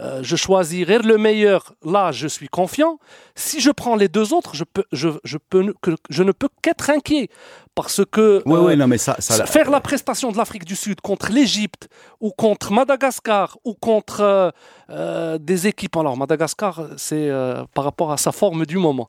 euh, 0.00 0.20
je 0.22 0.34
choisirai 0.34 0.98
le 0.98 1.18
meilleur, 1.18 1.72
là 1.84 2.10
je 2.10 2.26
suis 2.26 2.48
confiant. 2.48 2.98
Si 3.36 3.60
je 3.60 3.70
prends 3.70 3.94
les 3.94 4.08
deux 4.08 4.32
autres, 4.32 4.56
je, 4.56 4.64
peux, 4.64 4.84
je, 4.90 5.08
je, 5.22 5.38
peux, 5.38 5.72
que, 5.82 5.92
je 6.10 6.22
ne 6.24 6.32
peux 6.32 6.48
qu'être 6.62 6.90
inquiet. 6.90 7.28
Parce 7.76 8.02
que 8.04 8.42
euh, 8.46 8.76
non, 8.76 8.86
mais 8.86 8.98
ça, 8.98 9.16
ça, 9.18 9.46
faire 9.46 9.70
la 9.70 9.80
prestation 9.80 10.30
de 10.32 10.36
l'Afrique 10.36 10.64
du 10.64 10.76
Sud 10.76 11.00
contre 11.00 11.30
l'Égypte 11.32 11.88
ou 12.20 12.30
contre 12.30 12.72
Madagascar 12.72 13.56
ou 13.64 13.74
contre 13.74 14.52
euh, 14.90 15.38
des 15.38 15.66
équipes, 15.66 15.96
alors 15.96 16.16
Madagascar 16.16 16.88
c'est 16.96 17.30
par 17.72 17.84
rapport 17.84 18.12
à 18.12 18.16
sa 18.16 18.30
forme 18.32 18.66
du 18.66 18.78
moment, 18.78 19.08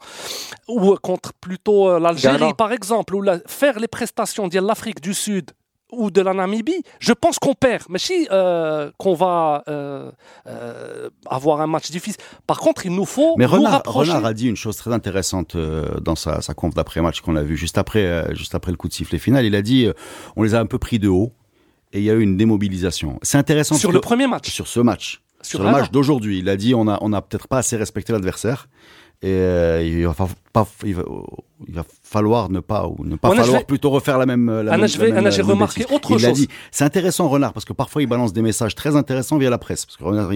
ou 0.67 0.95
contre 0.95 1.33
plutôt 1.33 1.99
l'Algérie 1.99 2.53
par 2.55 2.71
exemple, 2.71 3.15
ou 3.15 3.23
faire 3.47 3.79
les 3.79 3.87
prestations 3.87 4.47
de 4.47 4.59
l'Afrique 4.59 5.01
du 5.01 5.13
Sud 5.13 5.51
ou 5.97 6.11
de 6.11 6.21
la 6.21 6.33
Namibie, 6.33 6.83
je 6.99 7.13
pense 7.13 7.39
qu'on 7.39 7.53
perd. 7.53 7.83
Mais 7.89 7.99
si 7.99 8.27
euh, 8.31 8.91
qu'on 8.97 9.13
va 9.13 9.63
euh, 9.67 10.11
euh, 10.47 11.09
avoir 11.27 11.61
un 11.61 11.67
match 11.67 11.91
difficile. 11.91 12.21
Par 12.47 12.59
contre, 12.59 12.85
il 12.85 12.93
nous 12.93 13.05
faut. 13.05 13.35
Mais 13.37 13.45
Renard, 13.45 13.83
Renard 13.85 14.25
a 14.25 14.33
dit 14.33 14.47
une 14.47 14.55
chose 14.55 14.77
très 14.77 14.93
intéressante 14.93 15.57
dans 16.01 16.15
sa, 16.15 16.41
sa 16.41 16.53
conf 16.53 16.73
d'après-match 16.73 17.21
qu'on 17.21 17.35
a 17.35 17.43
vu 17.43 17.57
juste 17.57 17.77
après, 17.77 18.35
juste 18.35 18.55
après 18.55 18.71
le 18.71 18.77
coup 18.77 18.87
de 18.87 18.93
sifflet 18.93 19.19
final. 19.19 19.45
Il 19.45 19.55
a 19.55 19.61
dit 19.61 19.87
on 20.35 20.43
les 20.43 20.55
a 20.55 20.59
un 20.59 20.65
peu 20.65 20.77
pris 20.77 20.99
de 20.99 21.07
haut 21.07 21.33
et 21.93 21.99
il 21.99 22.03
y 22.03 22.09
a 22.09 22.13
eu 22.13 22.21
une 22.21 22.37
démobilisation. 22.37 23.19
C'est 23.21 23.37
intéressant. 23.37 23.75
Sur 23.75 23.91
le 23.91 24.01
premier 24.01 24.27
match. 24.27 24.49
Sur 24.49 24.67
ce 24.67 24.79
match. 24.79 25.21
Sur, 25.41 25.63
le 25.63 25.69
match 25.69 25.91
d'aujourd'hui. 25.91 26.39
Il 26.39 26.49
a 26.49 26.57
dit 26.57 26.73
on 26.73 26.87
a, 26.87 26.97
on 27.01 27.13
a 27.13 27.21
peut-être 27.21 27.47
pas 27.47 27.59
assez 27.59 27.77
respecté 27.77 28.11
l'adversaire. 28.13 28.67
Et 29.25 29.29
euh, 29.29 29.81
il, 29.83 30.05
va 30.05 30.13
pas, 30.53 30.67
il, 30.83 30.93
va, 30.93 31.03
il, 31.67 31.73
va, 31.73 31.83
falloir 32.03 32.51
ne 32.51 32.59
pas, 32.59 32.85
ou 32.85 33.03
ne 33.03 33.15
pas 33.15 33.35
falloir 33.35 33.65
plutôt 33.65 33.89
refaire 33.89 34.19
la 34.19 34.27
même. 34.27 34.61
La 34.61 34.73
Anna, 34.73 34.85
j'ai 34.85 35.41
remarqué 35.41 35.83
autre 35.91 36.11
il 36.11 36.19
chose. 36.19 36.33
Dit. 36.33 36.47
C'est 36.69 36.83
intéressant, 36.83 37.27
Renard, 37.27 37.51
parce 37.51 37.65
que 37.65 37.73
parfois 37.73 38.03
il 38.03 38.05
balance 38.05 38.33
des 38.33 38.43
messages 38.43 38.75
très 38.75 38.95
intéressants 38.95 39.39
via 39.39 39.49
la 39.49 39.57
presse. 39.57 39.87
Parce 39.87 39.97
que 39.97 40.03
Renard, 40.03 40.29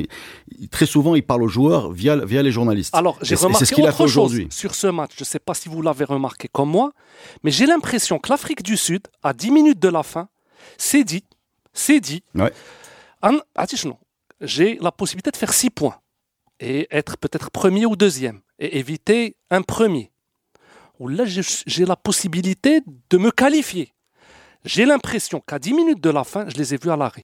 très 0.72 0.88
souvent, 0.88 1.14
il 1.14 1.22
parle 1.22 1.44
aux 1.44 1.48
joueurs 1.48 1.92
via, 1.92 2.16
via 2.16 2.42
les 2.42 2.52
journalistes. 2.52 2.96
Alors, 2.96 3.20
j'ai 3.22 3.36
remarqué 3.36 3.64
ce 3.64 3.80
autre 3.80 4.08
chose 4.08 4.36
sur 4.50 4.74
ce 4.74 4.88
match. 4.88 5.12
Je 5.18 5.22
ne 5.22 5.26
sais 5.26 5.38
pas 5.38 5.54
si 5.54 5.70
vous 5.70 5.84
l'avez 5.84 6.06
remarqué 6.06 6.48
comme 6.52 6.72
moi, 6.72 6.92
mais 7.44 7.52
j'ai 7.52 7.68
l'impression 7.68 8.18
que 8.18 8.32
l'Afrique 8.32 8.64
du 8.64 8.76
Sud, 8.76 9.04
à 9.22 9.34
10 9.34 9.52
minutes 9.52 9.80
de 9.80 9.90
la 9.90 10.02
fin, 10.02 10.30
s'est 10.80 11.04
dit, 11.04 11.26
s'est 11.74 12.00
dit, 12.00 12.24
ouais. 12.34 12.52
j'ai 14.42 14.80
la 14.82 14.92
possibilité 14.92 15.30
de 15.30 15.38
faire 15.38 15.54
6 15.54 15.70
points 15.70 15.98
et 16.60 16.88
être 16.90 17.18
peut-être 17.18 17.52
premier 17.52 17.86
ou 17.86 17.96
deuxième 17.96 18.42
et 18.60 18.78
éviter 18.78 19.36
un 19.50 19.62
premier. 19.62 20.12
Là, 21.00 21.24
j'ai 21.26 21.86
la 21.86 21.96
possibilité 21.96 22.82
de 23.10 23.18
me 23.18 23.32
qualifier. 23.32 23.94
J'ai 24.66 24.86
l'impression 24.86 25.40
qu'à 25.40 25.58
10 25.58 25.74
minutes 25.74 26.02
de 26.02 26.10
la 26.10 26.26
fin, 26.26 26.48
je 26.50 26.58
les 26.58 26.74
ai 26.74 26.78
vus 26.78 26.92
à 26.92 26.98
l'arrêt. 26.98 27.24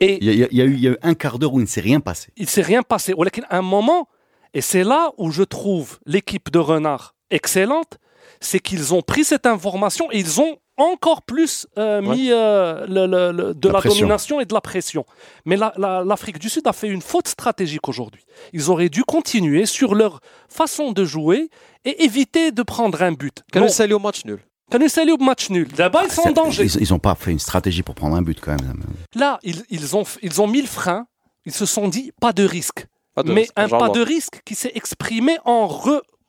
Et 0.00 0.18
il 0.20 0.34
y, 0.34 0.60
a 0.60 0.64
eu 0.64 0.96
un 1.02 1.14
quart 1.14 1.38
d'heure 1.38 1.54
où 1.54 1.60
il 1.60 1.62
ne 1.62 1.68
s'est 1.68 1.80
rien 1.80 2.00
passé. 2.00 2.32
Il 2.36 2.44
ne 2.44 2.48
s'est 2.48 2.62
rien 2.62 2.82
passé. 2.82 3.14
À 3.48 3.58
un 3.58 3.62
moment, 3.62 4.08
et 4.52 4.60
c'est 4.60 4.82
là 4.82 5.12
où 5.16 5.30
je 5.30 5.44
trouve 5.44 6.00
l'équipe 6.06 6.50
de 6.50 6.58
Renard 6.58 7.14
excellente, 7.30 7.98
c'est 8.40 8.58
qu'ils 8.58 8.92
ont 8.94 9.02
pris 9.02 9.24
cette 9.24 9.46
information 9.46 10.10
et 10.10 10.18
ils 10.18 10.40
ont 10.40 10.58
encore 10.76 11.22
plus 11.22 11.66
euh, 11.78 12.00
mis 12.00 12.30
euh, 12.30 12.86
de 12.86 13.68
la, 13.68 13.80
domination 13.80 14.40
et 14.40 14.44
de 14.44 14.54
la 14.54 14.60
pression. 14.60 15.04
Mais 15.44 15.56
l'Afrique 15.56 16.38
du 16.38 16.48
Sud 16.48 16.66
a 16.66 16.72
fait 16.72 16.88
une 16.88 17.02
faute 17.02 17.28
stratégique 17.28 17.88
aujourd'hui. 17.88 18.24
Ils 18.52 18.70
auraient 18.70 18.88
dû 18.88 19.04
continuer 19.04 19.66
sur 19.66 19.94
leur 19.94 20.20
façon 20.48 20.92
de 20.92 21.04
jouer 21.04 21.50
et 21.84 22.04
éviter 22.04 22.52
de 22.52 22.62
prendre 22.62 23.02
un 23.02 23.12
but. 23.12 23.42
Canut 23.52 23.92
au 23.92 23.98
match 23.98 24.24
nul? 24.24 24.40
Au 24.72 25.22
match 25.22 25.50
nul? 25.50 25.68
Là-bas, 25.76 26.04
ils 26.04 26.10
sont 26.10 26.28
en 26.28 26.32
danger. 26.32 26.66
Ils 26.80 26.90
n'ont 26.90 26.98
pas 26.98 27.14
fait 27.14 27.30
une 27.30 27.38
stratégie 27.38 27.82
pour 27.82 27.94
prendre 27.94 28.16
un 28.16 28.22
but 28.22 28.40
quand 28.40 28.60
même. 28.60 28.82
Là, 29.14 29.38
ils, 29.42 29.96
ont, 29.96 30.04
ils 30.22 30.40
ont 30.40 30.46
mis 30.46 30.62
le 30.62 30.68
frein. 30.68 31.06
Ils 31.44 31.52
se 31.52 31.66
sont 31.66 31.88
dit 31.88 32.12
pas 32.20 32.32
de 32.32 32.44
risque. 32.44 32.86
mais 33.24 33.48
un 33.56 33.68
pas 33.68 33.90
de 33.90 34.00
risque 34.00 34.40
qui 34.44 34.54
s'est 34.54 34.72
exprimé 34.74 35.36
en 35.44 35.66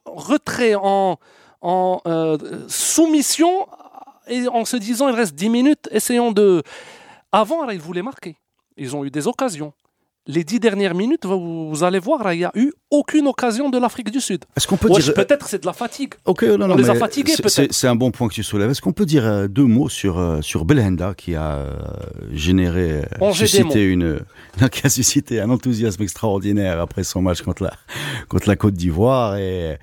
retrait, 0.05 0.75
en, 0.75 1.17
en 1.61 2.01
euh, 2.07 2.37
soumission 2.67 3.67
et 4.27 4.47
en 4.47 4.65
se 4.65 4.77
disant 4.77 5.09
il 5.09 5.15
reste 5.15 5.35
10 5.35 5.49
minutes, 5.49 5.89
essayons 5.91 6.31
de. 6.31 6.63
Avant, 7.31 7.67
ils 7.69 7.79
voulaient 7.79 8.03
marquer. 8.03 8.37
Ils 8.77 8.95
ont 8.95 9.05
eu 9.05 9.11
des 9.11 9.27
occasions. 9.27 9.73
Les 10.25 10.45
dix 10.45 10.61
dernières 10.61 10.95
minutes, 10.95 11.25
vous, 11.25 11.83
allez 11.83 11.99
voir, 11.99 12.31
il 12.31 12.37
n'y 12.37 12.45
a 12.45 12.51
eu 12.55 12.71
aucune 12.89 13.27
occasion 13.27 13.69
de 13.69 13.77
l'Afrique 13.77 14.09
du 14.09 14.21
Sud. 14.21 14.45
Est-ce 14.55 14.67
qu'on 14.67 14.77
peut 14.77 14.89
dire 14.89 15.13
peut-être 15.13 15.49
c'est 15.49 15.59
de 15.59 15.65
la 15.65 15.73
fatigue. 15.73 16.13
Ok, 16.23 16.43
non, 16.43 16.59
non, 16.59 16.75
On 16.75 16.77
les 16.77 16.89
a 16.89 16.95
fatigués 16.95 17.33
peut-être. 17.35 17.73
C'est 17.73 17.87
un 17.89 17.95
bon 17.95 18.09
point 18.11 18.29
que 18.29 18.33
tu 18.33 18.41
soulèves. 18.41 18.71
Est-ce 18.71 18.81
qu'on 18.81 18.93
peut 18.93 19.05
dire 19.05 19.25
euh, 19.25 19.47
deux 19.49 19.65
mots 19.65 19.89
sur 19.89 20.17
euh, 20.17 20.39
sur 20.41 20.63
Belhenda 20.63 21.13
qui 21.13 21.35
a 21.35 21.55
euh, 21.55 21.75
généré, 22.31 23.01
suscité 23.33 23.83
une, 23.83 24.21
qui 24.71 24.87
a 24.87 24.89
suscité 24.89 25.41
un 25.41 25.49
enthousiasme 25.49 26.01
extraordinaire 26.01 26.79
après 26.79 27.03
son 27.03 27.21
match 27.21 27.41
contre 27.41 27.63
la 27.63 27.73
contre 28.29 28.47
la 28.47 28.55
Côte 28.55 28.75
d'Ivoire 28.75 29.35
et 29.35 29.77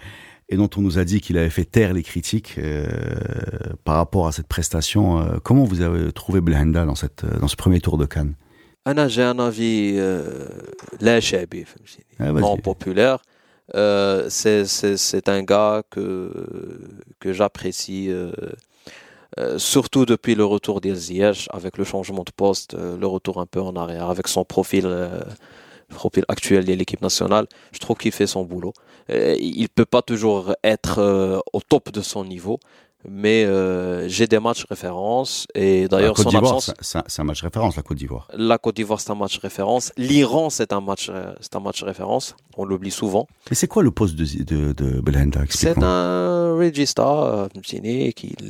et 0.50 0.56
dont 0.56 0.68
on 0.76 0.80
nous 0.80 0.98
a 0.98 1.04
dit 1.04 1.20
qu'il 1.20 1.38
avait 1.38 1.48
fait 1.48 1.64
taire 1.64 1.94
les 1.94 2.02
critiques 2.02 2.56
euh, 2.58 2.86
par 3.84 3.96
rapport 3.96 4.26
à 4.26 4.32
cette 4.32 4.48
prestation. 4.48 5.20
Euh, 5.20 5.38
comment 5.42 5.64
vous 5.64 5.80
avez 5.80 6.12
trouvé 6.12 6.40
Blenda 6.40 6.84
dans, 6.84 6.96
cette, 6.96 7.24
dans 7.24 7.48
ce 7.48 7.56
premier 7.56 7.80
tour 7.80 7.96
de 7.96 8.04
Cannes? 8.04 8.34
J'ai 9.06 9.22
un 9.22 9.38
avis 9.38 9.94
euh, 9.96 10.48
ah, 12.18 12.32
non 12.32 12.56
populaire. 12.56 13.18
Euh, 13.76 14.26
c'est 14.28 15.28
un 15.28 15.42
gars 15.44 15.84
que, 15.88 16.32
que 17.20 17.32
j'apprécie, 17.32 18.10
surtout 19.58 20.04
depuis 20.04 20.34
le 20.34 20.44
retour 20.44 20.80
d'El 20.80 20.98
avec 21.50 21.78
le 21.78 21.84
changement 21.84 22.24
de 22.24 22.32
poste, 22.32 22.74
le 22.74 23.06
retour 23.06 23.40
un 23.40 23.46
peu 23.46 23.60
en 23.60 23.76
arrière, 23.76 24.10
avec 24.10 24.26
son 24.26 24.44
profil 24.44 24.88
profil 25.90 26.24
actuel 26.28 26.64
de 26.64 26.72
l'équipe 26.72 27.02
nationale, 27.02 27.46
je 27.72 27.78
trouve 27.78 27.96
qu'il 27.96 28.12
fait 28.12 28.26
son 28.26 28.44
boulot. 28.44 28.72
Euh, 29.10 29.36
il 29.38 29.68
peut 29.68 29.84
pas 29.84 30.02
toujours 30.02 30.54
être 30.62 30.98
euh, 30.98 31.38
au 31.52 31.60
top 31.60 31.90
de 31.90 32.00
son 32.00 32.24
niveau, 32.24 32.60
mais 33.08 33.44
euh, 33.44 34.08
j'ai 34.08 34.26
des 34.26 34.38
matchs 34.38 34.64
références 34.68 35.46
et 35.54 35.88
d'ailleurs 35.88 36.16
son 36.16 36.34
absence. 36.34 36.72
C'est 36.80 37.20
un 37.20 37.24
match 37.24 37.42
référence 37.42 37.76
la 37.76 37.82
Côte 37.82 37.96
d'Ivoire. 37.96 38.28
La 38.34 38.58
Côte 38.58 38.76
d'Ivoire 38.76 39.00
c'est 39.00 39.10
un 39.10 39.14
match 39.14 39.38
référence. 39.38 39.92
L'Iran 39.96 40.50
c'est 40.50 40.72
un 40.72 40.80
match 40.80 41.10
c'est 41.40 41.56
un 41.56 41.60
match 41.60 41.82
référence. 41.82 42.36
On 42.56 42.64
l'oublie 42.64 42.90
souvent. 42.90 43.26
Mais 43.48 43.56
c'est 43.56 43.68
quoi 43.68 43.82
le 43.82 43.90
poste 43.90 44.14
de 44.16 44.44
de, 44.44 44.72
de 44.72 45.00
Belhanda 45.00 45.40
C'est 45.48 45.82
un 45.82 46.54
regista 46.56 47.48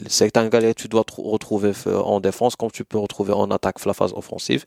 c'est 0.09 0.37
un 0.37 0.49
gars 0.49 0.61
que 0.61 0.73
tu 0.73 0.89
dois 0.89 1.05
retrouver 1.17 1.73
en 1.87 2.21
défense 2.21 2.57
comme 2.57 2.73
tu 2.73 2.85
peux 2.85 2.99
retrouver 2.99 3.33
en 3.33 3.51
attaque 3.51 3.85
la 3.87 3.95
phase 3.95 4.13
offensive. 4.15 4.65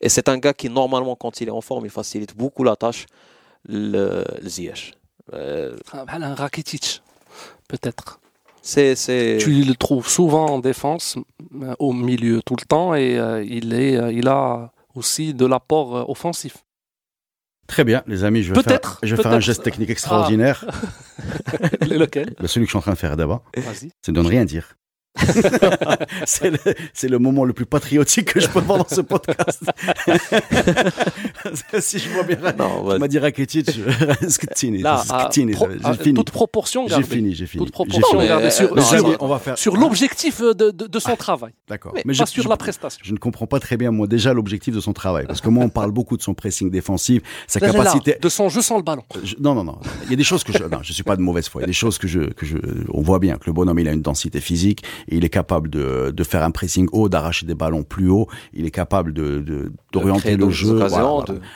Et 0.00 0.08
c'est 0.08 0.28
un 0.28 0.38
gars 0.38 0.54
qui, 0.54 0.68
normalement, 0.68 1.16
quand 1.16 1.40
il 1.40 1.48
est 1.48 1.52
en 1.52 1.60
forme, 1.60 1.86
il 1.86 1.90
facilite 1.90 2.36
beaucoup 2.36 2.64
la 2.64 2.76
tâche, 2.76 3.06
le, 3.68 4.24
Ziyech. 4.44 4.94
Euh, 5.32 5.76
ah, 5.92 6.04
un 6.08 6.34
Rakitic, 6.34 7.02
peut-être. 7.68 8.20
C'est, 8.62 8.94
c'est... 8.94 9.38
Tu 9.40 9.62
le 9.62 9.74
trouves 9.74 10.08
souvent 10.08 10.46
en 10.46 10.58
défense, 10.58 11.16
euh, 11.62 11.74
au 11.78 11.92
milieu 11.92 12.42
tout 12.42 12.56
le 12.58 12.66
temps, 12.66 12.94
et 12.94 13.18
euh, 13.18 13.44
il, 13.44 13.74
est, 13.74 14.14
il 14.14 14.28
a 14.28 14.72
aussi 14.94 15.34
de 15.34 15.46
l'apport 15.46 16.08
offensif. 16.08 16.58
Très 17.66 17.84
bien, 17.84 18.02
les 18.06 18.22
amis, 18.22 18.42
je 18.42 18.54
vais, 18.54 18.62
faire, 18.62 18.98
je 19.02 19.16
vais 19.16 19.22
faire 19.22 19.32
un 19.32 19.40
geste 19.40 19.62
technique 19.62 19.90
extraordinaire. 19.90 20.64
Ah. 20.68 21.68
Lequel? 21.86 22.34
Celui 22.44 22.66
que 22.66 22.66
je 22.66 22.70
suis 22.70 22.78
en 22.78 22.80
train 22.80 22.92
de 22.92 22.98
faire 22.98 23.16
d'abord. 23.16 23.42
C'est 24.02 24.12
de 24.12 24.20
ne 24.20 24.28
rien 24.28 24.44
dire. 24.44 24.76
c'est 26.26 26.50
le, 26.50 27.08
le, 27.08 27.18
moment 27.18 27.44
le 27.44 27.52
plus 27.52 27.66
patriotique 27.66 28.34
que 28.34 28.40
je 28.40 28.48
peux 28.48 28.60
voir 28.60 28.78
dans 28.78 28.88
ce 28.88 29.00
podcast. 29.00 29.64
si 31.80 31.98
je 31.98 32.08
vois 32.10 32.22
bien, 32.22 32.38
non, 32.58 32.92
tu 32.92 32.98
m'as 32.98 33.08
dit 33.08 33.18
Rakitic, 33.18 33.70
Skitini. 34.28 34.78
Là, 34.78 35.02
Skitini, 35.04 35.54
j'ai 35.54 35.94
fini. 35.94 36.14
Toute 36.14 36.30
proportion 36.30 36.86
J'ai 36.88 37.02
fini, 37.02 37.34
j'ai 37.34 37.46
fini. 37.46 37.64
Toute 37.64 37.72
proportion 37.72 38.22
gardée 38.22 38.50
sur, 38.50 38.82
sur, 38.82 39.16
on 39.20 39.28
va 39.28 39.38
faire, 39.38 39.58
sur 39.58 39.76
l'objectif 39.76 40.40
de, 40.40 40.70
de, 40.70 40.86
de, 40.86 40.98
son 40.98 41.12
ah, 41.12 41.16
travail. 41.16 41.52
D'accord. 41.68 41.92
Mais, 41.94 42.14
pas 42.14 42.26
sur 42.26 42.48
la 42.48 42.56
prestation. 42.56 43.00
Je 43.02 43.12
ne 43.12 43.18
comprends 43.18 43.46
pas 43.46 43.60
très 43.60 43.76
bien, 43.76 43.90
moi, 43.90 44.06
déjà 44.06 44.32
l'objectif 44.32 44.74
de 44.74 44.80
son 44.80 44.92
travail. 44.92 45.26
Parce 45.26 45.40
que 45.40 45.48
moi, 45.48 45.64
on 45.64 45.68
parle 45.68 45.92
beaucoup 45.92 46.16
de 46.16 46.22
son 46.22 46.34
pressing 46.34 46.70
défensif, 46.70 47.22
sa 47.46 47.60
capacité. 47.60 48.16
de 48.20 48.28
son 48.28 48.48
jeu 48.48 48.62
sans 48.62 48.76
le 48.76 48.82
ballon. 48.82 49.02
non, 49.40 49.54
non, 49.54 49.64
non. 49.64 49.78
Il 50.04 50.10
y 50.10 50.14
a 50.14 50.16
des 50.16 50.24
choses 50.24 50.44
que 50.44 50.52
je, 50.52 50.64
non, 50.64 50.82
je 50.82 50.92
suis 50.92 51.02
pas 51.02 51.16
de 51.16 51.22
mauvaise 51.22 51.48
foi. 51.48 51.62
Il 51.62 51.64
y 51.64 51.64
a 51.64 51.68
des 51.68 51.72
choses 51.72 51.98
que 51.98 52.08
je, 52.08 52.20
que 52.20 52.46
je, 52.46 52.58
on 52.92 53.02
voit 53.02 53.18
bien 53.18 53.36
que 53.36 53.46
le 53.46 53.52
bonhomme, 53.52 53.78
il 53.78 53.88
a 53.88 53.92
une 53.92 54.02
densité 54.02 54.40
physique 54.40 54.82
il 55.08 55.24
est 55.24 55.30
capable 55.30 55.68
de, 55.68 56.10
de 56.10 56.24
faire 56.24 56.42
un 56.42 56.50
pressing 56.50 56.88
haut, 56.92 57.08
d'arracher 57.08 57.46
des 57.46 57.54
ballons 57.54 57.82
plus 57.82 58.08
haut, 58.08 58.28
il 58.52 58.66
est 58.66 58.70
capable 58.70 59.12
de 59.12 59.72
d'orienter 59.92 60.36
le 60.36 60.50
jeu. 60.50 60.80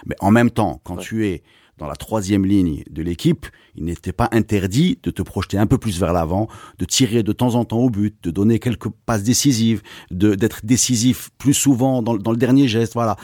Mais 0.06 0.16
en 0.20 0.30
même 0.30 0.50
temps, 0.50 0.80
quand 0.84 0.96
tu 0.96 1.26
es 1.26 1.42
dans 1.78 1.86
la 1.86 1.96
troisième 1.96 2.44
ligne 2.44 2.84
de 2.90 3.02
l'équipe, 3.02 3.46
il 3.74 3.84
n'était 3.84 4.12
pas 4.12 4.28
interdit 4.32 4.98
de 5.02 5.10
te 5.10 5.22
projeter 5.22 5.56
un 5.56 5.66
peu 5.66 5.78
plus 5.78 5.98
vers 5.98 6.12
l'avant, 6.12 6.46
de 6.78 6.84
tirer 6.84 7.22
de 7.22 7.32
temps 7.32 7.54
en 7.54 7.64
temps 7.64 7.78
au 7.78 7.88
but, 7.88 8.14
de 8.22 8.30
donner 8.30 8.58
quelques 8.58 8.90
passes 9.06 9.22
décisives, 9.22 9.80
d'être 10.10 10.60
décisif 10.64 11.30
plus 11.38 11.54
souvent 11.54 12.02
dans, 12.02 12.16
dans 12.16 12.32
le 12.32 12.36
dernier 12.36 12.68
geste. 12.68 12.92
Voilà 12.92 13.16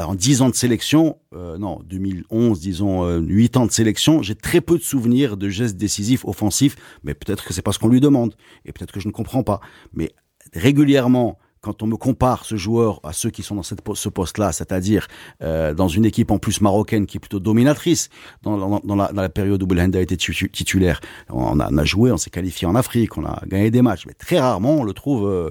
en 0.00 0.14
10 0.14 0.42
ans 0.42 0.48
de 0.48 0.54
sélection, 0.54 1.18
euh, 1.34 1.58
non, 1.58 1.80
2011, 1.84 2.60
disons 2.60 3.04
euh, 3.04 3.18
8 3.18 3.56
ans 3.56 3.66
de 3.66 3.70
sélection, 3.70 4.22
j'ai 4.22 4.34
très 4.34 4.60
peu 4.60 4.78
de 4.78 4.82
souvenirs 4.82 5.36
de 5.36 5.48
gestes 5.48 5.76
décisifs 5.76 6.24
offensifs, 6.24 6.76
mais 7.04 7.14
peut-être 7.14 7.44
que 7.44 7.52
c'est 7.52 7.62
parce 7.62 7.78
qu'on 7.78 7.88
lui 7.88 8.00
demande, 8.00 8.34
et 8.64 8.72
peut-être 8.72 8.92
que 8.92 9.00
je 9.00 9.08
ne 9.08 9.12
comprends 9.12 9.42
pas. 9.42 9.60
Mais 9.92 10.12
régulièrement, 10.54 11.38
quand 11.62 11.82
on 11.84 11.86
me 11.86 11.96
compare 11.96 12.44
ce 12.44 12.56
joueur 12.56 13.00
à 13.04 13.12
ceux 13.12 13.30
qui 13.30 13.42
sont 13.42 13.54
dans 13.54 13.62
ce 13.62 14.08
poste-là, 14.08 14.50
c'est-à-dire 14.50 15.06
euh, 15.42 15.72
dans 15.72 15.86
une 15.86 16.04
équipe 16.04 16.32
en 16.32 16.38
plus 16.38 16.60
marocaine 16.60 17.06
qui 17.06 17.18
est 17.18 17.20
plutôt 17.20 17.38
dominatrice, 17.38 18.10
dans 18.42 18.80
la, 19.14 19.28
période 19.28 19.62
où 19.62 19.66
Belhanda 19.66 20.00
était 20.00 20.16
titulaire, 20.16 21.00
on 21.30 21.60
a, 21.60 21.68
on 21.70 21.78
a, 21.78 21.84
joué, 21.84 22.10
on 22.10 22.16
s'est 22.16 22.30
qualifié 22.30 22.66
en 22.66 22.74
Afrique, 22.74 23.16
on 23.16 23.24
a 23.24 23.40
gagné 23.46 23.70
des 23.70 23.80
matchs, 23.80 24.06
mais 24.06 24.14
très 24.14 24.40
rarement 24.40 24.74
on 24.74 24.84
le 24.84 24.92
trouve... 24.92 25.28
Euh, 25.28 25.50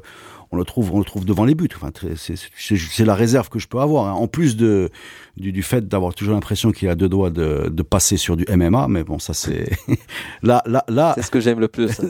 on 0.51 0.57
le 0.57 0.65
trouve, 0.65 0.93
on 0.93 0.99
le 0.99 1.05
trouve 1.05 1.23
devant 1.23 1.45
les 1.45 1.55
buts. 1.55 1.69
Enfin, 1.75 1.91
c'est 2.17 3.05
la 3.05 3.15
réserve 3.15 3.49
que 3.49 3.59
je 3.59 3.67
peux 3.67 3.79
avoir. 3.79 4.07
Hein. 4.07 4.13
En 4.13 4.27
plus 4.27 4.57
de, 4.57 4.89
du, 5.37 5.53
du 5.53 5.63
fait 5.63 5.87
d'avoir 5.87 6.13
toujours 6.13 6.33
l'impression 6.33 6.71
qu'il 6.71 6.89
a 6.89 6.95
deux 6.95 7.07
doigts 7.07 7.29
de, 7.29 7.69
de, 7.69 7.83
passer 7.83 8.17
sur 8.17 8.35
du 8.35 8.45
MMA, 8.49 8.87
mais 8.89 9.03
bon, 9.03 9.17
ça 9.17 9.33
c'est 9.33 9.69
là, 10.43 10.61
là, 10.65 10.83
là. 10.89 11.13
C'est 11.15 11.23
ce 11.23 11.31
que 11.31 11.39
j'aime 11.39 11.59
le 11.59 11.69
plus. 11.69 11.89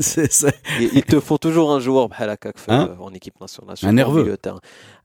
Il, 0.79 1.03
te 1.03 1.19
faut 1.19 1.37
toujours 1.37 1.71
un 1.71 1.79
joueur 1.79 2.09
hein 2.19 2.37
euh, 2.69 2.95
en 2.99 3.13
équipe 3.13 3.39
nationale. 3.39 3.75
Un 3.83 3.93
nerveux. 3.93 4.37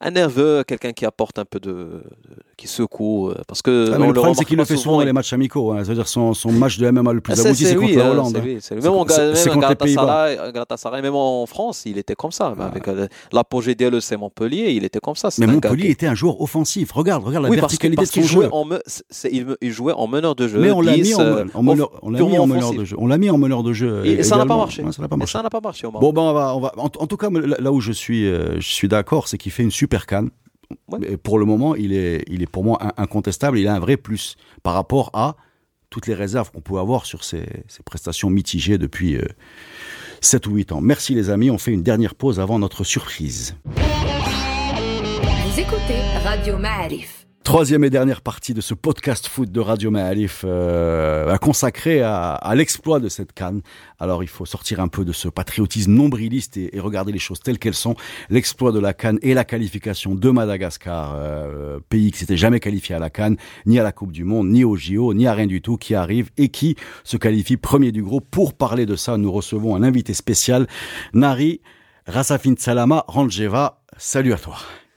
Un 0.00 0.11
nerveux, 0.11 0.62
quelqu'un 0.64 0.92
qui 0.92 1.06
apporte 1.06 1.38
un 1.38 1.46
peu 1.46 1.59
de, 1.59 2.02
qui 2.56 2.68
secoue, 2.68 3.30
euh, 3.30 3.35
parce 3.46 3.62
que. 3.62 3.92
Ah, 3.94 3.98
le 3.98 4.12
problème 4.12 4.35
c'est 4.35 4.44
qu'il 4.44 4.59
le 4.59 4.64
fait 4.64 4.76
souvent 4.76 4.98
dans 4.98 5.04
les 5.04 5.12
matchs 5.12 5.32
amicaux. 5.32 5.72
Hein. 5.72 5.85
C'est-à-dire 5.85 6.06
son, 6.06 6.35
son 6.35 6.52
match 6.52 6.78
de 6.78 6.90
MMA 6.90 7.14
le 7.14 7.20
plus 7.20 7.32
ah, 7.38 7.46
abouti, 7.46 7.64
c'est 7.64 7.76
contre 7.76 7.96
la 7.96 8.11
Hollande. 8.11 8.42
Même 8.70 8.92
en 8.92 9.04
Galatasaray, 9.04 11.00
même 11.00 11.14
en 11.14 11.46
France, 11.46 11.85
il 11.87 11.96
était 11.96 12.14
comme 12.14 12.32
ça. 12.32 12.54
Avec 12.59 12.88
euh, 12.88 13.09
l'apogée 13.32 13.74
d'LEC 13.74 14.18
Montpellier, 14.18 14.72
il 14.72 14.85
était 14.85 15.00
comme 15.00 15.16
ça. 15.16 15.30
Mais 15.38 15.46
Montpellier 15.46 15.88
était 15.88 16.06
un 16.06 16.14
joueur 16.14 16.40
offensif. 16.40 16.92
Regarde, 16.92 17.24
regarde 17.24 17.44
la 17.44 17.50
verticalité 17.50 18.04
qu'il 18.06 18.24
jouait 18.24 18.48
en, 18.52 18.68
il, 19.30 19.70
jouait 19.70 19.94
en 19.94 20.06
meneur 20.06 20.35
de 20.35 20.46
jeu. 20.46 20.59
Mais 20.61 20.72
on 20.72 20.82
l'a 20.82 20.96
mis, 20.96 21.14
en, 21.14 21.62
meneur, 21.62 21.90
on 22.02 22.11
l'a 22.11 22.20
mis 22.20 22.38
en 22.38 22.46
meneur 22.46 22.72
de 22.74 22.85
jeu. 22.85 22.96
On 22.98 23.06
l'a 23.06 23.18
mis 23.18 23.30
en 23.30 23.38
meneur 23.38 23.62
de 23.62 23.72
jeu. 23.72 24.04
Et, 24.04 24.22
ça 24.22 24.37
n'a 24.37 24.44
pas 24.44 24.56
marché. 24.56 24.85
ça 24.92 25.02
n'a 25.02 25.09
pas 25.50 25.61
marché. 25.61 25.88
Bon, 25.90 26.12
ben 26.12 26.22
on 26.22 26.32
va, 26.32 26.54
on 26.54 26.61
va. 26.61 26.72
En, 26.76 27.06
tout 27.06 27.16
cas, 27.16 27.30
là 27.30 27.72
où 27.72 27.80
je 27.80 27.92
suis, 27.92 28.26
euh, 28.26 28.61
je 28.61 28.68
suis 28.68 28.88
d'accord, 28.88 29.28
c'est 29.28 29.38
qu'il 29.38 29.52
fait 29.52 29.62
une 29.62 29.70
super 29.70 29.86
canne. 29.88 30.31
Pour 31.22 31.38
le 31.38 31.44
moment, 31.44 31.75
il 31.75 31.92
est, 31.92 32.25
il 32.29 32.42
est 32.42 32.51
pour 32.51 32.64
moi 32.64 32.79
incontestable. 32.96 33.59
Il 33.59 33.68
a 33.68 33.75
un 33.75 33.79
vrai 33.79 33.96
plus 33.96 34.37
par 34.62 34.75
rapport 34.75 35.11
à 35.14 35.37
toutes 35.90 36.07
les 36.07 36.14
réserves 36.14 36.51
qu'on 36.51 36.61
peut 36.61 36.79
avoir 36.79 37.07
sur 37.07 37.25
ses, 37.25 37.46
prestations 37.85 38.31
mitigées 38.31 38.79
depuis 38.79 39.16
7 40.20 40.46
euh, 40.46 40.51
ou 40.51 40.55
8 40.57 40.72
ans. 40.72 40.81
Merci 40.81 41.14
les 41.14 41.31
amis, 41.31 41.51
on 41.51 41.59
fait 41.59 41.72
une 41.72 41.83
dernière 41.83 42.14
pause 42.14 42.40
avant 42.40 42.59
notre 42.59 42.85
surprise. 42.85 43.57
Vous 43.75 45.61
écoutez 45.61 46.01
Radio 46.25 46.59
Ma'arif. 46.59 47.26
Troisième 47.47 47.84
et 47.84 47.90
dernière 47.90 48.22
partie 48.22 48.55
de 48.55 48.61
ce 48.61 48.74
podcast 48.74 49.28
foot 49.28 49.53
de 49.53 49.61
Radio 49.61 49.92
Maalif 49.92 50.42
euh, 50.44 51.36
consacré 51.36 52.03
à, 52.03 52.32
à 52.32 52.57
l'exploit 52.57 52.99
de 52.99 53.09
cette 53.09 53.32
canne. 53.32 53.62
Alors 54.01 54.24
il 54.24 54.28
faut 54.28 54.44
sortir 54.44 54.80
un 54.80 54.88
peu 54.88 55.05
de 55.05 55.12
ce 55.12 55.28
patriotisme 55.28 55.92
nombriliste 55.92 56.57
et, 56.57 56.76
et 56.76 56.80
regarder 56.80 57.12
les 57.12 57.20
choses 57.20 57.38
telles 57.38 57.61
qu'elles 57.61 57.74
sont. 57.74 57.94
L'exploit 58.30 58.72
de 58.72 58.80
la 58.80 58.94
canne 58.94 59.20
et 59.22 59.32
la 59.32 59.44
qualification 59.44 60.16
de 60.16 60.28
Madagascar, 60.28 61.14
euh, 61.14 61.78
pays 61.88 62.11
qui 62.11 62.18
s'était 62.18 62.36
jamais 62.36 62.59
qualifié 62.59 62.97
à 62.97 62.99
la 62.99 63.11
canne, 63.11 63.36
ni 63.64 63.78
à 63.78 63.84
la 63.84 63.92
Coupe 63.92 64.11
du 64.11 64.24
Monde, 64.24 64.49
ni 64.49 64.64
au 64.64 64.74
JO, 64.74 65.14
ni 65.14 65.28
à 65.28 65.32
rien 65.32 65.47
du 65.47 65.62
tout, 65.62 65.76
qui 65.76 65.94
arrive 65.94 66.30
et 66.36 66.49
qui 66.49 66.74
se 67.05 67.16
qualifie 67.16 67.57
premier 67.57 67.92
du 67.92 68.03
groupe. 68.03 68.28
Pour 68.28 68.55
parler 68.55 68.86
de 68.86 68.97
ça, 68.97 69.18
nous 69.18 69.30
recevons 69.30 69.76
un 69.76 69.84
invité 69.84 70.14
spécial, 70.14 70.66
Nari 71.14 71.61
Rassafin 72.09 72.55
Salama, 72.59 73.05
Ranjeva, 73.07 73.84
salut 73.99 74.32
à 74.32 74.38
toi. 74.38 74.57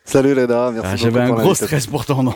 Salut 0.10 0.34
Leda, 0.34 0.72
merci 0.72 0.89
ah, 0.91 0.95
J'avais 0.95 1.20
un 1.20 1.30
gros 1.30 1.53
stress 1.53 1.86
pour 1.86 2.03
ton 2.03 2.24
nom. 2.24 2.34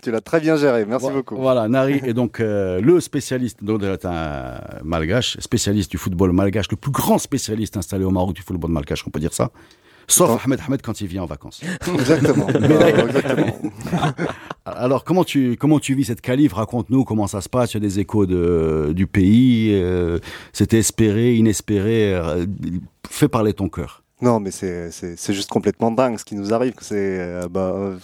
tu 0.00 0.12
l'as 0.12 0.20
très 0.20 0.38
bien 0.38 0.56
géré, 0.56 0.86
merci 0.86 1.10
beaucoup. 1.10 1.34
Voilà, 1.34 1.66
Nari 1.66 2.00
est 2.04 2.12
donc 2.12 2.38
euh, 2.38 2.80
le 2.80 3.00
spécialiste, 3.00 3.64
donc 3.64 3.82
un 4.04 4.60
malgache, 4.84 5.36
spécialiste 5.40 5.90
du 5.90 5.98
football 5.98 6.30
malgache, 6.30 6.70
le 6.70 6.76
plus 6.76 6.92
grand 6.92 7.18
spécialiste 7.18 7.76
installé 7.76 8.04
au 8.04 8.12
Maroc 8.12 8.32
du 8.32 8.42
football 8.42 8.70
malgache, 8.70 9.02
on 9.08 9.10
peut 9.10 9.18
dire 9.18 9.34
ça. 9.34 9.50
Sauf 10.06 10.46
Ahmed 10.46 10.60
Ahmed 10.64 10.80
quand 10.80 11.00
il 11.00 11.08
vient 11.08 11.24
en 11.24 11.26
vacances. 11.26 11.62
Exactement. 11.92 12.46
Alors, 14.64 15.02
comment 15.02 15.24
tu, 15.24 15.56
comment 15.56 15.80
tu 15.80 15.96
vis 15.96 16.04
cette 16.04 16.20
qualif 16.20 16.52
Raconte-nous 16.52 17.02
comment 17.02 17.26
ça 17.26 17.40
se 17.40 17.48
passe. 17.48 17.74
Il 17.74 17.74
y 17.74 17.78
a 17.78 17.80
des 17.80 17.98
échos 17.98 18.24
de, 18.24 18.92
du 18.94 19.08
pays. 19.08 19.74
Euh, 19.74 20.20
c'était 20.52 20.78
espéré, 20.78 21.34
inespéré. 21.34 22.14
Euh, 22.14 22.46
fais 23.10 23.28
parler 23.28 23.52
ton 23.52 23.68
cœur. 23.68 24.04
Non, 24.20 24.40
mais 24.40 24.50
c'est 24.50 24.90
juste 25.28 25.50
complètement 25.50 25.90
dingue 25.90 26.18
ce 26.18 26.24
qui 26.24 26.34
nous 26.34 26.52
arrive. 26.52 26.74
C'est 26.80 26.96
euh, 26.96 27.48
bah, 27.48 27.72
euh, 27.74 27.96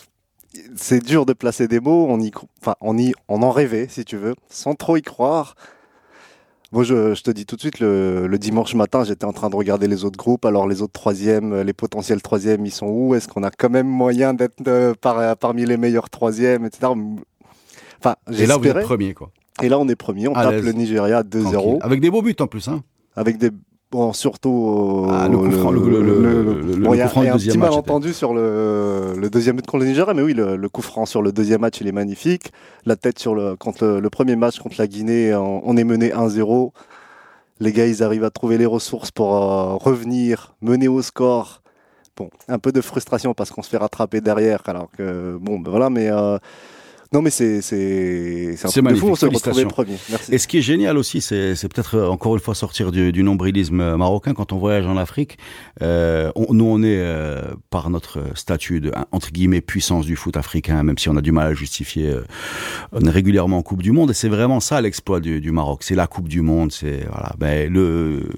c'est 0.76 1.04
dur 1.04 1.26
de 1.26 1.32
placer 1.32 1.66
des 1.66 1.80
mots. 1.80 2.06
On 2.08 2.20
y, 2.20 2.30
enfin, 2.60 2.76
on 2.80 2.96
y, 2.96 3.12
on 3.28 3.42
en 3.42 3.50
rêvait, 3.50 3.88
si 3.88 4.04
tu 4.04 4.16
veux, 4.16 4.34
sans 4.48 4.74
trop 4.74 4.96
y 4.96 5.02
croire. 5.02 5.54
Moi, 6.72 6.82
je, 6.82 7.14
je 7.14 7.22
te 7.22 7.30
dis 7.30 7.46
tout 7.46 7.54
de 7.54 7.60
suite, 7.60 7.78
le, 7.78 8.26
le 8.26 8.38
dimanche 8.38 8.74
matin, 8.74 9.04
j'étais 9.04 9.24
en 9.24 9.32
train 9.32 9.48
de 9.48 9.54
regarder 9.54 9.86
les 9.86 10.04
autres 10.04 10.16
groupes. 10.16 10.44
Alors, 10.44 10.66
les 10.66 10.82
autres 10.82 10.92
troisièmes, 10.92 11.60
les 11.62 11.72
potentiels 11.72 12.20
troisièmes, 12.20 12.66
ils 12.66 12.72
sont 12.72 12.88
où? 12.88 13.14
Est-ce 13.14 13.28
qu'on 13.28 13.44
a 13.44 13.50
quand 13.50 13.70
même 13.70 13.86
moyen 13.86 14.34
d'être 14.34 14.56
euh, 14.66 14.92
par, 15.00 15.36
parmi 15.36 15.64
les 15.66 15.76
meilleurs 15.76 16.10
troisièmes, 16.10 16.64
etc. 16.64 16.92
Enfin, 18.00 18.16
Et 18.36 18.46
là, 18.46 18.56
vous 18.56 18.66
êtes 18.66 18.80
premier, 18.80 19.14
quoi. 19.14 19.30
Et 19.62 19.68
là, 19.68 19.78
on 19.78 19.88
est 19.88 19.94
premier. 19.94 20.26
On 20.26 20.34
tape 20.34 20.62
le 20.62 20.72
Nigeria 20.72 21.22
2-0. 21.22 21.78
Avec 21.80 22.00
des 22.00 22.10
beaux 22.10 22.22
buts 22.22 22.34
en 22.40 22.48
plus, 22.48 22.66
hein 22.66 22.82
Avec 23.14 23.38
des 23.38 23.50
Bon, 23.94 24.12
surtout 24.12 25.06
ah, 25.08 25.28
le 25.28 25.38
coup 25.38 25.50
franc, 25.52 25.70
le, 25.70 25.88
le, 25.88 26.02
le, 26.02 26.96
y 26.96 27.00
a, 27.00 27.06
un 27.06 27.38
petit 27.38 27.56
malentendu 27.56 28.12
sur 28.12 28.34
le, 28.34 29.28
deuxième 29.30 29.54
but 29.54 29.64
contre 29.64 29.84
le 29.84 29.90
Nigeria, 29.90 30.12
mais 30.14 30.22
oui, 30.22 30.34
le, 30.34 30.68
coup 30.68 30.82
franc 30.82 31.06
sur 31.06 31.22
le 31.22 31.30
deuxième 31.30 31.60
match, 31.60 31.80
il 31.80 31.86
est 31.86 31.92
magnifique. 31.92 32.50
La 32.86 32.96
tête 32.96 33.20
sur 33.20 33.36
le, 33.36 33.54
contre 33.54 33.86
le, 33.86 34.10
premier 34.10 34.34
match 34.34 34.58
contre 34.58 34.74
la 34.80 34.88
Guinée, 34.88 35.32
on, 35.36 35.76
est 35.76 35.84
mené 35.84 36.10
1-0. 36.10 36.72
Les 37.60 37.70
gars, 37.70 37.86
ils 37.86 38.02
arrivent 38.02 38.24
à 38.24 38.30
trouver 38.30 38.58
les 38.58 38.66
ressources 38.66 39.12
pour 39.12 39.36
euh, 39.36 39.76
revenir, 39.76 40.56
mener 40.60 40.88
au 40.88 41.00
score. 41.00 41.62
Bon, 42.16 42.30
un 42.48 42.58
peu 42.58 42.72
de 42.72 42.80
frustration 42.80 43.32
parce 43.32 43.52
qu'on 43.52 43.62
se 43.62 43.70
fait 43.70 43.76
rattraper 43.76 44.20
derrière, 44.20 44.62
alors 44.66 44.88
que 44.90 45.38
bon, 45.40 45.60
ben 45.60 45.70
voilà, 45.70 45.88
mais 45.88 46.10
euh, 46.10 46.38
non, 47.14 47.22
mais 47.22 47.30
c'est 47.30 47.62
c'est 47.62 48.56
c'est 48.56 48.82
magnifique. 48.82 49.08
on 49.08 49.14
se 49.14 49.64
premier. 49.66 49.96
Et 50.30 50.38
ce 50.38 50.48
qui 50.48 50.58
est 50.58 50.62
génial 50.62 50.98
aussi, 50.98 51.20
c'est 51.20 51.54
peut-être 51.68 51.94
euh, 51.94 52.08
encore 52.08 52.34
une 52.34 52.40
fois 52.40 52.56
sortir 52.56 52.90
du, 52.90 53.12
du, 53.12 53.22
nombrilisme 53.22 53.80
euh, 53.80 53.96
marocain 53.96 54.34
quand 54.34 54.52
on 54.52 54.58
voyage 54.58 54.84
en 54.84 54.96
Afrique. 54.96 55.38
Euh, 55.80 56.32
nous, 56.50 56.64
on 56.64 56.82
est 56.82 56.98
euh, 56.98 57.42
par 57.70 57.88
notre 57.88 58.18
statut 58.34 58.80
de 58.80 58.90
entre 59.12 59.30
guillemets 59.30 59.60
puissance 59.60 60.06
du 60.06 60.16
foot 60.16 60.36
africain, 60.36 60.82
même 60.82 60.98
si 60.98 61.08
on 61.08 61.16
a 61.16 61.20
du 61.20 61.30
mal 61.30 61.46
à 61.46 61.54
justifier. 61.54 62.08
Euh, 62.08 62.24
on 62.90 63.00
est 63.02 63.10
régulièrement 63.10 63.58
en 63.58 63.62
Coupe 63.62 63.82
du 63.82 63.92
Monde 63.92 64.10
et 64.10 64.14
c'est 64.14 64.28
vraiment 64.28 64.58
ça 64.58 64.80
l'exploit 64.80 65.20
du, 65.20 65.40
du, 65.40 65.52
Maroc. 65.52 65.84
C'est 65.84 65.94
la 65.94 66.08
Coupe 66.08 66.28
du 66.28 66.40
Monde. 66.40 66.72
C'est 66.72 67.06
voilà, 67.08 67.32
ben 67.38 67.72
le 67.72 68.28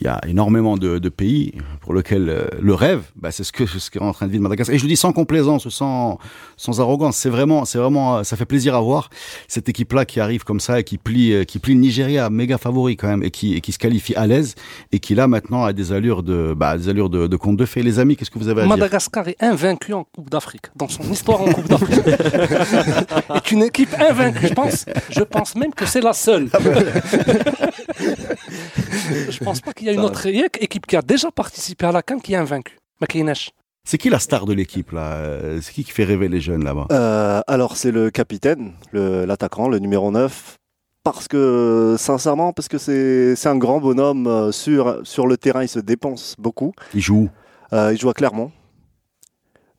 il 0.00 0.04
y 0.04 0.08
a 0.08 0.20
énormément 0.26 0.76
de, 0.76 0.98
de, 0.98 1.08
pays 1.08 1.54
pour 1.80 1.92
lesquels 1.92 2.28
euh, 2.28 2.46
le 2.60 2.74
rêve, 2.74 3.02
bah, 3.16 3.30
c'est 3.32 3.42
ce 3.44 3.52
que 3.52 3.66
ce 3.66 3.90
qu'est 3.90 4.00
en 4.00 4.12
train 4.12 4.26
de 4.26 4.32
vivre 4.32 4.42
Madagascar. 4.42 4.74
Et 4.74 4.78
je 4.78 4.84
le 4.84 4.88
dis 4.88 4.96
sans 4.96 5.12
complaisance, 5.12 5.68
sans 5.68 6.18
sans 6.56 6.80
arrogance. 6.80 7.16
C'est 7.16 7.30
vraiment, 7.30 7.64
c'est 7.64 7.78
vraiment, 7.78 8.22
ça 8.22 8.36
fait 8.36 8.44
plaisir 8.44 8.74
à 8.74 8.80
voir 8.80 9.10
cette 9.48 9.68
équipe-là 9.68 10.04
qui 10.04 10.20
arrive 10.20 10.44
comme 10.44 10.60
ça 10.60 10.78
et 10.80 10.84
qui 10.84 10.98
plie, 10.98 11.32
euh, 11.32 11.44
qui 11.44 11.58
plie 11.58 11.74
le 11.74 11.80
Nigeria, 11.80 12.30
méga 12.30 12.58
favori 12.58 12.96
quand 12.96 13.08
même, 13.08 13.22
et 13.22 13.30
qui 13.30 13.54
et 13.54 13.60
qui 13.60 13.72
se 13.72 13.78
qualifie 13.78 14.14
à 14.14 14.26
l'aise 14.26 14.54
et 14.92 15.00
qui 15.00 15.14
là 15.14 15.26
maintenant 15.26 15.64
a 15.64 15.72
des 15.72 15.92
allures 15.92 16.22
de, 16.22 16.54
bah, 16.56 16.78
des 16.78 16.88
allures 16.88 17.10
de, 17.10 17.26
de 17.26 17.36
conte 17.36 17.56
de 17.56 17.66
fées. 17.66 17.82
Les 17.82 17.98
amis, 17.98 18.16
qu'est-ce 18.16 18.30
que 18.30 18.38
vous 18.38 18.48
avez 18.48 18.62
à 18.62 18.66
Madagascar 18.66 19.24
dire? 19.24 19.34
Madagascar 19.34 19.54
est 19.58 19.64
invaincu 19.68 19.92
en 19.94 20.04
Coupe 20.04 20.30
d'Afrique, 20.30 20.66
dans 20.76 20.88
son 20.88 21.02
histoire 21.10 21.42
en 21.42 21.52
Coupe 21.52 21.68
d'Afrique. 21.68 21.98
est 23.34 23.50
une 23.50 23.62
équipe 23.64 23.94
invaincue. 23.98 24.48
Je 24.48 24.54
pense, 24.54 24.86
je 25.10 25.22
pense 25.22 25.56
même 25.56 25.72
que 25.74 25.86
c'est 25.86 26.00
la 26.00 26.12
seule. 26.12 26.48
je 29.30 29.44
pense 29.44 29.60
pas 29.60 29.72
qu'il 29.72 29.86
y 29.86 29.90
a 29.90 29.92
une 29.92 30.00
autre 30.00 30.26
équipe 30.26 30.86
qui 30.86 30.96
a 30.96 31.02
déjà 31.02 31.30
participé 31.30 31.86
à 31.86 31.92
la 31.92 32.02
Cannes 32.02 32.20
qui 32.20 32.34
est 32.34 32.36
invaincue. 32.36 32.76
C'est 33.84 33.98
qui 33.98 34.10
la 34.10 34.18
star 34.18 34.44
de 34.44 34.52
l'équipe 34.52 34.92
là? 34.92 35.18
C'est 35.62 35.72
qui 35.72 35.84
qui 35.84 35.92
fait 35.92 36.04
rêver 36.04 36.28
les 36.28 36.40
jeunes 36.40 36.64
là-bas? 36.64 36.86
Euh, 36.92 37.40
Alors 37.46 37.76
c'est 37.76 37.90
le 37.90 38.10
capitaine, 38.10 38.72
l'attaquant, 38.92 39.68
le, 39.68 39.78
numéro 39.78 40.10
9. 40.10 40.58
Parce 41.04 41.26
que, 41.26 41.96
sincèrement, 41.98 42.52
parce 42.52 42.68
que 42.68 42.76
c'est 42.76 43.48
un 43.48 43.56
grand 43.56 43.80
bonhomme 43.80 44.26
euh, 44.26 44.52
sur, 44.52 45.00
sur 45.04 45.26
le 45.26 45.38
terrain, 45.38 45.62
il 45.62 45.68
se 45.68 45.78
dépense 45.78 46.34
beaucoup. 46.38 46.72
Il 46.92 47.00
joue 47.00 47.30
euh, 47.72 47.94
Il 47.94 47.98
joue 47.98 48.10
à 48.10 48.12
Clermont. 48.14 48.52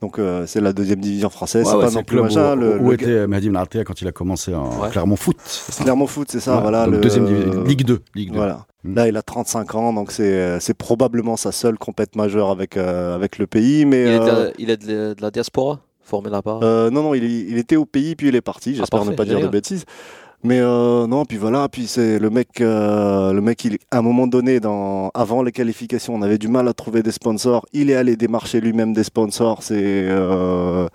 Donc 0.01 0.17
euh, 0.17 0.45
c'est 0.47 0.61
la 0.61 0.71
deuxième 0.71 0.99
division 0.99 1.29
française, 1.29 1.67
c'est 1.69 1.77
pas 1.77 1.91
non 1.91 2.03
plus 2.03 2.21
machin. 2.21 2.55
Où, 2.55 2.59
le, 2.59 2.79
où 2.79 2.93
était 2.93 3.27
Mehdi 3.27 3.49
Benartia 3.49 3.83
quand 3.83 4.01
il 4.01 4.07
a 4.07 4.13
commencé 4.13 4.55
en 4.55 4.69
Clermont 4.89 5.17
Foot 5.17 5.37
Clermont 5.81 6.07
Foot, 6.07 6.29
c'est 6.31 6.39
ça, 6.39 6.61
voilà. 6.61 6.87
le, 6.87 6.99
deuxième 6.99 7.25
division, 7.25 7.63
Ligue 7.63 7.83
2. 7.83 7.99
Ligue 8.15 8.31
2. 8.31 8.37
Voilà. 8.37 8.65
Mm. 8.83 8.95
Là, 8.95 9.07
il 9.09 9.17
a 9.17 9.21
35 9.21 9.75
ans, 9.75 9.93
donc 9.93 10.11
c'est 10.11 10.59
c'est 10.59 10.73
probablement 10.73 11.35
sa 11.35 11.51
seule 11.51 11.77
compète 11.77 12.15
majeure 12.15 12.49
avec 12.49 12.77
euh, 12.77 13.15
avec 13.15 13.37
le 13.37 13.47
pays. 13.47 13.85
Mais 13.85 14.03
il, 14.03 14.07
est, 14.07 14.19
de 14.19 14.25
la, 14.25 14.35
euh, 14.35 14.51
il 14.57 14.69
est 14.69 14.77
de, 14.77 15.15
la, 15.19 15.31
diaspora, 15.31 15.79
formé 16.01 16.29
là-bas? 16.29 16.59
Euh, 16.63 16.89
non, 16.89 17.03
non, 17.03 17.13
il, 17.13 17.23
il, 17.23 17.57
était 17.57 17.75
au 17.75 17.85
pays 17.85 18.15
puis 18.15 18.29
il 18.29 18.35
est 18.35 18.41
parti. 18.41 18.75
J'espère 18.75 19.01
ah, 19.01 19.09
ne 19.09 19.15
pas 19.15 19.25
dire 19.25 19.41
de 19.41 19.47
bêtises. 19.47 19.83
Mais 20.43 20.59
euh, 20.61 21.05
non, 21.05 21.25
puis 21.25 21.37
voilà, 21.37 21.67
puis 21.67 21.87
c'est 21.87 22.17
le 22.17 22.29
mec, 22.29 22.61
euh, 22.61 23.33
le 23.33 23.41
mec, 23.41 23.65
il, 23.65 23.77
à 23.91 23.97
un 23.97 24.01
moment 24.01 24.25
donné, 24.25 24.61
dans, 24.61 25.11
avant 25.13 25.43
les 25.43 25.51
qualifications, 25.51 26.15
on 26.15 26.21
avait 26.21 26.37
du 26.37 26.47
mal 26.47 26.67
à 26.69 26.73
trouver 26.73 27.03
des 27.03 27.11
sponsors. 27.11 27.65
Il 27.73 27.89
est 27.89 27.95
allé 27.95 28.15
démarcher 28.15 28.61
lui-même 28.61 28.93
des 28.93 29.03
sponsors. 29.03 29.63
C'est 29.63 29.75
euh, 29.75 30.87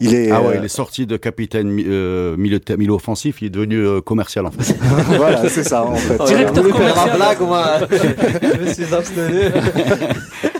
il 0.00 0.14
est, 0.14 0.32
ah 0.32 0.42
ouais, 0.42 0.56
il 0.58 0.64
est 0.64 0.68
sorti 0.68 1.06
de 1.06 1.16
capitaine 1.16 1.80
euh, 1.86 2.36
milieu, 2.36 2.58
milieu 2.76 2.92
offensif, 2.92 3.40
il 3.40 3.46
est 3.46 3.50
devenu 3.50 4.02
commercial 4.02 4.46
en 4.46 4.50
fait. 4.50 4.76
voilà, 5.16 5.48
c'est 5.48 5.62
ça 5.62 5.84
en 5.84 5.94
fait. 5.94 6.18
Directeur 6.24 6.68
commercial. 6.68 7.16
Blague, 7.16 7.40
moi. 7.40 7.66
Je 8.42 8.60
me 8.60 8.72
suis 8.74 8.92
abstenu. 8.92 9.42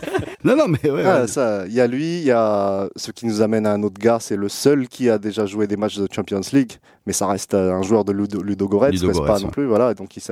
Non, 0.45 0.57
non, 0.57 0.66
mais 0.68 0.90
ouais. 0.90 1.05
Ah, 1.05 1.26
ça, 1.26 1.64
il 1.66 1.72
y 1.72 1.80
a 1.80 1.86
lui, 1.86 2.18
il 2.18 2.24
y 2.24 2.30
a 2.30 2.88
ce 2.97 3.11
qui 3.12 3.26
nous 3.26 3.43
amène 3.43 3.66
à 3.66 3.72
un 3.72 3.82
autre 3.82 4.01
gars, 4.01 4.18
c'est 4.20 4.36
le 4.36 4.49
seul 4.49 4.88
qui 4.88 5.09
a 5.09 5.18
déjà 5.18 5.47
joué 5.47 5.66
des 5.66 5.76
matchs 5.76 5.99
de 5.99 6.09
Champions 6.12 6.40
League, 6.53 6.72
mais 7.07 7.12
ça 7.12 7.26
reste 7.26 7.55
euh, 7.55 7.72
un 7.72 7.82
joueur 7.82 8.05
de 8.05 8.12
Ludo, 8.12 8.43
Ludo 8.43 8.68
Goretz, 8.68 9.01
pas 9.26 9.38
non 9.38 9.51
plus, 9.51 9.66
voilà. 9.66 9.95
Donc 9.95 10.16
il, 10.16 10.22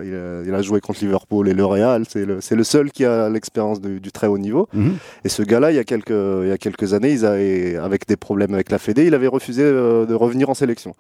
il, 0.47 0.55
a, 0.55 0.63
joué 0.63 0.81
contre 0.81 1.01
Liverpool 1.01 1.49
et 1.49 1.55
le 1.55 1.65
Real, 1.65 2.05
c'est 2.09 2.25
le, 2.25 2.41
le, 2.51 2.65
seul 2.65 2.91
qui 2.91 3.05
a 3.05 3.29
l'expérience 3.29 3.81
du, 3.81 4.01
très 4.13 4.27
haut 4.27 4.39
niveau. 4.39 4.69
Mhm. 4.73 4.97
Et 5.25 5.29
ce 5.29 5.43
gars-là, 5.43 5.71
il 5.71 5.77
y 5.77 5.81
a 5.81 5.85
quelques, 5.85 6.11
il 6.11 6.49
y 6.49 6.53
a 6.53 6.59
quelques 6.59 6.93
années, 6.93 7.13
ils 7.13 7.25
avaient, 7.25 7.77
avec 7.77 8.07
des 8.07 8.17
problèmes 8.17 8.55
avec 8.55 8.71
la 8.71 8.79
Fédé, 8.79 9.07
il 9.07 9.15
avait 9.15 9.29
refusé 9.29 9.63
euh, 9.65 10.07
de 10.07 10.15
revenir 10.15 10.51
en 10.51 10.55
sélection. 10.55 10.95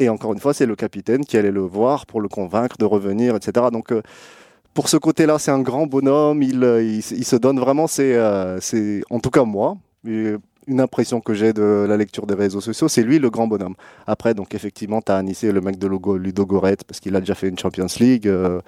Et 0.00 0.08
encore 0.08 0.32
une 0.32 0.40
fois, 0.40 0.54
c'est 0.54 0.66
le 0.66 0.76
capitaine 0.76 1.24
qui 1.24 1.36
allait 1.36 1.50
le 1.50 1.60
voir 1.60 2.06
pour 2.06 2.20
le 2.22 2.28
convaincre 2.28 2.76
de 2.78 2.86
revenir, 2.86 3.36
etc. 3.36 3.66
Donc 3.70 3.92
euh, 3.92 4.00
pour 4.74 4.88
ce 4.88 4.96
côté-là, 4.96 5.38
c'est 5.38 5.50
un 5.50 5.60
grand 5.60 5.86
bonhomme. 5.86 6.42
Il, 6.42 6.62
euh, 6.62 7.00
se 7.00 7.36
donne 7.36 7.58
vraiment, 7.58 7.86
euh, 7.98 8.58
c'est 8.60 9.02
en 9.10 9.18
tout 9.18 9.30
cas 9.30 9.44
moi, 9.44 9.76
une 10.04 10.80
impression 10.80 11.20
que 11.20 11.34
j'ai 11.34 11.52
de 11.52 11.86
la 11.88 11.96
lecture 11.96 12.26
des 12.26 12.34
réseaux 12.34 12.60
sociaux, 12.60 12.88
c'est 12.88 13.02
lui 13.02 13.18
le 13.18 13.30
grand 13.30 13.46
bonhomme. 13.46 13.74
Après, 14.06 14.34
donc 14.34 14.54
effectivement, 14.54 15.02
tu 15.02 15.10
as 15.12 15.16
Anissé, 15.16 15.52
le 15.52 15.60
mec 15.60 15.78
de 15.78 15.86
Logo, 15.86 16.16
Ludo 16.16 16.46
Goretz, 16.46 16.84
parce 16.84 17.00
qu'il 17.00 17.16
a 17.16 17.20
déjà 17.20 17.34
fait 17.34 17.48
une 17.48 17.58
Champions 17.58 17.86
League. 17.98 18.28
Euh. 18.28 18.60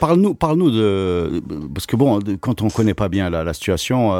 Parle-nous, 0.00 0.34
parle-nous 0.34 0.70
de. 0.70 1.42
Parce 1.74 1.86
que 1.86 1.96
bon, 1.96 2.20
quand 2.40 2.62
on 2.62 2.66
ne 2.66 2.70
connaît 2.70 2.94
pas 2.94 3.08
bien 3.08 3.30
la, 3.30 3.52
situation, 3.52 4.12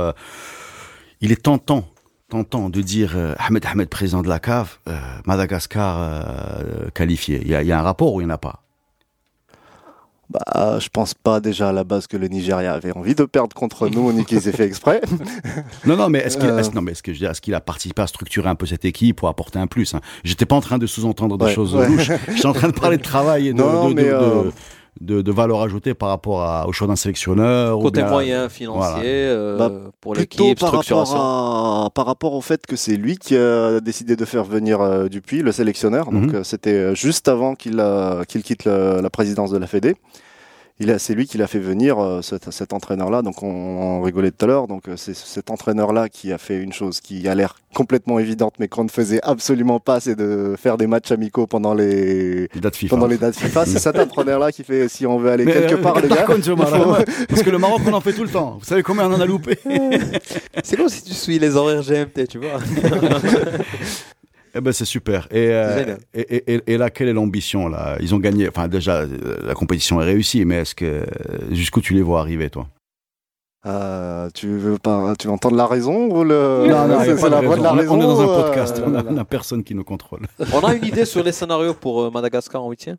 il 1.20 1.30
est 1.30 1.42
tentant 1.42 1.84
tentant 2.30 2.68
de 2.68 2.82
dire 2.82 3.16
Ahmed 3.38 3.64
Ahmed, 3.64 3.88
président 3.88 4.22
de 4.22 4.28
la 4.28 4.40
CAF, 4.40 4.80
Madagascar 5.24 6.60
qualifié. 6.94 7.40
Il 7.42 7.48
y, 7.48 7.50
y, 7.52 7.72
a 7.72 7.78
un 7.78 7.82
rapport 7.82 8.14
ou 8.14 8.20
il 8.20 8.26
n'y 8.26 8.32
en 8.32 8.34
a 8.34 8.38
pas? 8.38 8.67
Bah, 10.30 10.78
je 10.78 10.88
pense 10.88 11.14
pas 11.14 11.40
déjà 11.40 11.70
à 11.70 11.72
la 11.72 11.84
base 11.84 12.06
que 12.06 12.16
le 12.16 12.28
Nigeria 12.28 12.74
avait 12.74 12.92
envie 12.92 13.14
de 13.14 13.24
perdre 13.24 13.54
contre 13.56 13.88
nous, 13.88 14.12
ni 14.12 14.24
qu'ils 14.24 14.46
aient 14.46 14.52
fait 14.52 14.66
exprès. 14.66 15.00
non, 15.86 15.96
non, 15.96 16.10
mais 16.10 16.18
est-ce 16.18 16.36
qu'il, 16.36 16.48
non, 16.74 16.82
mais 16.82 16.92
est-ce 16.92 17.02
que 17.02 17.14
je 17.14 17.24
est-ce 17.24 17.40
qu'il 17.40 17.54
a 17.54 17.60
participé 17.60 18.02
à 18.02 18.06
structurer 18.06 18.48
un 18.48 18.54
peu 18.54 18.66
cette 18.66 18.84
équipe 18.84 19.16
pour 19.16 19.28
apporter 19.28 19.58
un 19.58 19.66
plus 19.66 19.94
hein? 19.94 20.00
J'étais 20.24 20.44
pas 20.44 20.56
en 20.56 20.60
train 20.60 20.78
de 20.78 20.86
sous-entendre 20.86 21.38
des 21.38 21.52
choses 21.52 21.74
louches. 21.74 22.10
J'étais 22.28 22.46
en 22.46 22.52
train 22.52 22.68
de 22.68 22.78
parler 22.78 22.98
de 22.98 23.02
travail 23.08 23.48
et 23.48 23.52
de, 23.52 23.58
non, 23.58 23.88
de, 23.88 23.94
mais 23.94 24.04
de, 24.04 24.10
euh, 24.10 24.50
de, 25.00 25.22
de, 25.22 25.32
valeur 25.32 25.62
ajoutée 25.62 25.94
par 25.94 26.08
rapport 26.08 26.42
à, 26.42 26.66
au 26.66 26.72
choix 26.72 26.86
d'un 26.86 26.96
sélectionneur 26.96 27.78
Côté 27.78 28.02
moyens 28.02 28.50
financiers 28.50 29.02
euh, 29.04 29.56
bah, 29.56 29.72
pour 30.00 30.14
l'équipe, 30.14 30.58
par 30.58 30.72
rapport, 30.72 31.92
par 31.92 32.06
rapport 32.06 32.34
au 32.34 32.40
fait 32.40 32.66
que 32.66 32.76
c'est 32.76 32.96
lui 32.96 33.16
qui 33.16 33.36
a 33.36 33.80
décidé 33.80 34.16
de 34.16 34.24
faire 34.24 34.44
venir 34.44 34.80
euh, 34.80 35.08
Dupuis, 35.08 35.42
le 35.42 35.52
sélectionneur. 35.52 36.06
Donc 36.06 36.30
mhm. 36.30 36.34
euh, 36.36 36.44
c'était 36.44 36.94
juste 36.94 37.28
avant 37.28 37.54
qu'il 37.54 37.82
qu'il 38.28 38.42
quitte 38.42 38.64
la 38.64 39.10
présidence 39.10 39.50
de 39.50 39.58
la 39.58 39.66
Fédé. 39.66 39.94
C'est 40.98 41.14
lui 41.14 41.26
qui 41.26 41.38
l'a 41.38 41.46
fait 41.46 41.58
venir, 41.58 41.98
euh, 41.98 42.22
cet, 42.22 42.72
entraîneur-là. 42.72 43.22
Donc 43.22 43.42
on, 43.42 44.00
rigolait 44.02 44.30
tout 44.30 44.44
à 44.44 44.48
l'heure. 44.48 44.68
Donc 44.68 44.88
euh, 44.88 44.96
c'est 44.96 45.14
cet 45.14 45.50
entraîneur-là 45.50 46.08
qui 46.08 46.32
a 46.32 46.38
fait 46.38 46.58
une 46.58 46.72
chose 46.72 47.00
qui 47.00 47.26
a 47.28 47.34
l'air 47.34 47.56
complètement 47.74 48.18
évidente, 48.18 48.54
mais 48.58 48.68
qu'on 48.68 48.84
ne 48.84 48.88
faisait 48.88 49.20
absolument 49.22 49.80
pas, 49.80 50.00
c'est 50.00 50.14
de 50.14 50.54
faire 50.56 50.76
des 50.76 50.86
matchs 50.86 51.10
amicaux 51.10 51.46
pendant 51.46 51.74
les, 51.74 52.48
dates 52.54 52.76
FIFA. 52.76 52.96
Pendant 52.96 53.06
les 53.06 53.18
dates 53.18 53.36
FIFA. 53.36 53.66
c'est 53.66 53.78
cet 53.78 53.98
entraîneur-là 53.98 54.52
qui 54.52 54.64
fait 54.64 54.88
si 54.88 55.06
on 55.06 55.18
veut 55.18 55.30
aller 55.30 55.44
quelque 55.44 55.74
euh, 55.74 55.82
part, 55.82 56.00
les 56.00 56.08
gars. 56.08 56.26
parce 56.26 57.42
que 57.42 57.50
le 57.50 57.58
Maroc, 57.58 57.80
on 57.86 57.92
en 57.92 58.00
fait 58.00 58.12
tout 58.12 58.24
le 58.24 58.30
temps. 58.30 58.56
Vous 58.58 58.64
savez 58.64 58.82
combien 58.82 59.10
on 59.10 59.14
en 59.14 59.20
a 59.20 59.26
loupé? 59.26 59.58
C'est 60.62 60.76
comme 60.76 60.88
si 60.88 61.02
tu 61.02 61.12
suis 61.12 61.38
les 61.38 61.56
horaires 61.56 61.82
GMT, 61.82 62.26
tu 62.28 62.38
vois. 62.38 62.58
Eh 64.54 64.60
ben 64.60 64.72
c'est 64.72 64.84
super. 64.84 65.28
Euh, 65.32 65.96
et, 66.14 66.52
et, 66.54 66.60
et, 66.66 66.78
là, 66.78 66.90
quelle 66.90 67.08
est 67.08 67.12
l'ambition 67.12 67.68
là? 67.68 67.96
Ils 68.00 68.14
ont 68.14 68.18
gagné. 68.18 68.48
Enfin, 68.48 68.68
déjà, 68.68 69.04
la 69.06 69.54
compétition 69.54 70.00
est 70.00 70.04
réussie, 70.04 70.44
mais 70.44 70.56
est-ce 70.56 70.74
que 70.74 71.04
jusqu'où 71.50 71.80
tu 71.80 71.94
les 71.94 72.02
vois 72.02 72.20
arriver, 72.20 72.50
toi? 72.50 72.68
Euh, 73.66 74.30
tu 74.34 74.46
veux 74.56 74.78
pas, 74.78 75.14
tu 75.18 75.26
veux 75.26 75.32
entendre 75.32 75.56
la 75.56 75.66
raison 75.66 76.08
ou 76.10 76.22
le 76.22 76.66
Non, 76.68 76.86
non, 76.88 77.00
c'est 77.00 77.28
la 77.28 77.40
voix 77.40 77.56
de 77.56 77.62
la 77.62 77.72
raison. 77.72 77.94
On 77.94 78.00
est 78.00 78.04
dans 78.04 78.20
un 78.20 78.28
euh, 78.28 78.42
podcast, 78.42 78.82
on, 78.84 79.16
a, 79.16 79.24
personne 79.24 79.64
qui 79.64 79.74
nous 79.74 79.84
contrôle. 79.84 80.26
on 80.54 80.60
a 80.60 80.74
une 80.74 80.84
idée 80.84 81.04
sur 81.04 81.22
les 81.24 81.32
scénarios 81.32 81.74
pour 81.74 82.10
Madagascar 82.12 82.62
en 82.62 82.70
huitième? 82.70 82.96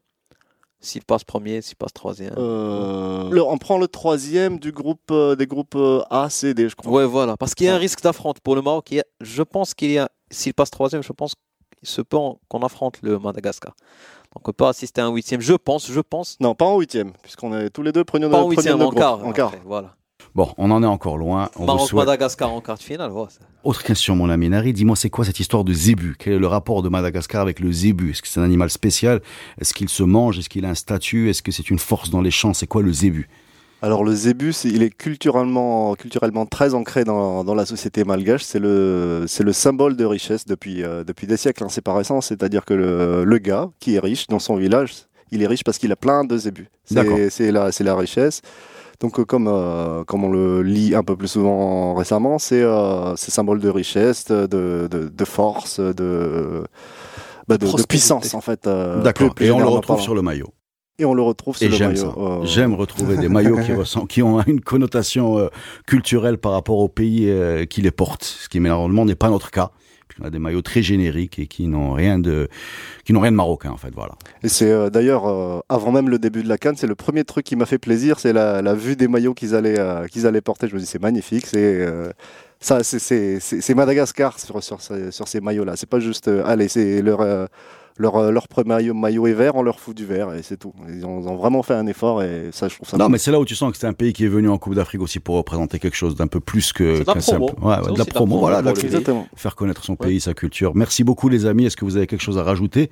S'il 0.81 1.03
passe 1.03 1.25
premier, 1.25 1.61
s'il 1.61 1.75
passe 1.75 1.91
troisième. 1.91 2.33
on 2.37 3.57
prend 3.59 3.77
le 3.77 3.87
troisième 3.87 4.59
du 4.59 4.71
groupe 4.71 5.13
des 5.37 5.45
groupes 5.45 5.77
A, 6.09 6.29
C, 6.29 6.53
D, 6.53 6.69
je 6.69 6.75
crois. 6.75 6.91
Ouais, 6.91 7.05
voilà, 7.05 7.35
parce 7.35 7.53
qu'il 7.53 7.65
y 7.65 7.69
a 7.69 7.75
un 7.75 7.79
risque 7.79 8.01
d'affront 8.01 8.33
pour 8.41 8.55
le 8.55 8.61
Maroc. 8.61 8.93
je 9.19 9.43
pense 9.43 9.73
qu'il 9.73 9.91
y 9.91 9.97
a, 9.97 10.09
s'il 10.31 10.53
passe 10.53 10.71
troisième, 10.71 11.03
je 11.03 11.11
pense 11.11 11.33
il 11.81 11.87
se 11.87 12.01
peut 12.01 12.17
qu'on 12.47 12.59
affronte 12.59 12.99
le 13.01 13.19
Madagascar. 13.19 13.73
Donc 14.35 14.47
on 14.47 14.51
peut 14.51 14.65
assister 14.65 15.01
à 15.01 15.05
un 15.05 15.11
huitième, 15.11 15.41
je 15.41 15.53
pense, 15.53 15.91
je 15.91 16.01
pense. 16.01 16.37
Non, 16.39 16.55
pas 16.55 16.65
en 16.65 16.77
huitième, 16.79 17.13
puisqu'on 17.21 17.57
est 17.57 17.69
tous 17.69 17.83
les 17.83 17.91
deux 17.91 18.03
premiers 18.03 18.29
Pas 18.29 18.43
en 18.43 18.49
huitième, 18.49 18.81
en 18.81 18.91
quart. 18.91 19.25
En 19.25 19.31
quart. 19.31 19.53
voilà. 19.65 19.95
Bon, 20.35 20.53
on 20.57 20.69
en 20.69 20.83
est 20.83 20.87
encore 20.87 21.17
loin. 21.17 21.49
On 21.55 21.65
Maroc-Madagascar 21.65 22.51
en 22.51 22.61
quart 22.61 22.77
de 22.77 22.83
finale. 22.83 23.11
Autre 23.63 23.83
question, 23.83 24.15
mon 24.15 24.29
ami 24.29 24.49
Nari, 24.49 24.73
dis-moi, 24.73 24.95
c'est 24.95 25.09
quoi 25.09 25.25
cette 25.25 25.39
histoire 25.39 25.63
de 25.63 25.73
zébu 25.73 26.15
Quel 26.19 26.33
est 26.33 26.39
le 26.39 26.45
rapport 26.47 26.83
de 26.83 26.89
Madagascar 26.89 27.41
avec 27.41 27.59
le 27.59 27.71
zébu 27.71 28.11
Est-ce 28.11 28.21
que 28.21 28.27
c'est 28.27 28.39
un 28.39 28.43
animal 28.43 28.69
spécial? 28.69 29.21
Est-ce 29.59 29.73
qu'il 29.73 29.89
se 29.89 30.03
mange? 30.03 30.37
Est-ce 30.37 30.49
qu'il 30.49 30.65
a 30.65 30.69
un 30.69 30.75
statut? 30.75 31.29
Est-ce 31.29 31.41
que 31.41 31.51
c'est 31.51 31.69
une 31.69 31.79
force 31.79 32.09
dans 32.11 32.21
les 32.21 32.31
champs? 32.31 32.53
C'est 32.53 32.67
quoi 32.67 32.83
le 32.83 32.93
zébu 32.93 33.27
alors 33.81 34.03
le 34.03 34.13
zébu, 34.13 34.53
il 34.65 34.83
est 34.83 34.89
culturellement, 34.89 35.95
culturellement 35.95 36.45
très 36.45 36.73
ancré 36.73 37.05
dans, 37.05 37.45
dans 37.45 37.55
la 37.55 37.65
société 37.65 38.03
malgache. 38.03 38.43
C'est 38.43 38.59
le, 38.59 39.23
c'est 39.27 39.43
le 39.43 39.53
symbole 39.53 39.95
de 39.95 40.03
richesse 40.03 40.45
depuis, 40.45 40.83
euh, 40.83 41.05
depuis 41.05 41.27
des 41.27 41.37
siècles. 41.37 41.63
Hein. 41.63 41.69
C'est 41.69 41.81
pas 41.81 41.93
récent. 41.93 42.19
C'est-à-dire 42.19 42.65
que 42.65 42.73
le, 42.73 43.23
le, 43.23 43.37
gars 43.37 43.69
qui 43.79 43.95
est 43.95 43.99
riche 43.99 44.27
dans 44.27 44.39
son 44.39 44.57
village, 44.57 44.93
il 45.31 45.41
est 45.43 45.47
riche 45.47 45.63
parce 45.63 45.77
qu'il 45.77 45.91
a 45.93 45.95
plein 45.95 46.25
de 46.25 46.37
zébus. 46.37 46.67
C'est, 46.83 47.29
c'est 47.29 47.51
la, 47.51 47.71
c'est 47.71 47.85
la 47.85 47.95
richesse. 47.95 48.41
Donc 48.99 49.17
euh, 49.17 49.23
comme, 49.23 49.47
euh, 49.47 50.03
comme 50.03 50.25
on 50.25 50.31
le 50.31 50.61
lit 50.61 50.93
un 50.93 51.03
peu 51.03 51.15
plus 51.15 51.29
souvent 51.29 51.93
récemment, 51.93 52.37
c'est, 52.37 52.65
c'est 53.15 53.31
symbole 53.31 53.61
de 53.61 53.69
richesse, 53.69 54.25
de, 54.25 54.45
de, 54.45 54.87
de 54.89 55.25
force, 55.25 55.79
de, 55.79 56.65
bah, 57.47 57.57
de, 57.57 57.65
de, 57.65 57.83
puissance 57.83 58.33
en 58.33 58.41
fait. 58.41 58.65
D'accord. 58.65 59.33
Et 59.39 59.51
on 59.51 59.59
le 59.59 59.67
retrouve 59.67 60.01
sur 60.01 60.15
le 60.15 60.21
maillot 60.21 60.49
et 60.99 61.05
on 61.05 61.13
le 61.13 61.21
retrouve 61.21 61.57
sur 61.57 61.67
et 61.67 61.75
j'aime 61.75 61.95
Ça. 61.95 62.13
Euh, 62.17 62.43
j'aime 62.43 62.73
retrouver 62.73 63.17
des 63.17 63.29
maillots 63.29 63.57
qui, 63.59 64.07
qui 64.09 64.21
ont 64.21 64.41
une 64.43 64.61
connotation 64.61 65.39
euh, 65.39 65.47
culturelle 65.87 66.37
par 66.37 66.51
rapport 66.51 66.77
au 66.79 66.89
pays 66.89 67.29
euh, 67.29 67.65
qui 67.65 67.81
les 67.81 67.91
porte, 67.91 68.23
ce 68.23 68.49
qui 68.49 68.59
malheureusement 68.59 69.05
n'est 69.05 69.15
pas 69.15 69.29
notre 69.29 69.49
cas. 69.49 69.71
On 70.21 70.25
a 70.25 70.29
des 70.29 70.39
maillots 70.39 70.61
très 70.61 70.81
génériques 70.81 71.39
et 71.39 71.47
qui 71.47 71.67
n'ont 71.67 71.93
rien 71.93 72.19
de 72.19 72.49
qui 73.05 73.13
n'ont 73.13 73.21
rien 73.21 73.31
de 73.31 73.37
marocain 73.37 73.69
en 73.69 73.77
fait 73.77 73.91
voilà. 73.95 74.15
Et 74.43 74.49
c'est 74.49 74.89
d'ailleurs 74.89 75.63
avant 75.69 75.93
même 75.93 76.09
le 76.09 76.19
début 76.19 76.43
de 76.43 76.49
la 76.49 76.57
canne, 76.57 76.75
c'est 76.75 76.87
le 76.87 76.95
premier 76.95 77.23
truc 77.23 77.45
qui 77.45 77.55
m'a 77.55 77.65
fait 77.65 77.77
plaisir, 77.77 78.19
c'est 78.19 78.33
la, 78.33 78.61
la, 78.61 78.73
vue 78.73 78.97
des 78.97 79.07
maillots 79.07 79.33
qu'ils 79.33 79.55
allaient 79.55 79.79
qu'ils 80.11 80.27
allaient 80.27 80.41
porter. 80.41 80.67
Je 80.67 80.75
me 80.75 80.79
dis 80.81 80.85
c'est 80.85 81.01
magnifique, 81.01 81.45
c'est 81.45 81.87
ça 82.59 82.83
c'est 82.83 83.73
Madagascar 83.75 84.37
sur 84.37 84.61
sur, 84.61 84.79
sur 84.81 85.27
ces 85.29 85.39
maillots 85.39 85.63
là. 85.63 85.77
C'est 85.77 85.89
pas 85.89 86.01
juste 86.01 86.27
allez 86.27 86.67
c'est 86.67 87.01
leur 87.01 87.47
leur, 87.99 88.15
euh, 88.15 88.31
leur 88.31 88.47
premier 88.47 88.93
maillot, 88.93 89.27
est 89.27 89.33
vert, 89.33 89.55
on 89.55 89.61
leur 89.61 89.79
fout 89.79 89.95
du 89.95 90.05
vert 90.05 90.33
et 90.33 90.41
c'est 90.41 90.57
tout. 90.57 90.73
Ils 90.87 91.05
ont, 91.05 91.19
vraiment 91.35 91.61
fait 91.63 91.73
un 91.73 91.85
effort 91.85 92.23
et 92.23 92.49
ça, 92.51 92.69
je 92.69 92.75
trouve 92.75 92.87
ça. 92.87 92.97
Non, 92.97 93.09
mais 93.09 93.17
c'est 93.17 93.31
là 93.31 93.39
où 93.39 93.45
tu 93.45 93.55
sens 93.55 93.71
que 93.71 93.77
c'est 93.77 93.87
un 93.87 93.93
pays 93.93 94.13
qui 94.13 94.23
est 94.23 94.29
venu 94.29 94.49
en 94.49 94.57
Coupe 94.57 94.73
d'Afrique 94.73 95.01
aussi 95.01 95.19
pour 95.19 95.35
représenter 95.35 95.79
quelque 95.79 95.97
chose 95.97 96.15
d'un 96.15 96.27
peu 96.27 96.39
plus 96.39 96.71
que. 96.71 97.03
simple... 97.19 97.53
ouais, 97.61 97.75
de 97.93 97.97
la 97.97 98.05
promo, 98.05 98.39
voilà, 98.39 98.63
faire 99.35 99.55
connaître 99.55 99.83
son 99.83 99.97
pays, 99.97 100.21
sa 100.21 100.33
culture. 100.33 100.71
Merci 100.75 101.03
beaucoup, 101.03 101.27
les 101.27 101.45
amis. 101.45 101.65
Est-ce 101.65 101.75
que 101.75 101.85
vous 101.85 101.97
avez 101.97 102.07
quelque 102.07 102.23
chose 102.23 102.37
à 102.37 102.43
rajouter? 102.43 102.89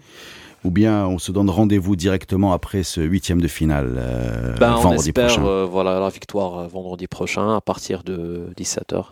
ou 0.64 0.72
bien 0.72 1.06
on 1.06 1.20
se 1.20 1.32
donne 1.32 1.52
rendez-vous 1.52 1.96
directement 1.96 2.52
après 2.52 2.82
ce 2.82 3.00
huitième 3.00 3.40
de 3.40 3.48
finale 3.48 3.94
euh, 4.00 4.56
ben, 4.58 4.72
vendredi 4.72 4.88
on 4.88 4.94
espère, 4.94 5.28
prochain. 5.28 5.46
Euh, 5.46 5.68
voilà 5.70 6.00
la 6.00 6.10
victoire 6.10 6.68
vendredi 6.68 7.06
prochain 7.06 7.56
à 7.56 7.62
partir 7.62 8.04
de 8.04 8.50
17h. 8.58 9.06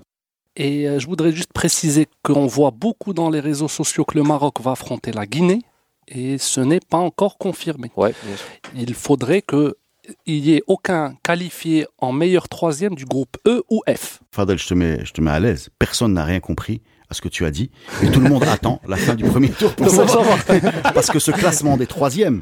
Et 0.55 0.87
je 0.97 1.05
voudrais 1.05 1.31
juste 1.31 1.53
préciser 1.53 2.07
qu'on 2.23 2.47
voit 2.47 2.71
beaucoup 2.71 3.13
dans 3.13 3.29
les 3.29 3.41
réseaux 3.41 3.67
sociaux 3.67 4.05
que 4.05 4.17
le 4.17 4.23
Maroc 4.23 4.59
va 4.59 4.71
affronter 4.71 5.11
la 5.11 5.27
Guinée 5.27 5.61
et 6.07 6.37
ce 6.37 6.61
n'est 6.61 6.79
pas 6.79 6.97
encore 6.97 7.37
confirmé. 7.37 7.91
Il 8.75 8.93
faudrait 8.93 9.41
qu'il 10.05 10.41
n'y 10.41 10.53
ait 10.53 10.63
aucun 10.67 11.15
qualifié 11.23 11.87
en 11.99 12.11
meilleur 12.11 12.49
troisième 12.49 12.95
du 12.95 13.05
groupe 13.05 13.37
E 13.47 13.63
ou 13.69 13.81
F. 13.87 14.21
Fadel, 14.31 14.57
je 14.57 14.67
te 14.67 14.73
mets, 14.73 15.03
je 15.05 15.13
te 15.13 15.21
mets 15.21 15.31
à 15.31 15.39
l'aise. 15.39 15.69
Personne 15.79 16.13
n'a 16.13 16.25
rien 16.25 16.39
compris 16.39 16.81
à 17.09 17.13
ce 17.13 17.21
que 17.21 17.27
tu 17.27 17.45
as 17.45 17.51
dit. 17.51 17.69
Et 18.03 18.09
tout 18.09 18.19
le 18.19 18.29
monde 18.29 18.43
attend 18.47 18.81
la 18.87 18.97
fin 18.97 19.15
du 19.15 19.23
premier 19.23 19.49
tour 19.49 19.73
pour 19.75 19.89
savoir. 19.89 20.37
Parce 20.93 21.07
que 21.07 21.19
ce 21.19 21.31
classement 21.31 21.77
des 21.77 21.87
troisièmes. 21.87 22.39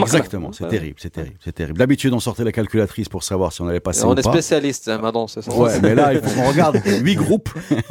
exactement, 0.00 0.52
c'est 0.52 0.68
terrible, 0.68 0.96
c'est 0.98 1.10
terrible, 1.10 1.36
c'est 1.42 1.52
terrible. 1.52 1.78
D'habitude, 1.78 2.12
on 2.12 2.20
sortait 2.20 2.44
la 2.44 2.52
calculatrice 2.52 3.08
pour 3.08 3.22
savoir 3.22 3.52
si 3.52 3.60
on 3.62 3.68
allait 3.68 3.80
passer 3.80 4.04
on 4.04 4.14
ou 4.14 4.18
est 4.18 4.22
spécialiste, 4.22 4.88
hein, 4.88 4.98
maintenant, 4.98 5.26
c'est 5.26 5.42
ça. 5.42 5.54
Ouais, 5.54 5.80
mais 5.80 5.94
là, 5.94 6.12
il 6.12 6.20
faut 6.20 6.40
qu'on 6.40 6.48
regarde 6.48 6.80
huit 7.02 7.16
groupes. 7.16 7.50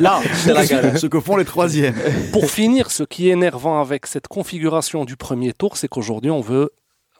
là, 0.00 0.20
ce 0.96 1.06
que 1.06 1.20
font 1.20 1.36
les 1.36 1.44
troisièmes. 1.44 1.94
Pour 2.32 2.50
finir, 2.50 2.90
ce 2.90 3.02
qui 3.02 3.28
est 3.28 3.32
énervant 3.32 3.80
avec 3.80 4.06
cette 4.06 4.28
configuration 4.28 5.04
du 5.04 5.16
premier 5.16 5.52
tour, 5.52 5.76
c'est 5.76 5.88
qu'aujourd'hui, 5.88 6.30
on 6.30 6.40
veut, 6.40 6.70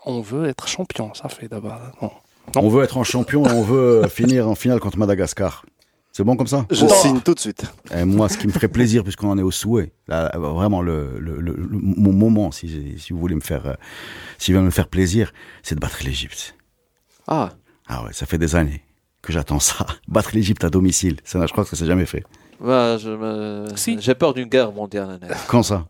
on 0.05 0.20
veut 0.20 0.46
être 0.48 0.68
champion. 0.68 1.12
Ça 1.14 1.28
fait 1.28 1.48
d'abord. 1.48 2.22
On 2.57 2.68
veut 2.68 2.84
être 2.84 2.98
en 2.98 3.05
champion, 3.05 3.42
on 3.42 3.62
veut 3.62 4.07
finir 4.09 4.48
en 4.48 4.55
finale 4.55 4.80
contre 4.80 4.98
Madagascar. 4.98 5.64
C'est 6.12 6.22
bon 6.22 6.36
comme 6.36 6.46
ça? 6.46 6.64
Je 6.70 6.86
signe 6.86 7.20
tout 7.20 7.34
de 7.34 7.40
suite. 7.40 7.64
Et 7.92 8.05
moi, 8.05 8.28
ce 8.28 8.38
qui 8.38 8.46
me 8.46 8.52
ferait 8.52 8.68
plaisir, 8.68 9.02
puisqu'on 9.02 9.30
en 9.30 9.38
est 9.38 9.42
au 9.42 9.50
souhait, 9.50 9.92
là, 10.07 10.30
vraiment 10.38 10.80
le, 10.80 11.18
le, 11.18 11.40
le, 11.40 11.57
mon 11.68 12.12
moment, 12.12 12.52
si, 12.52 12.94
si 12.98 13.12
vous 13.12 13.18
voulez 13.18 13.34
me 13.34 13.40
faire, 13.40 13.66
euh, 13.66 13.74
si 14.38 14.52
vous 14.52 14.59
voulez 14.59 14.66
me 14.66 14.70
faire 14.70 14.86
plaisir, 14.86 15.32
c'est 15.64 15.74
de 15.74 15.80
battre 15.80 15.98
l'Égypte. 16.05 16.55
Ah. 17.26 17.50
Ah 17.88 18.05
ouais, 18.05 18.12
ça 18.12 18.26
fait 18.26 18.38
des 18.38 18.55
années 18.55 18.84
que 19.22 19.32
j'attends 19.32 19.59
ça. 19.59 19.86
Battre 20.09 20.30
l'Égypte 20.34 20.62
à 20.62 20.70
domicile, 20.70 21.16
ça, 21.24 21.44
je 21.46 21.52
crois 21.52 21.64
que 21.64 21.70
ça 21.70 21.76
s'est 21.76 21.86
jamais 21.86 22.07
fait. 22.07 22.22
Ouais, 22.61 22.96
je 23.00 23.72
si. 23.74 24.00
J'ai 24.00 24.14
peur 24.14 24.34
d'une 24.34 24.48
guerre 24.48 24.70
mondiale. 24.70 25.18
Quand 25.48 25.64
ça? 25.64 25.86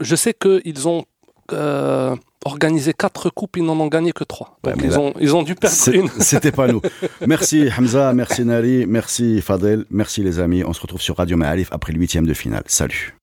Je 0.00 0.16
sais 0.16 0.32
qu'ils 0.32 0.88
ont 0.88 1.04
euh, 1.52 2.14
organisé 2.44 2.92
quatre 2.92 3.30
coupes, 3.30 3.56
ils 3.56 3.64
n'en 3.64 3.78
ont 3.78 3.86
gagné 3.88 4.12
que 4.12 4.24
trois. 4.24 4.58
Donc 4.64 4.76
ils, 4.82 4.98
ont, 4.98 5.12
ils 5.20 5.34
ont 5.34 5.42
dû 5.42 5.54
perdre 5.54 5.76
une. 5.92 6.08
C'était 6.18 6.52
pas 6.52 6.66
nous. 6.66 6.80
Merci 7.26 7.68
Hamza, 7.76 8.12
merci 8.12 8.44
Nari, 8.44 8.84
merci 8.86 9.40
Fadel, 9.40 9.84
merci 9.90 10.22
les 10.22 10.38
amis. 10.38 10.64
On 10.64 10.72
se 10.72 10.80
retrouve 10.80 11.00
sur 11.00 11.16
Radio 11.16 11.36
Maalif 11.36 11.68
après 11.72 11.92
le 11.92 11.98
huitième 11.98 12.26
de 12.26 12.34
finale. 12.34 12.64
Salut. 12.66 13.14